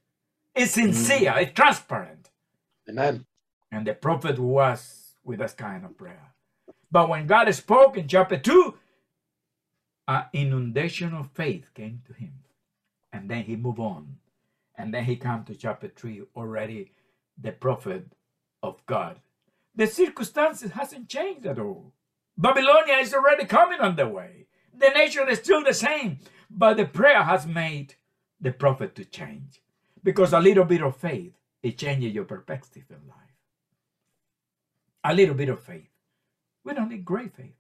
It's 0.55 0.73
mm. 0.73 0.83
sincere. 0.83 1.35
It's 1.39 1.53
transparent. 1.53 2.31
Amen. 2.89 3.27
And 3.71 3.87
the 3.87 3.95
prophet 3.95 4.39
was 4.39 5.15
with 5.25 5.39
that 5.39 5.57
kind 5.57 5.85
of 5.85 5.97
prayer. 5.97 6.33
But 6.91 7.09
when 7.09 7.27
God 7.27 7.53
spoke 7.55 7.97
in 7.97 8.07
chapter 8.07 8.39
2, 8.39 8.75
an 10.09 10.25
inundation 10.33 11.15
of 11.15 11.31
faith 11.33 11.73
came 11.75 12.03
to 12.07 12.13
him. 12.13 12.33
And 13.13 13.31
then 13.31 13.45
he 13.45 13.57
moved 13.57 13.79
on. 13.79 14.17
And 14.77 14.93
then 14.93 15.05
he 15.05 15.17
came 15.17 15.45
to 15.45 15.55
chapter 15.55 15.89
3, 15.89 16.23
already 16.37 16.93
the 17.41 17.53
prophet 17.53 18.07
of 18.63 18.85
God. 18.87 19.21
The 19.75 19.87
circumstances 19.87 20.73
hasn't 20.73 21.09
changed 21.09 21.47
at 21.47 21.59
all. 21.59 21.93
Babylonia 22.37 22.95
is 22.97 23.15
already 23.15 23.45
coming 23.45 23.81
on 23.81 23.97
the 23.97 24.09
way. 24.09 24.47
The 24.75 24.89
nation 24.91 25.29
is 25.29 25.39
still 25.39 25.63
the 25.63 25.75
same. 25.75 26.19
But 26.51 26.77
the 26.77 26.85
prayer 26.85 27.23
has 27.23 27.47
made 27.47 27.95
the 28.41 28.53
prophet 28.53 28.95
to 28.97 29.05
change. 29.05 29.63
Because 30.03 30.33
a 30.33 30.41
little 30.41 30.65
bit 30.65 30.83
of 30.83 30.97
faith, 30.97 31.33
it 31.63 31.79
changes 31.79 32.13
your 32.13 32.25
perspective 32.25 32.85
in 32.91 33.09
life. 33.09 33.19
A 35.05 35.15
little 35.15 35.35
bit 35.35 35.49
of 35.49 35.63
faith. 35.63 35.89
We 36.65 36.75
don't 36.75 36.91
need 36.91 37.05
great 37.05 37.35
faith. 37.35 37.57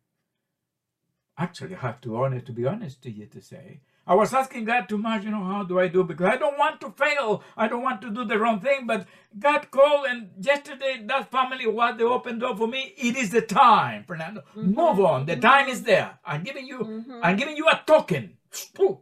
Actually, 1.39 1.77
I 1.77 1.81
have 1.81 2.01
to 2.03 2.16
honest 2.16 2.47
to 2.47 2.53
be 2.53 2.66
honest 2.66 3.03
to 3.03 3.11
you 3.11 3.27
to 3.27 3.41
say, 3.41 3.81
I 4.05 4.14
was 4.14 4.34
asking 4.34 4.64
God 4.64 4.88
too 4.88 4.98
much, 4.98 5.22
you 5.24 5.30
know, 5.30 5.44
how 5.44 5.62
do 5.62 5.78
I 5.78 5.86
do? 5.86 6.03
Because 6.03 6.26
I 6.26 6.36
don't 6.36 6.59
want 6.59 6.80
to 6.80 6.90
fail. 6.90 7.42
I 7.57 7.68
don't 7.68 7.82
want 7.82 8.03
to 8.03 8.11
do 8.11 8.24
the 8.24 8.36
wrong 8.38 8.59
thing. 8.59 8.84
But 8.86 9.07
God 9.38 9.70
called, 9.70 10.07
and 10.09 10.30
yesterday 10.40 11.05
that 11.07 11.30
family 11.30 11.66
was 11.68 11.96
the 11.98 12.05
open 12.05 12.40
door 12.40 12.57
for 12.57 12.66
me. 12.66 12.94
It 12.96 13.16
is 13.16 13.30
the 13.30 13.42
time, 13.42 14.03
Fernando. 14.05 14.42
Move 14.57 14.98
on. 15.00 15.26
The 15.26 15.36
time 15.36 15.68
is 15.68 15.84
there. 15.84 16.18
I'm 16.24 16.42
giving 16.42 16.66
you. 16.66 16.78
Mhm. 16.80 17.20
I'm 17.22 17.36
giving 17.36 17.57
you 17.57 17.68
a 17.68 17.80
token. 17.86 18.36
Pooh. 18.74 18.98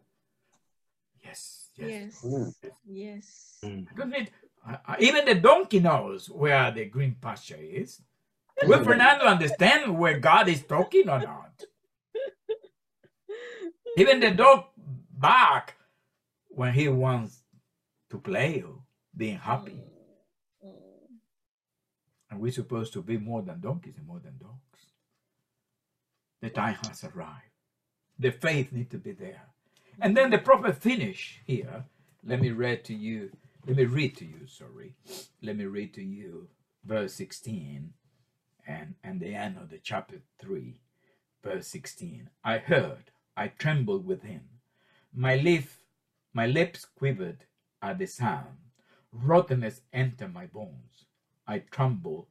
Yes. 1.24 1.70
Yes. 1.76 2.22
Yes. 2.22 2.24
Mm. 2.24 2.54
Yes. 2.84 3.60
Good 3.94 4.08
need- 4.10 4.30
I- 4.66 4.78
I- 4.86 4.96
Even 5.00 5.24
the 5.24 5.34
donkey 5.36 5.80
knows 5.80 6.28
where 6.28 6.70
the 6.70 6.84
green 6.84 7.14
pasture 7.14 7.56
is. 7.58 8.02
Will 8.66 8.84
Fernando 8.84 9.24
understand 9.24 9.98
where 9.98 10.18
God 10.18 10.46
is 10.48 10.62
talking 10.64 11.08
or 11.08 11.20
not? 11.20 11.64
Even 13.96 14.20
the 14.20 14.30
dog 14.30 14.66
bark 15.20 15.74
when 16.48 16.72
he 16.72 16.88
wants 16.88 17.42
to 18.10 18.18
play 18.18 18.62
or 18.62 18.80
being 19.16 19.38
happy. 19.38 19.82
Mm. 20.64 20.72
And 22.30 22.40
we're 22.40 22.52
supposed 22.52 22.92
to 22.94 23.02
be 23.02 23.18
more 23.18 23.42
than 23.42 23.60
donkeys 23.60 23.96
and 23.98 24.06
more 24.06 24.20
than 24.20 24.38
dogs. 24.38 24.60
The 26.40 26.50
time 26.50 26.76
has 26.86 27.04
arrived. 27.04 27.50
The 28.18 28.30
faith 28.30 28.72
needs 28.72 28.90
to 28.90 28.98
be 28.98 29.12
there. 29.12 29.42
And 30.00 30.16
then 30.16 30.30
the 30.30 30.38
prophet 30.38 30.76
finish 30.76 31.40
here. 31.46 31.84
Let 32.24 32.40
me 32.40 32.50
read 32.50 32.84
to 32.84 32.94
you. 32.94 33.30
Let 33.66 33.76
me 33.76 33.84
read 33.84 34.16
to 34.18 34.24
you, 34.24 34.46
sorry. 34.46 34.94
Let 35.42 35.56
me 35.56 35.64
read 35.64 35.94
to 35.94 36.02
you 36.02 36.48
verse 36.84 37.14
16 37.14 37.92
and, 38.66 38.94
and 39.04 39.20
the 39.20 39.34
end 39.34 39.58
of 39.58 39.70
the 39.70 39.78
chapter 39.82 40.22
3, 40.40 40.80
verse 41.42 41.66
16. 41.66 42.30
I 42.44 42.58
heard, 42.58 43.10
I 43.36 43.48
trembled 43.48 44.06
within. 44.06 44.42
My 45.12 45.36
lip, 45.36 45.64
my 46.32 46.46
lips 46.46 46.84
quivered 46.84 47.44
at 47.82 47.98
the 47.98 48.06
sound. 48.06 48.58
Rottenness 49.12 49.80
entered 49.92 50.32
my 50.32 50.46
bones. 50.46 51.06
I 51.46 51.58
trembled 51.58 52.26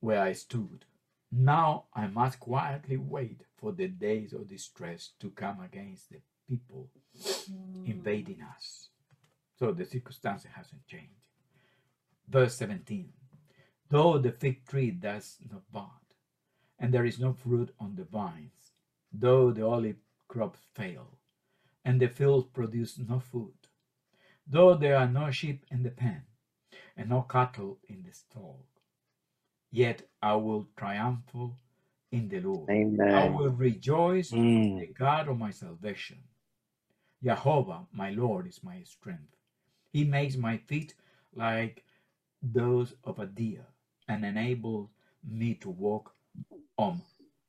where 0.00 0.20
I 0.20 0.34
stood. 0.34 0.84
Now 1.32 1.84
I 1.94 2.06
must 2.06 2.40
quietly 2.40 2.98
wait 2.98 3.42
for 3.56 3.72
the 3.72 3.88
days 3.88 4.32
of 4.34 4.48
distress 4.48 5.12
to 5.20 5.30
come 5.30 5.60
against 5.60 6.10
the 6.10 6.20
people 6.48 6.90
invading 7.86 8.42
us. 8.42 8.88
So 9.58 9.72
the 9.72 9.84
circumstance 9.86 10.44
hasn't 10.44 10.86
changed. 10.86 11.28
Verse 12.28 12.54
17 12.56 13.12
Though 13.88 14.18
the 14.18 14.32
fig 14.32 14.66
tree 14.66 14.90
does 14.90 15.38
not 15.50 15.62
bud, 15.72 16.04
and 16.78 16.92
there 16.92 17.04
is 17.04 17.18
no 17.18 17.32
fruit 17.32 17.74
on 17.80 17.94
the 17.96 18.04
vines, 18.04 18.72
though 19.12 19.50
the 19.52 19.66
olive 19.66 19.96
crops 20.28 20.60
fail, 20.74 21.18
and 21.84 22.00
the 22.00 22.08
fields 22.08 22.48
produce 22.52 22.98
no 22.98 23.20
food, 23.20 23.54
though 24.46 24.74
there 24.74 24.96
are 24.96 25.08
no 25.08 25.30
sheep 25.30 25.64
in 25.70 25.82
the 25.82 25.90
pen, 25.90 26.22
and 26.96 27.10
no 27.10 27.22
cattle 27.22 27.78
in 27.88 28.02
the 28.04 28.12
stall, 28.12 28.66
yet 29.70 30.02
I 30.22 30.34
will 30.36 30.68
triumph 30.76 31.22
in 32.12 32.28
the 32.28 32.40
Lord. 32.40 32.72
I 33.12 33.24
will 33.24 33.50
rejoice 33.50 34.34
in 34.34 34.38
Mm. 34.38 34.78
the 34.78 34.88
God 34.88 35.28
of 35.28 35.38
my 35.38 35.50
salvation. 35.50 36.18
Jehovah, 37.24 37.86
my 37.92 38.10
Lord, 38.10 38.46
is 38.48 38.62
my 38.64 38.82
strength. 38.84 39.36
He 39.92 40.04
makes 40.04 40.36
my 40.36 40.58
feet 40.58 40.94
like 41.34 41.84
those 42.42 42.94
of 43.04 43.18
a 43.20 43.26
deer 43.26 43.66
and 44.08 44.24
enables 44.24 44.90
me 45.24 45.54
to 45.56 45.70
walk 45.70 46.14
on 46.78 47.02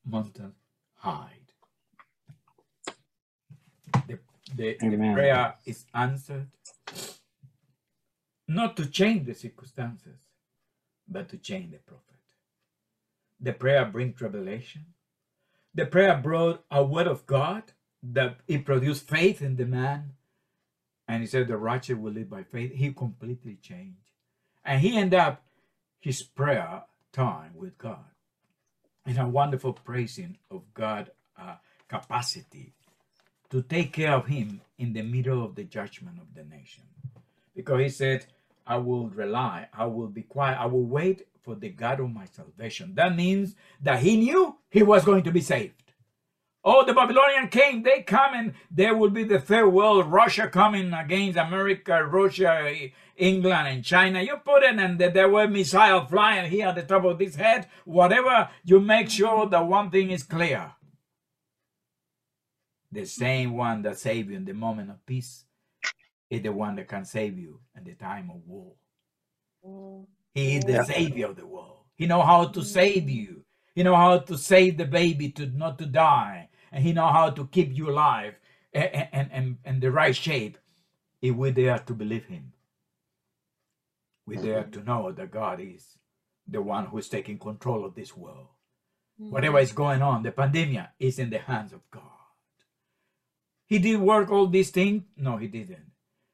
mountain 0.06 0.54
high. 0.96 1.40
The, 4.54 4.78
the, 4.82 4.90
the 4.90 4.96
Amen. 4.96 5.14
prayer 5.14 5.56
is 5.66 5.86
answered 5.94 6.48
not 8.48 8.78
to 8.78 8.86
change 8.86 9.26
the 9.26 9.34
circumstances, 9.34 10.20
but 11.08 11.30
to 11.30 11.38
change 11.38 11.72
the 11.72 11.80
prophet. 11.80 12.04
The 13.40 13.54
prayer 13.54 13.86
brings 13.86 14.22
revelation. 14.22 14.86
The 15.74 15.86
prayer 15.86 16.18
brought 16.18 16.64
a 16.72 16.84
word 16.84 17.08
of 17.08 17.26
God 17.26 17.64
that 18.04 18.38
it 18.48 18.66
produced 18.66 19.10
faith 19.10 19.42
in 19.42 19.56
the 19.56 19.66
man. 19.66 20.14
And 21.08 21.22
he 21.22 21.28
said, 21.28 21.48
The 21.48 21.58
righteous 21.58 21.98
will 21.98 22.14
live 22.14 22.30
by 22.30 22.44
faith. 22.44 22.74
He 22.74 22.94
completely 22.94 23.58
changed. 23.62 24.12
And 24.64 24.82
he 24.82 24.98
ended 24.98 25.20
up 25.20 25.44
his 26.00 26.24
prayer 26.24 26.84
time 27.12 27.52
with 27.56 27.78
God 27.78 28.06
in 29.06 29.18
a 29.18 29.28
wonderful 29.30 29.74
praising 29.74 30.38
of 30.52 30.64
God 30.74 31.12
uh, 31.40 31.56
capacity 31.90 32.75
to 33.50 33.62
take 33.62 33.94
care 33.94 34.14
of 34.14 34.28
him 34.28 34.62
in 34.78 34.94
the 34.94 35.02
middle 35.02 35.44
of 35.44 35.56
the 35.56 35.64
judgment 35.64 36.18
of 36.20 36.34
the 36.34 36.44
nation. 36.44 36.84
Because 37.56 37.82
he 37.82 37.90
said, 37.90 38.26
I 38.68 38.78
will 38.78 39.08
rely, 39.10 39.68
I 39.74 39.86
will 39.86 40.08
be 40.08 40.24
quiet, 40.24 40.60
I 40.60 40.66
will 40.66 40.86
wait 40.86 41.28
for 41.44 41.56
the 41.56 41.70
God 41.70 42.00
of 42.00 42.12
my 42.12 42.26
salvation. 42.26 42.96
That 42.96 43.16
means 43.16 43.56
that 43.82 44.00
he 44.00 44.18
knew 44.18 44.58
he 44.70 44.82
was 44.84 45.06
going 45.06 45.24
to 45.24 45.32
be 45.32 45.42
saved. 45.42 45.82
Oh, 46.68 46.84
the 46.84 46.96
Babylonian 46.96 47.50
came, 47.50 47.84
they 47.84 48.02
come 48.02 48.34
and 48.34 48.54
there 48.72 48.98
will 48.98 49.12
be 49.12 49.24
the 49.24 49.40
third 49.40 49.70
world, 49.70 50.08
Russia 50.08 50.48
coming 50.48 50.92
against 50.94 51.38
America, 51.38 52.04
Russia, 52.04 52.90
England, 53.16 53.68
and 53.68 53.84
China. 53.84 54.20
You 54.24 54.38
put 54.38 54.64
it 54.64 54.80
and 54.80 55.00
there 55.00 55.30
were 55.30 55.48
missile 55.48 56.08
flying 56.08 56.50
here 56.50 56.70
at 56.70 56.76
the 56.76 56.82
top 56.82 57.06
of 57.06 57.20
this 57.20 57.36
head, 57.36 57.68
whatever, 57.86 58.50
you 58.64 58.80
make 58.80 59.12
sure 59.12 59.46
that 59.48 59.68
one 59.68 59.92
thing 59.92 60.10
is 60.10 60.24
clear. 60.24 60.72
The 62.96 63.06
same 63.06 63.58
one 63.58 63.82
that 63.82 64.00
saved 64.00 64.30
you 64.30 64.38
in 64.38 64.46
the 64.46 64.54
moment 64.54 64.90
of 64.90 65.06
peace 65.06 65.44
is 66.30 66.42
the 66.42 66.54
one 66.54 66.78
that 66.78 66.88
can 66.88 67.04
save 67.04 67.38
you 67.38 67.60
in 67.76 67.84
the 67.84 67.94
time 67.94 68.32
of 68.32 68.42
war. 68.48 68.72
He 70.34 70.56
is 70.56 70.64
the 70.64 70.72
Yeah. 70.72 70.84
savior 70.84 71.28
of 71.28 71.36
the 71.36 71.46
world. 71.46 71.84
He 71.96 72.06
know 72.06 72.22
how 72.22 72.48
to 72.48 72.64
save 72.64 73.10
you. 73.10 73.44
He 73.74 73.84
know 73.84 73.98
how 73.98 74.20
to 74.20 74.38
save 74.38 74.78
the 74.78 74.86
baby 74.86 75.30
to 75.32 75.46
not 75.48 75.78
to 75.80 75.86
die, 75.86 76.48
and 76.72 76.86
he 76.86 76.94
know 76.94 77.12
how 77.12 77.32
to 77.32 77.46
keep 77.48 77.76
you 77.76 77.90
alive 77.90 78.36
and 78.74 79.10
and 79.12 79.32
and, 79.32 79.58
and 79.66 79.82
the 79.82 79.92
right 79.92 80.16
shape. 80.16 80.58
If 81.22 81.36
we 81.36 81.52
dare 81.52 81.80
to 81.80 81.94
believe 81.94 82.28
him, 82.28 82.54
we 84.26 84.36
mm-hmm. 84.38 84.46
dare 84.46 84.64
to 84.64 84.84
know 84.84 85.12
that 85.12 85.32
God 85.32 85.60
is 85.60 85.98
the 86.48 86.62
one 86.62 86.86
who 86.86 86.98
is 87.00 87.10
taking 87.10 87.40
control 87.40 87.84
of 87.84 87.96
this 87.96 88.16
world. 88.16 88.48
Mm-hmm. 89.20 89.32
Whatever 89.32 89.60
is 89.60 89.74
going 89.74 90.02
on, 90.02 90.24
the 90.24 90.32
pandemic 90.32 90.88
is 90.98 91.20
in 91.20 91.30
the 91.30 91.40
hands 91.40 91.74
of 91.74 91.82
God. 91.92 92.15
He 93.68 93.80
did 93.80 94.00
work 94.00 94.30
all 94.30 94.48
these 94.48 94.70
things? 94.70 95.04
No, 95.18 95.38
he 95.38 95.48
didn't. 95.48 95.92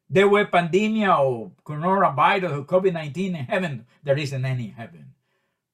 There 0.10 0.28
were 0.28 0.46
pandemia 0.46 1.18
or 1.18 1.52
coronavirus 1.66 2.58
or 2.58 2.64
COVID 2.66 2.94
19 2.94 3.36
in 3.36 3.46
heaven. 3.46 3.86
There 4.04 4.18
isn't 4.18 4.46
any 4.46 4.68
heaven. 4.68 5.14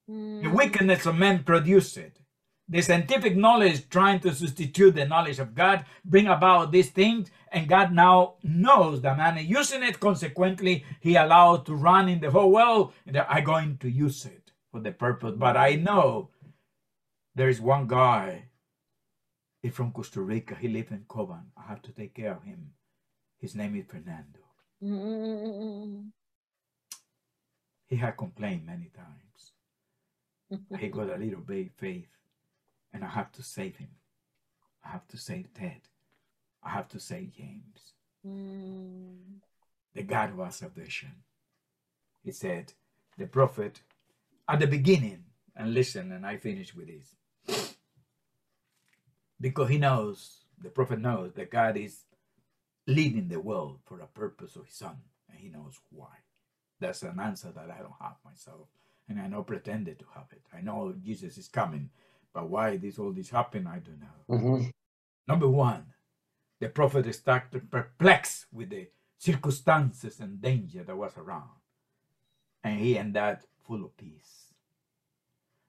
The 0.06 0.14
hmm. 0.14 0.52
wickedness 0.54 1.06
of 1.06 1.16
men 1.16 1.42
produced 1.42 1.96
it. 1.96 2.20
The 2.68 2.82
scientific 2.82 3.36
knowledge 3.36 3.88
trying 3.88 4.20
to 4.20 4.34
substitute 4.34 4.94
the 4.94 5.06
knowledge 5.06 5.38
of 5.38 5.54
God 5.54 5.84
bring 6.04 6.26
about 6.26 6.70
these 6.70 6.90
things, 6.90 7.30
and 7.50 7.68
God 7.68 7.92
now 7.92 8.34
knows 8.42 9.00
that 9.00 9.16
man 9.16 9.38
is 9.38 9.46
using 9.46 9.82
it. 9.82 9.98
Consequently, 9.98 10.84
He 11.00 11.16
allowed 11.16 11.66
to 11.66 11.74
run 11.74 12.08
in 12.08 12.20
the 12.20 12.30
whole 12.30 12.52
world. 12.52 12.92
And 13.06 13.16
I'm 13.16 13.44
going 13.44 13.78
to 13.78 13.90
use 13.90 14.24
it 14.24 14.52
for 14.70 14.80
the 14.80 14.92
purpose. 14.92 15.34
But 15.36 15.56
I 15.56 15.76
know 15.76 16.30
there 17.34 17.48
is 17.48 17.60
one 17.60 17.86
guy. 17.86 18.47
He's 19.60 19.74
from 19.74 19.92
Costa 19.92 20.20
Rica. 20.20 20.54
He 20.54 20.68
lives 20.68 20.90
in 20.92 21.04
Cobham. 21.08 21.50
I 21.56 21.68
have 21.68 21.82
to 21.82 21.92
take 21.92 22.14
care 22.14 22.32
of 22.32 22.42
him. 22.44 22.70
His 23.40 23.54
name 23.54 23.74
is 23.76 23.86
Fernando. 23.86 24.40
Mm. 24.82 26.10
He 27.86 27.96
had 27.96 28.16
complained 28.16 28.66
many 28.66 28.90
times. 28.94 29.52
he 30.80 30.88
got 30.96 31.10
a 31.10 31.16
little 31.16 31.40
bit 31.40 31.72
faith, 31.76 32.08
and 32.92 33.04
I 33.04 33.08
have 33.08 33.32
to 33.32 33.42
save 33.42 33.76
him. 33.76 33.90
I 34.84 34.90
have 34.90 35.06
to 35.08 35.16
save 35.18 35.52
Ted. 35.54 35.80
I 36.62 36.70
have 36.70 36.88
to 36.90 37.00
save 37.00 37.32
James, 37.36 37.92
Mm. 38.26 39.38
the 39.94 40.02
God 40.02 40.30
of 40.30 40.40
our 40.40 40.50
salvation. 40.50 41.10
He 42.24 42.32
said, 42.32 42.72
the 43.16 43.26
prophet, 43.26 43.80
at 44.48 44.58
the 44.58 44.66
beginning, 44.66 45.24
and 45.54 45.72
listen, 45.72 46.10
and 46.12 46.26
I 46.26 46.36
finish 46.36 46.74
with 46.74 46.88
this. 46.88 47.76
Because 49.40 49.68
he 49.68 49.78
knows, 49.78 50.44
the 50.60 50.70
prophet 50.70 51.00
knows 51.00 51.32
that 51.34 51.50
God 51.50 51.76
is 51.76 52.04
leading 52.86 53.28
the 53.28 53.40
world 53.40 53.80
for 53.84 54.00
a 54.00 54.06
purpose 54.06 54.56
of 54.56 54.66
his 54.66 54.74
son, 54.74 54.96
and 55.30 55.38
he 55.38 55.48
knows 55.48 55.78
why. 55.90 56.08
That's 56.80 57.02
an 57.02 57.20
answer 57.20 57.52
that 57.52 57.70
I 57.70 57.78
don't 57.78 57.92
have 58.00 58.16
myself, 58.24 58.68
and 59.08 59.20
I 59.20 59.28
know 59.28 59.42
pretended 59.42 59.98
to 60.00 60.06
have 60.14 60.26
it. 60.32 60.42
I 60.56 60.60
know 60.60 60.94
Jesus 61.00 61.38
is 61.38 61.48
coming, 61.48 61.90
but 62.32 62.48
why 62.48 62.76
this 62.76 62.98
all 62.98 63.12
this 63.12 63.30
happened, 63.30 63.68
I 63.68 63.78
don't 63.80 64.00
know. 64.00 64.36
Mhm. 64.36 64.72
Number 65.26 65.48
one, 65.48 65.92
the 66.60 66.68
prophet 66.68 67.12
started 67.14 67.70
perplexed 67.70 68.46
with 68.52 68.70
the 68.70 68.90
circumstances 69.18 70.20
and 70.20 70.40
danger 70.40 70.82
that 70.84 70.96
was 70.96 71.16
around, 71.16 71.60
and 72.64 72.80
he 72.80 72.98
ended 72.98 73.22
up 73.22 73.42
full 73.66 73.84
of 73.84 73.96
peace. 73.96 74.52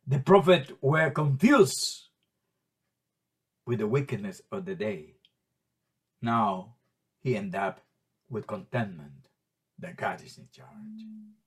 The 0.07 0.19
prophet 0.19 0.81
were 0.81 1.11
confused 1.11 2.08
with 3.69 3.77
the 3.77 3.87
wickedness 3.87 4.41
of 4.51 4.65
the 4.65 4.73
day. 4.73 5.13
Now 6.23 6.73
he 7.21 7.37
ended 7.37 7.53
up 7.53 7.81
with 8.27 8.47
contentment 8.47 9.27
that 9.77 9.95
God 9.95 10.23
is 10.23 10.39
in 10.39 10.47
charge. 10.51 11.01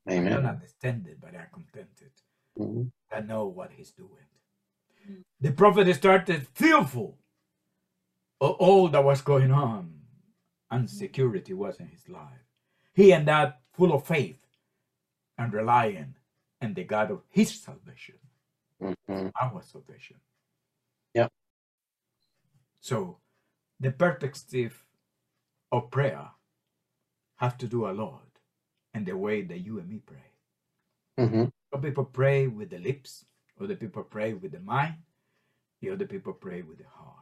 Amen. 0.09 0.33
I 0.33 0.37
don't 0.37 0.47
understand 0.47 1.09
it, 1.09 1.19
but 1.21 1.35
I'm 1.35 1.49
contented. 1.53 2.13
Mhm. 2.57 2.93
I 3.11 3.21
know 3.23 3.47
what 3.47 3.73
he's 3.73 3.91
doing. 3.91 4.29
The 5.41 5.51
prophet 5.51 5.93
started 5.97 6.47
fearful 6.47 7.19
of 8.41 8.53
all 8.61 8.89
that 8.91 9.03
was 9.03 9.21
going 9.21 9.51
on, 9.51 10.07
and 10.71 10.89
security 10.89 11.55
was 11.55 11.81
in 11.81 11.89
his 11.89 12.09
life. 12.09 12.47
He 12.95 13.13
ended 13.13 13.31
up 13.31 13.63
full 13.73 13.93
of 13.93 14.07
faith 14.07 14.47
and 15.39 15.53
relying 15.53 16.15
on 16.61 16.75
the 16.75 16.85
God 16.85 17.11
of 17.11 17.25
his 17.31 17.51
salvation, 17.61 18.21
Mhm. 18.81 19.33
our 19.43 19.61
salvation. 19.63 20.21
Yep. 22.83 22.89
So 22.89 23.19
the 23.81 23.91
perspective 23.93 24.85
of 25.71 25.91
prayer 25.91 26.31
have 27.37 27.57
to 27.59 27.67
do 27.67 27.87
a 27.87 27.93
lot 27.93 28.23
in 28.95 29.05
the 29.05 29.17
way 29.17 29.43
that 29.43 29.59
you 29.59 29.79
and 29.79 29.89
me 29.89 30.01
pray. 30.05 30.33
Mhm. 31.19 31.53
Some 31.73 31.83
people 31.83 32.05
pray 32.05 32.49
with 32.49 32.71
the 32.71 32.79
lips, 32.79 33.25
other 33.61 33.77
people 33.77 34.05
pray 34.05 34.35
with 34.35 34.53
the 34.53 34.61
mind, 34.61 35.03
the 35.81 35.91
other 35.91 36.07
people 36.07 36.33
pray 36.35 36.63
with 36.63 36.79
the 36.79 36.89
heart. 36.89 37.19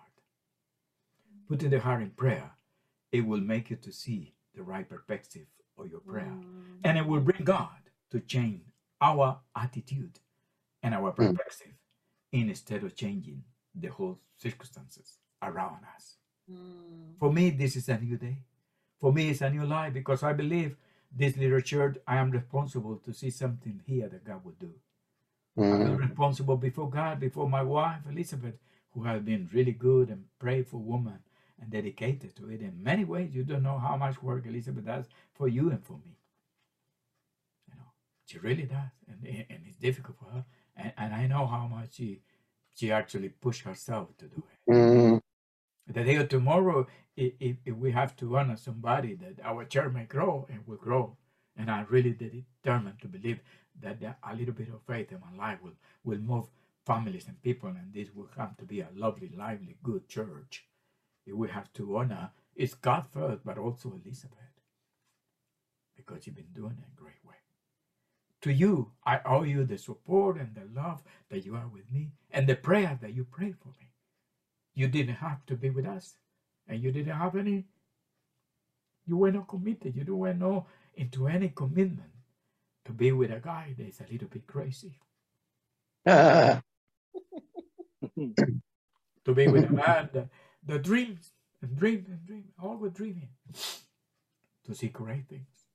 Putting 1.49 1.71
the 1.71 1.81
heart 1.81 2.03
in 2.03 2.11
prayer, 2.11 2.57
it 3.13 3.23
will 3.23 3.41
make 3.41 3.71
you 3.71 3.77
to 3.77 3.93
see 3.93 4.35
the 4.55 4.63
right 4.63 4.89
perspective 4.89 5.47
of 5.77 5.91
your 5.91 6.01
prayer. 6.01 6.27
Mm. 6.27 6.81
And 6.85 6.99
it 6.99 7.07
will 7.07 7.21
bring 7.21 7.45
God 7.45 7.91
to 8.11 8.21
change 8.21 8.63
our 9.01 9.41
attitude 9.55 10.21
and 10.83 10.95
our 10.95 11.13
Mm. 11.13 11.17
perspective 11.17 11.75
instead 12.33 12.85
of 12.85 12.95
changing 12.95 13.45
the 13.75 13.89
whole 13.89 14.21
circumstances 14.37 15.20
around 15.43 15.81
us. 15.97 16.17
Mm. 16.51 17.19
For 17.19 17.33
me, 17.33 17.51
this 17.51 17.77
is 17.77 17.89
a 17.89 17.99
new 17.99 18.17
day. 18.17 18.39
For 19.01 19.13
me, 19.13 19.31
it's 19.31 19.43
a 19.43 19.51
new 19.51 19.67
life 19.67 19.95
because 19.95 20.23
I 20.23 20.33
believe 20.35 20.77
this 21.17 21.37
little 21.37 21.61
church, 21.61 21.99
I 22.07 22.19
am 22.19 22.31
responsible 22.31 22.97
to 23.05 23.13
see 23.15 23.31
something 23.31 23.83
here 23.87 24.09
that 24.09 24.25
God 24.25 24.45
will 24.45 24.57
do. 24.61 24.73
I'm 25.57 25.97
Mhm. 25.97 25.99
responsible 26.09 26.57
before 26.59 26.91
God, 26.91 27.21
before 27.21 27.49
my 27.49 27.63
wife, 27.63 28.07
Elizabeth, 28.09 28.57
who 28.93 29.05
has 29.05 29.23
been 29.23 29.49
really 29.53 29.73
good 29.73 30.11
and 30.11 30.27
prayerful 30.39 30.81
woman 30.83 31.21
and 31.61 31.71
dedicated 31.71 32.37
to 32.37 32.51
it 32.51 32.63
in 32.63 32.83
many 32.83 33.05
ways. 33.05 33.35
You 33.35 33.45
don't 33.45 33.63
know 33.63 33.79
how 33.79 33.97
much 33.97 34.23
work 34.23 34.47
Elizabeth 34.47 34.85
does 34.87 35.07
for 35.35 35.49
you 35.49 35.71
and 35.71 35.85
for 35.85 35.95
me. 35.99 36.17
You 37.69 37.75
know, 37.77 37.93
she 38.27 38.39
really 38.39 38.65
does, 38.65 38.91
and, 39.09 39.27
and 39.27 39.67
it's 39.67 39.79
difficult 39.79 40.19
for 40.19 40.27
her. 40.31 40.47
And, 40.77 40.93
and 40.99 41.15
I 41.15 41.27
know 41.29 41.47
how 41.47 41.69
much 41.69 41.95
she 41.95 42.23
she 42.77 42.93
actually 42.93 43.31
pushed 43.31 43.63
herself 43.65 44.17
to 44.19 44.27
do 44.29 44.45
it. 44.53 44.73
Mhm. 44.73 45.21
The 45.93 46.05
day 46.05 46.17
of 46.17 46.29
tomorrow, 46.29 46.87
if, 47.17 47.33
if, 47.41 47.57
if 47.65 47.75
we 47.75 47.91
have 47.91 48.17
to 48.19 48.37
honor 48.37 48.57
somebody, 48.57 49.15
that 49.15 49.45
our 49.45 49.65
church 49.65 49.93
may 49.93 50.05
grow 50.05 50.47
and 50.49 50.61
will 50.65 50.77
grow. 50.77 51.17
And 51.57 51.69
I 51.69 51.85
really 51.89 52.13
determined 52.13 53.01
to 53.01 53.09
believe 53.09 53.41
that 53.83 53.99
a 54.23 54.37
little 54.37 54.55
bit 54.55 54.69
of 54.69 54.83
faith 54.87 55.11
in 55.11 55.19
my 55.21 55.37
life 55.37 55.59
will, 55.63 55.75
will 56.05 56.19
move 56.19 56.47
families 56.87 57.27
and 57.27 57.43
people, 57.43 57.71
and 57.71 57.93
this 57.93 58.15
will 58.15 58.29
come 58.37 58.55
to 58.59 58.65
be 58.65 58.81
a 58.81 58.89
lovely, 58.95 59.33
lively, 59.37 59.77
good 59.83 60.09
church. 60.09 60.65
If 61.27 61.35
we 61.35 61.49
have 61.49 61.73
to 61.75 61.99
honor, 61.99 62.31
it's 62.55 62.75
God 62.75 63.07
first, 63.13 63.45
but 63.45 63.59
also 63.59 63.93
Elizabeth, 64.05 64.39
because 65.97 66.27
you've 66.27 66.37
been 66.37 66.55
doing 66.55 66.73
it 66.79 66.85
in 66.85 66.93
a 66.97 67.01
great 67.03 67.25
way. 67.25 67.35
To 68.43 68.53
you, 68.53 68.93
I 69.05 69.21
owe 69.25 69.43
you 69.43 69.65
the 69.65 69.77
support 69.77 70.39
and 70.39 70.55
the 70.55 70.81
love 70.81 71.03
that 71.31 71.45
you 71.45 71.57
are 71.57 71.69
with 71.69 71.91
me, 71.91 72.13
and 72.31 72.47
the 72.47 72.55
prayer 72.55 72.97
that 73.03 73.13
you 73.13 73.25
pray 73.25 73.53
for 73.53 73.69
me. 73.81 73.90
You 74.81 74.89
didn't 74.89 75.17
have 75.17 75.45
to 75.49 75.57
be 75.57 75.69
with 75.69 75.87
us, 75.87 76.15
and 76.67 76.83
you 76.83 76.91
didn't 76.91 77.15
have 77.15 77.37
any. 77.37 77.67
You 79.07 79.19
were 79.19 79.31
not 79.31 79.47
committed. 79.49 79.95
You 79.95 80.17
were 80.17 80.33
not 80.35 80.67
into 80.95 81.29
any 81.29 81.51
commitment 81.51 82.13
to 82.87 82.93
be 82.93 83.13
with 83.13 83.31
a 83.31 83.41
guy 83.41 83.75
that 83.77 83.87
is 83.87 84.01
a 84.01 84.11
little 84.11 84.29
bit 84.29 84.47
crazy. 84.47 84.99
To 89.27 89.35
be 89.35 89.49
with 89.49 89.71
a 89.71 89.73
man 89.73 90.09
that, 90.15 90.29
that 90.67 90.83
dreams 90.83 91.33
and 91.63 91.77
dreams 91.77 92.09
and 92.09 92.27
dreams, 92.27 92.53
always 92.63 92.93
dreaming 92.93 93.29
to 94.67 94.75
see 94.75 94.89
great 94.89 95.29
things. 95.29 95.67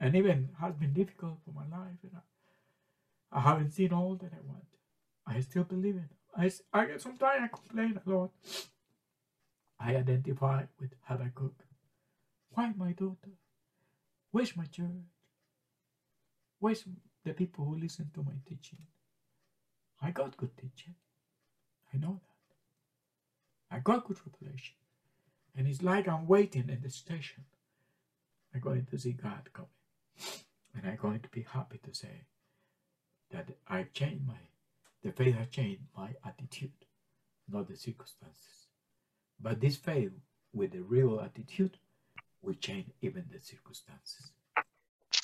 And 0.00 0.16
even 0.16 0.50
has 0.60 0.74
been 0.74 0.92
difficult 0.94 1.38
for 1.44 1.52
my 1.52 1.66
life, 1.78 1.98
and 2.02 2.12
I, 2.16 3.38
I 3.38 3.40
haven't 3.40 3.72
seen 3.72 3.92
all 3.92 4.16
that 4.16 4.32
I 4.34 4.42
want. 4.46 4.66
I 5.26 5.40
still 5.40 5.64
believe 5.64 5.96
it. 5.96 6.17
I, 6.36 6.50
I 6.72 6.86
get 6.86 7.00
sometimes 7.00 7.42
I 7.42 7.48
complain 7.48 8.00
a 8.04 8.10
lot. 8.10 8.30
I 9.80 9.96
identify 9.96 10.64
with 10.80 10.92
Habakkuk. 11.04 11.54
Why 12.50 12.72
my 12.76 12.92
daughter? 12.92 13.34
Where's 14.30 14.56
my 14.56 14.64
church? 14.64 14.86
Where's 16.58 16.84
the 17.24 17.32
people 17.32 17.64
who 17.64 17.76
listen 17.76 18.10
to 18.14 18.22
my 18.22 18.34
teaching? 18.46 18.78
I 20.02 20.10
got 20.10 20.36
good 20.36 20.56
teaching. 20.56 20.94
I 21.92 21.98
know 21.98 22.20
that. 23.70 23.76
I 23.76 23.80
got 23.80 24.06
good 24.06 24.18
revelation. 24.26 24.74
And 25.56 25.66
it's 25.66 25.82
like 25.82 26.08
I'm 26.08 26.26
waiting 26.26 26.68
in 26.68 26.80
the 26.82 26.90
station. 26.90 27.44
I'm 28.54 28.60
going 28.60 28.86
to 28.86 28.98
see 28.98 29.12
God 29.12 29.48
coming. 29.52 29.70
And 30.74 30.86
I'm 30.86 30.96
going 30.96 31.20
to 31.20 31.28
be 31.28 31.42
happy 31.42 31.78
to 31.78 31.94
say 31.94 32.26
that 33.30 33.48
I've 33.68 33.92
changed 33.92 34.26
my, 34.26 34.34
the 35.02 35.12
faith 35.12 35.34
has 35.36 35.48
changed 35.48 35.82
my 35.96 36.10
attitude, 36.24 36.72
not 37.48 37.68
the 37.68 37.76
circumstances. 37.76 38.66
But 39.40 39.60
this 39.60 39.76
faith 39.76 40.12
with 40.52 40.72
the 40.72 40.80
real 40.80 41.20
attitude 41.20 41.78
will 42.42 42.54
change 42.54 42.86
even 43.00 43.24
the 43.30 43.40
circumstances. 43.40 44.32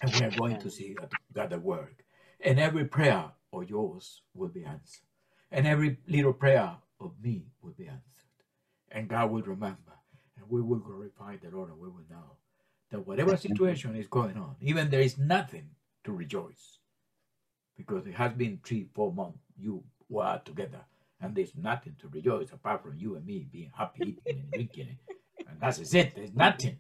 And 0.02 0.14
we 0.14 0.22
are 0.22 0.30
going 0.30 0.60
to 0.60 0.70
see 0.70 0.94
God- 0.94 1.12
God 1.32 1.52
at 1.52 1.62
work. 1.62 2.04
And 2.40 2.60
every 2.60 2.84
prayer 2.84 3.32
of 3.52 3.68
yours 3.68 4.22
will 4.34 4.48
be 4.48 4.64
answered. 4.64 5.06
And 5.50 5.66
every 5.66 5.98
little 6.06 6.32
prayer 6.32 6.76
of 7.00 7.20
me 7.20 7.46
will 7.62 7.72
be 7.72 7.86
answered. 7.86 8.02
And 8.90 9.08
God 9.08 9.30
will 9.30 9.42
remember. 9.42 9.92
And 10.36 10.48
we 10.48 10.60
will 10.62 10.78
glorify 10.78 11.36
the 11.36 11.50
Lord 11.50 11.70
and 11.70 11.78
we 11.78 11.88
will 11.88 12.04
know 12.10 12.36
that 12.90 13.06
whatever 13.06 13.36
situation 13.36 13.96
is 13.96 14.06
going 14.06 14.36
on, 14.36 14.56
even 14.60 14.90
there 14.90 15.00
is 15.00 15.18
nothing 15.18 15.70
to 16.04 16.12
rejoice. 16.12 16.78
Because 17.76 18.06
it 18.06 18.14
has 18.14 18.32
been 18.34 18.60
three, 18.62 18.88
four 18.94 19.12
months 19.12 19.43
you 19.56 19.84
were 20.08 20.40
together. 20.44 20.80
And 21.20 21.34
there's 21.34 21.54
nothing 21.56 21.96
to 22.00 22.08
rejoice 22.08 22.52
apart 22.52 22.82
from 22.82 22.96
you 22.96 23.16
and 23.16 23.24
me 23.24 23.46
being 23.50 23.70
happy, 23.76 24.18
eating 24.26 24.40
and 24.40 24.50
drinking. 24.52 24.98
And 25.48 25.60
that's 25.60 25.78
it. 25.94 26.14
There's 26.14 26.34
nothing. 26.34 26.78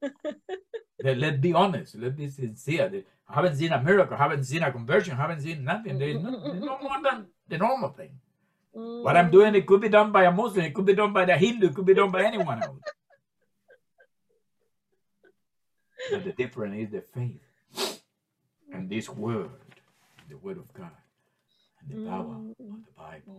Let, 1.02 1.18
let's 1.18 1.38
be 1.38 1.52
honest. 1.52 1.96
Let's 1.96 2.16
be 2.16 2.28
sincere. 2.28 3.02
I 3.28 3.34
haven't 3.34 3.56
seen 3.56 3.72
a 3.72 3.82
miracle. 3.82 4.16
I 4.16 4.22
haven't 4.22 4.44
seen 4.44 4.62
a 4.62 4.72
conversion. 4.72 5.14
I 5.14 5.22
haven't 5.22 5.42
seen 5.42 5.64
nothing. 5.64 5.98
There's 5.98 6.22
no, 6.22 6.40
there's 6.40 6.62
no 6.62 6.78
more 6.80 7.02
than 7.02 7.26
the 7.48 7.58
normal 7.58 7.90
thing. 7.90 8.18
What 8.72 9.16
I'm 9.16 9.30
doing, 9.30 9.54
it 9.54 9.66
could 9.66 9.80
be 9.80 9.88
done 9.88 10.12
by 10.12 10.24
a 10.24 10.30
Muslim. 10.30 10.64
It 10.64 10.74
could 10.74 10.86
be 10.86 10.94
done 10.94 11.12
by 11.12 11.24
the 11.24 11.36
Hindu. 11.36 11.68
It 11.68 11.74
could 11.74 11.86
be 11.86 11.94
done 11.94 12.10
by 12.10 12.24
anyone 12.24 12.62
else. 12.62 12.78
But 16.10 16.24
the 16.24 16.32
difference 16.32 16.76
is 16.76 16.90
the 16.90 17.00
faith 17.00 17.40
and 18.72 18.90
this 18.90 19.08
word, 19.08 19.50
the 20.28 20.36
word 20.36 20.58
of 20.58 20.72
God, 20.72 20.90
the 21.88 21.96
power 22.04 22.34
of 22.34 22.54
the 22.58 22.92
Bible, 22.96 23.34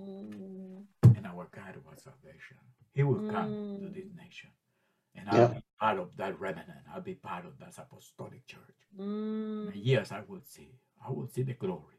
and 1.16 1.26
our 1.26 1.48
God 1.52 1.76
of 1.76 1.88
our 1.88 1.98
salvation. 1.98 2.58
He 2.94 3.04
will 3.04 3.22
come 3.32 3.56
to 3.82 3.90
this 3.90 4.10
nation. 4.16 4.50
And 5.16 5.30
I'll 5.30 5.36
Yeah. 5.50 5.54
be 5.54 5.64
part 5.80 6.00
of 6.00 6.16
that 6.18 6.40
remnant. 6.40 6.70
I'll 6.94 7.02
be 7.02 7.16
part 7.16 7.46
of 7.46 7.58
that 7.60 7.78
apostolic 7.78 8.46
church. 8.46 8.88
Mm, 8.96 9.68
And 9.74 9.76
yes, 9.76 10.12
I 10.12 10.22
will 10.28 10.42
see. 10.42 10.72
I 11.06 11.12
will 11.12 11.28
see 11.28 11.44
the 11.44 11.54
glory. 11.54 11.96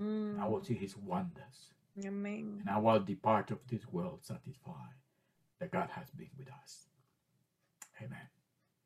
mm, 0.00 0.38
I 0.38 0.46
will 0.46 0.62
see 0.62 0.74
his 0.74 0.96
wonders. 0.96 1.72
Amen. 2.04 2.58
And 2.60 2.68
I 2.68 2.78
will 2.78 3.00
depart 3.00 3.50
of 3.50 3.66
this 3.68 3.86
world 3.90 4.24
satisfied 4.24 4.94
that 5.58 5.70
God 5.70 5.88
has 5.90 6.10
been 6.10 6.30
with 6.36 6.48
us. 6.62 6.88
Amen. 8.02 8.28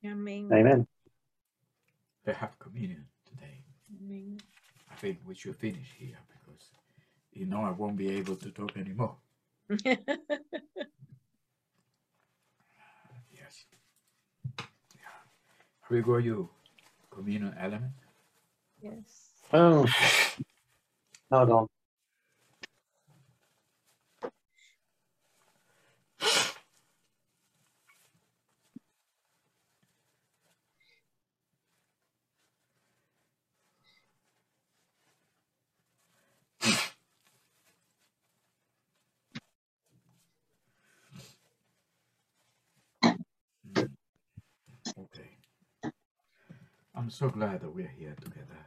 Amen. 0.05 0.53
amen. 0.53 0.87
Let's 2.25 2.39
have 2.39 2.57
communion 2.61 3.09
today. 3.25 3.65
Amen. 4.01 4.39
I 4.91 4.95
think 4.97 5.19
we 5.25 5.35
should 5.35 5.57
finish 5.57 5.93
here 5.99 6.19
because 6.29 6.30
you 7.33 7.47
know 7.47 7.63
I 7.65 7.71
won't 7.73 7.97
be 7.97 8.11
able 8.11 8.37
to 8.37 8.51
talk 8.51 8.77
anymore. 8.77 9.17
Yes. 13.33 13.65
Yeah. 14.95 15.21
Here 15.89 15.99
we 15.99 16.03
go, 16.03 16.19
you 16.19 16.49
communion 17.11 17.55
element. 17.59 17.93
yes. 18.83 19.31
Oh, 19.53 19.87
hold 21.31 21.51
on. 21.51 21.67
Mm. 43.73 43.91
Okay. 44.99 45.31
I'm 47.01 47.09
so 47.09 47.31
glad 47.31 47.63
that 47.63 47.75
we're 47.75 47.87
here 47.99 48.15
together. 48.21 48.67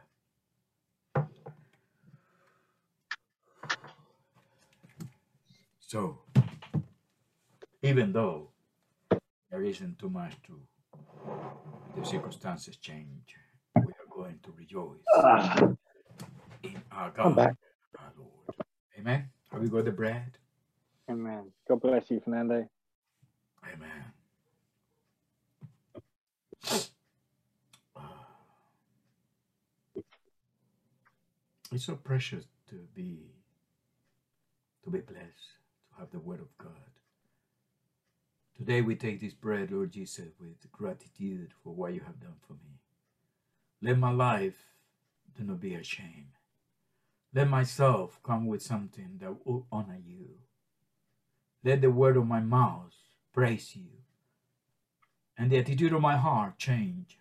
So, 5.78 6.18
even 7.82 8.12
though 8.12 8.48
there 9.50 9.62
isn't 9.62 10.00
too 10.00 10.10
much 10.10 10.32
to 10.48 10.60
the 11.96 12.04
circumstances 12.04 12.76
change, 12.76 13.36
we 13.76 13.92
are 13.92 14.10
going 14.10 14.40
to 14.42 14.52
rejoice 14.58 14.98
Ah, 15.14 15.68
in 16.64 16.82
our 16.90 17.10
God, 17.10 17.36
back. 17.36 17.54
our 18.00 18.12
Lord. 18.18 18.58
Amen. 18.98 19.28
Have 19.52 19.62
we 19.62 19.68
got 19.68 19.84
the 19.84 19.92
bread? 19.92 20.38
Amen. 21.08 21.52
God 21.68 21.80
bless 21.80 22.10
you, 22.10 22.20
Fernando. 22.24 22.68
Amen. 23.72 24.04
Ah. 27.96 28.26
So 31.84 31.96
precious 31.96 32.46
to 32.70 32.76
be 32.94 33.18
to 34.84 34.90
be 34.90 35.00
blessed, 35.00 35.50
to 35.90 36.00
have 36.00 36.10
the 36.10 36.18
word 36.18 36.40
of 36.40 36.48
God. 36.56 36.70
Today 38.56 38.80
we 38.80 38.94
take 38.94 39.20
this 39.20 39.34
bread, 39.34 39.70
Lord 39.70 39.92
Jesus, 39.92 40.30
with 40.40 40.72
gratitude 40.72 41.52
for 41.62 41.74
what 41.74 41.92
you 41.92 42.00
have 42.00 42.18
done 42.18 42.36
for 42.48 42.54
me. 42.54 42.80
Let 43.82 43.98
my 43.98 44.12
life 44.12 44.54
do 45.36 45.44
not 45.44 45.60
be 45.60 45.74
ashamed. 45.74 46.32
Let 47.34 47.50
myself 47.50 48.18
come 48.24 48.46
with 48.46 48.62
something 48.62 49.18
that 49.20 49.46
will 49.46 49.66
honor 49.70 49.98
you. 50.02 50.30
Let 51.62 51.82
the 51.82 51.90
word 51.90 52.16
of 52.16 52.26
my 52.26 52.40
mouth 52.40 52.94
praise 53.34 53.76
you. 53.76 53.90
And 55.36 55.50
the 55.50 55.58
attitude 55.58 55.92
of 55.92 56.00
my 56.00 56.16
heart 56.16 56.56
change. 56.56 57.18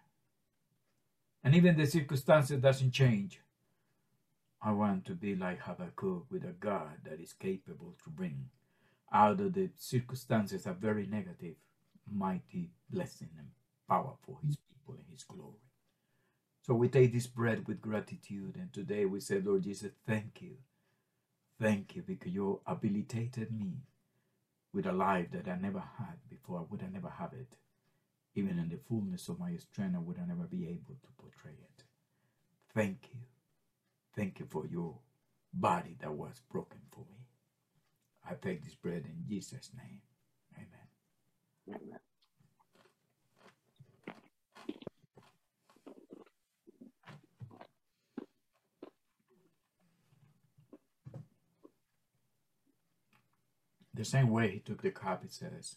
And 1.44 1.54
even 1.54 1.76
the 1.76 1.86
circumstances 1.86 2.62
doesn't 2.62 2.92
change. 2.92 3.42
I 4.64 4.72
want 4.72 5.06
to 5.06 5.14
be 5.14 5.36
like 5.36 5.60
Habakkuk 5.62 6.26
with 6.32 6.44
a 6.46 6.54
God 6.60 7.00
that 7.06 7.20
is 7.20 7.34
capable 7.34 7.96
to 8.04 8.10
bring 8.10 8.46
out 9.12 9.42
of 9.42 9.54
the 9.54 9.70
circumstances 9.76 10.66
a 10.66 10.74
very 10.74 11.06
negative, 11.06 11.56
mighty 12.12 12.72
blessing 12.90 13.30
and 13.38 13.48
power 13.90 14.14
for 14.26 14.38
his 14.46 14.58
people 14.58 14.96
and 14.96 15.06
his 15.12 15.24
glory. 15.24 15.60
So 16.62 16.74
we 16.76 16.88
take 16.88 17.12
this 17.14 17.28
bread 17.28 17.68
with 17.68 17.82
gratitude, 17.82 18.56
and 18.56 18.72
today 18.72 19.06
we 19.06 19.20
say, 19.20 19.42
Lord 19.42 19.64
Jesus, 19.64 19.92
thank 20.08 20.42
you. 20.42 20.56
Thank 21.62 21.96
you 21.96 22.02
because 22.02 22.32
you 22.34 22.62
habilitated 22.66 23.52
me 23.52 23.74
with 24.74 24.86
a 24.86 24.94
life 24.94 25.28
that 25.34 25.48
I 25.50 25.58
never 25.58 25.84
had 26.00 26.18
before. 26.30 26.60
I 26.60 26.64
would 26.70 26.82
have 26.82 26.94
never 26.94 27.10
have 27.10 27.34
it. 27.34 27.58
Even 28.36 28.60
in 28.60 28.70
the 28.70 28.80
fullness 28.88 29.28
of 29.28 29.40
my 29.40 29.56
strength, 29.58 29.96
I 29.96 30.00
would 30.00 30.18
have 30.18 30.30
never 30.30 30.44
be 30.44 30.68
able 30.68 30.96
to 31.02 31.10
portray 31.18 31.52
it. 31.52 31.84
Thank 32.74 33.10
you. 33.14 33.33
Thank 34.16 34.40
you 34.40 34.46
for 34.50 34.68
your 34.68 35.00
body 35.54 35.98
that 36.02 36.12
was 36.14 36.42
broken 36.52 36.80
for 36.92 37.02
me. 37.02 37.26
I 38.30 38.36
take 38.36 38.64
this 38.64 38.76
bread 38.76 39.06
in 39.06 39.26
Jesus' 39.28 39.72
name. 39.76 40.02
Amen. 40.56 41.82
Amen. 41.82 42.00
The 53.96 54.06
same 54.06 54.30
way 54.30 54.52
he 54.52 54.60
took 54.60 54.82
the 54.82 54.92
cup, 54.92 55.24
it 55.24 55.32
says, 55.32 55.76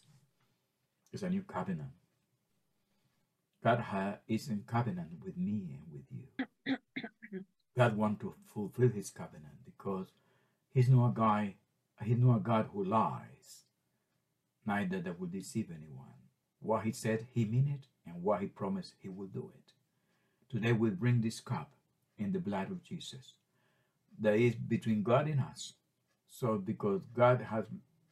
it's 1.11 1.23
a 1.23 1.29
new 1.29 1.43
covenant. 1.43 1.91
God 3.63 3.83
is 4.27 4.49
in 4.49 4.63
covenant 4.65 5.09
with 5.23 5.37
me 5.37 5.77
and 5.77 5.83
with 5.91 6.05
you. 6.11 6.45
God 7.77 7.95
wants 7.95 8.21
to 8.21 8.33
fulfill 8.51 8.89
his 8.89 9.11
covenant 9.11 9.53
because 9.63 10.07
he's 10.73 10.89
not 10.89 11.09
a 11.09 11.13
guy, 11.13 11.53
he's 12.03 12.17
not 12.17 12.37
a 12.37 12.39
God 12.39 12.69
who 12.73 12.83
lies, 12.83 13.65
neither 14.65 14.99
that 14.99 15.19
will 15.19 15.27
deceive 15.27 15.67
anyone. 15.69 16.07
What 16.59 16.85
he 16.85 16.91
said, 16.91 17.27
he 17.35 17.45
mean 17.45 17.77
it, 17.79 17.85
and 18.07 18.23
what 18.23 18.41
he 18.41 18.47
promised, 18.47 18.93
he 18.99 19.09
will 19.09 19.27
do 19.27 19.51
it. 19.53 19.73
Today 20.49 20.71
we 20.71 20.89
bring 20.89 21.21
this 21.21 21.39
cup 21.39 21.69
in 22.17 22.31
the 22.31 22.39
blood 22.39 22.71
of 22.71 22.83
Jesus. 22.83 23.33
That 24.19 24.33
is 24.33 24.55
between 24.55 25.03
God 25.03 25.27
and 25.27 25.39
us. 25.39 25.73
So 26.27 26.57
because 26.57 27.01
God 27.15 27.41
has 27.51 27.65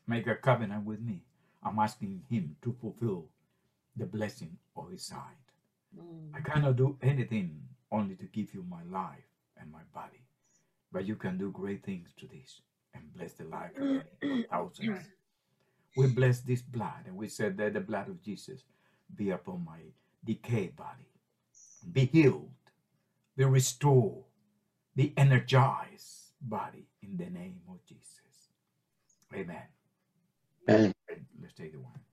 made 0.06 0.28
a 0.28 0.36
covenant 0.36 0.86
with 0.86 1.02
me, 1.02 1.22
I'm 1.64 1.80
asking 1.80 2.22
him 2.30 2.56
to 2.62 2.76
fulfill 2.80 3.26
the 3.98 4.06
blessing 4.06 4.58
of 4.78 4.92
his 4.92 5.02
side. 5.08 5.46
Mm. 5.98 6.36
I 6.36 6.42
cannot 6.42 6.76
do 6.76 6.98
anything 7.02 7.62
only 7.92 8.14
to 8.16 8.26
give 8.26 8.54
you 8.54 8.64
my 8.70 8.84
life 8.84 9.24
and 9.66 9.74
my 9.74 9.82
body, 9.94 10.24
but 10.92 11.06
you 11.06 11.16
can 11.16 11.38
do 11.38 11.52
great 11.52 11.84
things 11.84 12.10
to 12.18 12.28
this 12.28 12.62
and 12.94 13.04
bless 13.14 13.34
the 13.34 13.44
life 13.46 13.72
of 13.78 14.04
thousands. 14.50 15.06
We 15.98 16.08
bless 16.08 16.40
this 16.42 16.62
blood 16.62 17.06
and 17.08 17.16
we 17.18 17.28
said 17.28 17.58
that 17.58 17.74
the 17.74 17.82
blood 17.82 18.08
of 18.08 18.22
Jesus 18.22 18.64
be 19.16 19.32
upon 19.32 19.66
my 19.66 19.80
decayed 20.24 20.76
body, 20.76 21.10
be 21.92 22.06
healed, 22.06 22.52
be 23.36 23.46
restored, 23.46 24.24
be 24.96 25.14
energized 25.18 26.32
body 26.42 26.88
in 27.02 27.18
the 27.18 27.30
name 27.30 27.60
of 27.70 27.78
Jesus. 27.88 28.52
Amen. 29.34 29.64
Amen. 30.70 30.94
Let's 31.42 31.54
take 31.54 31.74
the 31.74 31.80
one. 31.80 32.05